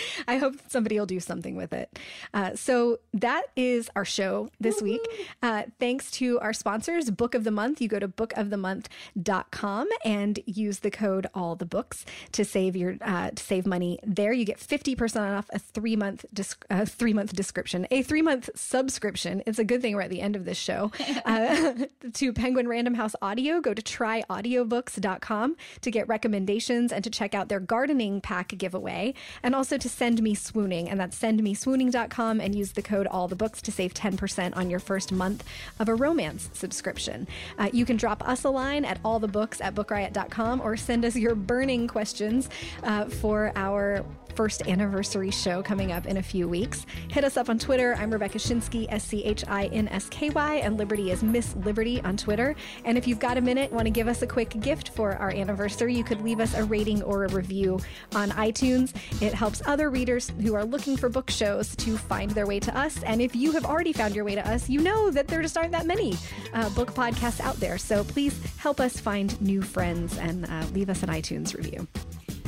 I 0.28 0.36
hope 0.38 0.56
somebody 0.68 0.98
will 0.98 1.06
do 1.06 1.20
something 1.20 1.56
with 1.56 1.72
it. 1.72 1.98
Uh, 2.32 2.54
so 2.54 2.98
that 3.14 3.44
is 3.56 3.90
our 3.96 4.04
show 4.04 4.50
this 4.60 4.80
week. 4.80 5.00
Uh, 5.42 5.64
thanks 5.78 6.10
to 6.12 6.38
our 6.40 6.52
sponsors, 6.52 7.10
Book 7.10 7.34
of 7.34 7.44
the 7.44 7.50
Month. 7.50 7.80
You 7.80 7.88
go 7.88 7.98
to 7.98 8.08
bookofthemonth.com 8.08 9.88
and 10.04 10.40
use 10.46 10.80
the 10.80 10.90
code 10.90 11.26
all 11.34 11.56
the 11.56 11.66
books 11.66 12.04
to 12.32 12.44
save 12.44 12.76
your 12.76 12.96
uh, 13.00 13.30
to 13.30 13.42
save 13.42 13.66
money 13.66 13.98
there. 14.04 14.32
You 14.32 14.44
get 14.44 14.58
50% 14.58 15.36
off 15.36 15.48
a 15.52 15.58
three 15.58 15.96
month 15.96 16.24
dis- 16.32 16.56
uh, 16.70 16.84
three 16.84 17.12
month 17.12 17.34
description, 17.34 17.86
a 17.90 18.02
three 18.02 18.22
month 18.22 18.50
subscription. 18.54 19.42
It's 19.46 19.58
a 19.58 19.64
good 19.64 19.82
thing 19.82 19.94
we're 19.94 20.02
at 20.02 20.10
the 20.10 20.20
end 20.20 20.36
of 20.36 20.44
this 20.44 20.58
show. 20.58 20.90
Uh, 21.24 21.74
to 22.14 22.32
Penguin 22.32 22.66
Random 22.66 22.94
House 22.94 23.14
Audio, 23.22 23.60
go 23.60 23.74
to 23.74 23.82
tryaudiobooks.com 23.82 25.56
to 25.80 25.90
get 25.90 26.08
recommendations 26.08 26.92
and 26.92 27.04
to 27.04 27.10
check 27.10 27.34
out 27.34 27.48
their 27.48 27.60
gardening 27.60 28.20
pack 28.20 28.48
giveaway. 28.48 29.14
And 29.42 29.54
also 29.54 29.78
to 29.82 29.88
Send 29.88 30.22
Me 30.22 30.32
Swooning, 30.32 30.88
and 30.88 31.00
that's 31.00 31.18
sendmeswooning.com 31.18 32.40
and 32.40 32.54
use 32.54 32.70
the 32.70 32.82
code 32.82 33.08
all 33.08 33.26
the 33.26 33.34
books 33.34 33.60
to 33.62 33.72
save 33.72 33.92
10% 33.92 34.56
on 34.56 34.70
your 34.70 34.78
first 34.78 35.10
month 35.10 35.42
of 35.80 35.88
a 35.88 35.94
romance 35.94 36.50
subscription. 36.52 37.26
Uh, 37.58 37.68
you 37.72 37.84
can 37.84 37.96
drop 37.96 38.26
us 38.26 38.44
a 38.44 38.48
line 38.50 38.84
at 38.84 39.02
allthebooks 39.02 39.60
at 39.60 39.74
bookriot.com 39.74 40.60
or 40.60 40.76
send 40.76 41.04
us 41.04 41.16
your 41.16 41.34
burning 41.34 41.88
questions 41.88 42.48
uh, 42.84 43.06
for 43.06 43.50
our 43.56 44.04
first 44.32 44.66
anniversary 44.66 45.30
show 45.30 45.62
coming 45.62 45.92
up 45.92 46.06
in 46.06 46.16
a 46.16 46.22
few 46.22 46.48
weeks. 46.48 46.86
Hit 47.08 47.24
us 47.24 47.36
up 47.36 47.48
on 47.48 47.58
Twitter. 47.58 47.94
I'm 47.96 48.10
Rebecca 48.10 48.38
Schinsky, 48.38 48.86
S 48.88 49.04
C 49.04 49.24
H 49.24 49.44
I 49.48 49.66
N 49.66 49.88
S 49.88 50.08
K 50.08 50.30
Y, 50.30 50.54
and 50.56 50.78
Liberty 50.78 51.10
is 51.10 51.22
Miss 51.22 51.54
Liberty 51.56 52.00
on 52.02 52.16
Twitter. 52.16 52.56
And 52.84 52.96
if 52.96 53.06
you've 53.06 53.18
got 53.18 53.36
a 53.36 53.40
minute, 53.40 53.72
want 53.72 53.86
to 53.86 53.90
give 53.90 54.08
us 54.08 54.22
a 54.22 54.26
quick 54.26 54.58
gift 54.60 54.90
for 54.90 55.16
our 55.16 55.30
anniversary, 55.30 55.94
you 55.94 56.04
could 56.04 56.22
leave 56.22 56.40
us 56.40 56.54
a 56.54 56.64
rating 56.64 57.02
or 57.02 57.24
a 57.24 57.28
review 57.28 57.78
on 58.14 58.30
iTunes. 58.30 58.94
It 59.20 59.34
helps 59.34 59.62
other 59.72 59.88
readers 59.88 60.30
who 60.42 60.54
are 60.54 60.64
looking 60.64 60.98
for 60.98 61.08
book 61.08 61.30
shows 61.30 61.74
to 61.76 61.96
find 61.96 62.30
their 62.32 62.46
way 62.46 62.60
to 62.60 62.78
us. 62.78 63.02
And 63.04 63.22
if 63.22 63.34
you 63.34 63.52
have 63.52 63.64
already 63.64 63.94
found 63.94 64.14
your 64.14 64.26
way 64.26 64.34
to 64.34 64.46
us, 64.46 64.68
you 64.68 64.82
know 64.82 65.10
that 65.10 65.28
there 65.28 65.40
just 65.40 65.56
aren't 65.56 65.72
that 65.72 65.86
many 65.86 66.14
uh, 66.52 66.68
book 66.70 66.92
podcasts 66.92 67.40
out 67.40 67.56
there. 67.56 67.78
So 67.78 68.04
please 68.04 68.38
help 68.58 68.80
us 68.80 69.00
find 69.00 69.40
new 69.40 69.62
friends 69.62 70.18
and 70.18 70.44
uh, 70.44 70.64
leave 70.74 70.90
us 70.90 71.02
an 71.02 71.08
iTunes 71.08 71.56
review. 71.56 71.88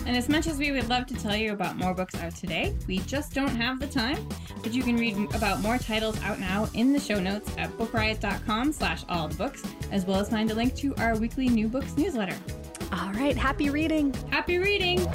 And 0.07 0.15
as 0.15 0.29
much 0.29 0.47
as 0.47 0.59
we 0.59 0.71
would 0.71 0.91
love 0.91 1.07
to 1.07 1.15
tell 1.15 1.35
you 1.35 1.53
about 1.53 1.79
more 1.79 1.95
books 1.95 2.15
out 2.17 2.37
today, 2.37 2.75
we 2.87 2.99
just 2.99 3.33
don't 3.33 3.57
have 3.57 3.81
the 3.81 3.87
time. 3.87 4.29
But 4.63 4.75
you 4.75 4.83
can 4.83 4.99
read 4.99 5.17
about 5.35 5.63
more 5.63 5.79
titles 5.79 6.21
out 6.21 6.39
now 6.39 6.69
in 6.75 6.93
the 6.93 7.01
show 7.01 7.19
notes 7.19 7.51
at 7.57 7.71
bookriot.com 7.79 8.73
slash 8.73 9.03
all 9.09 9.29
the 9.29 9.37
books, 9.37 9.63
as 9.91 10.05
well 10.05 10.21
as 10.21 10.29
find 10.29 10.51
a 10.51 10.55
link 10.55 10.75
to 10.77 10.95
our 10.97 11.17
weekly 11.17 11.49
new 11.49 11.69
books 11.69 11.97
newsletter. 11.97 12.37
All 12.93 13.13
right, 13.13 13.37
happy 13.37 13.71
reading. 13.71 14.13
Happy 14.31 14.59
reading! 14.59 15.09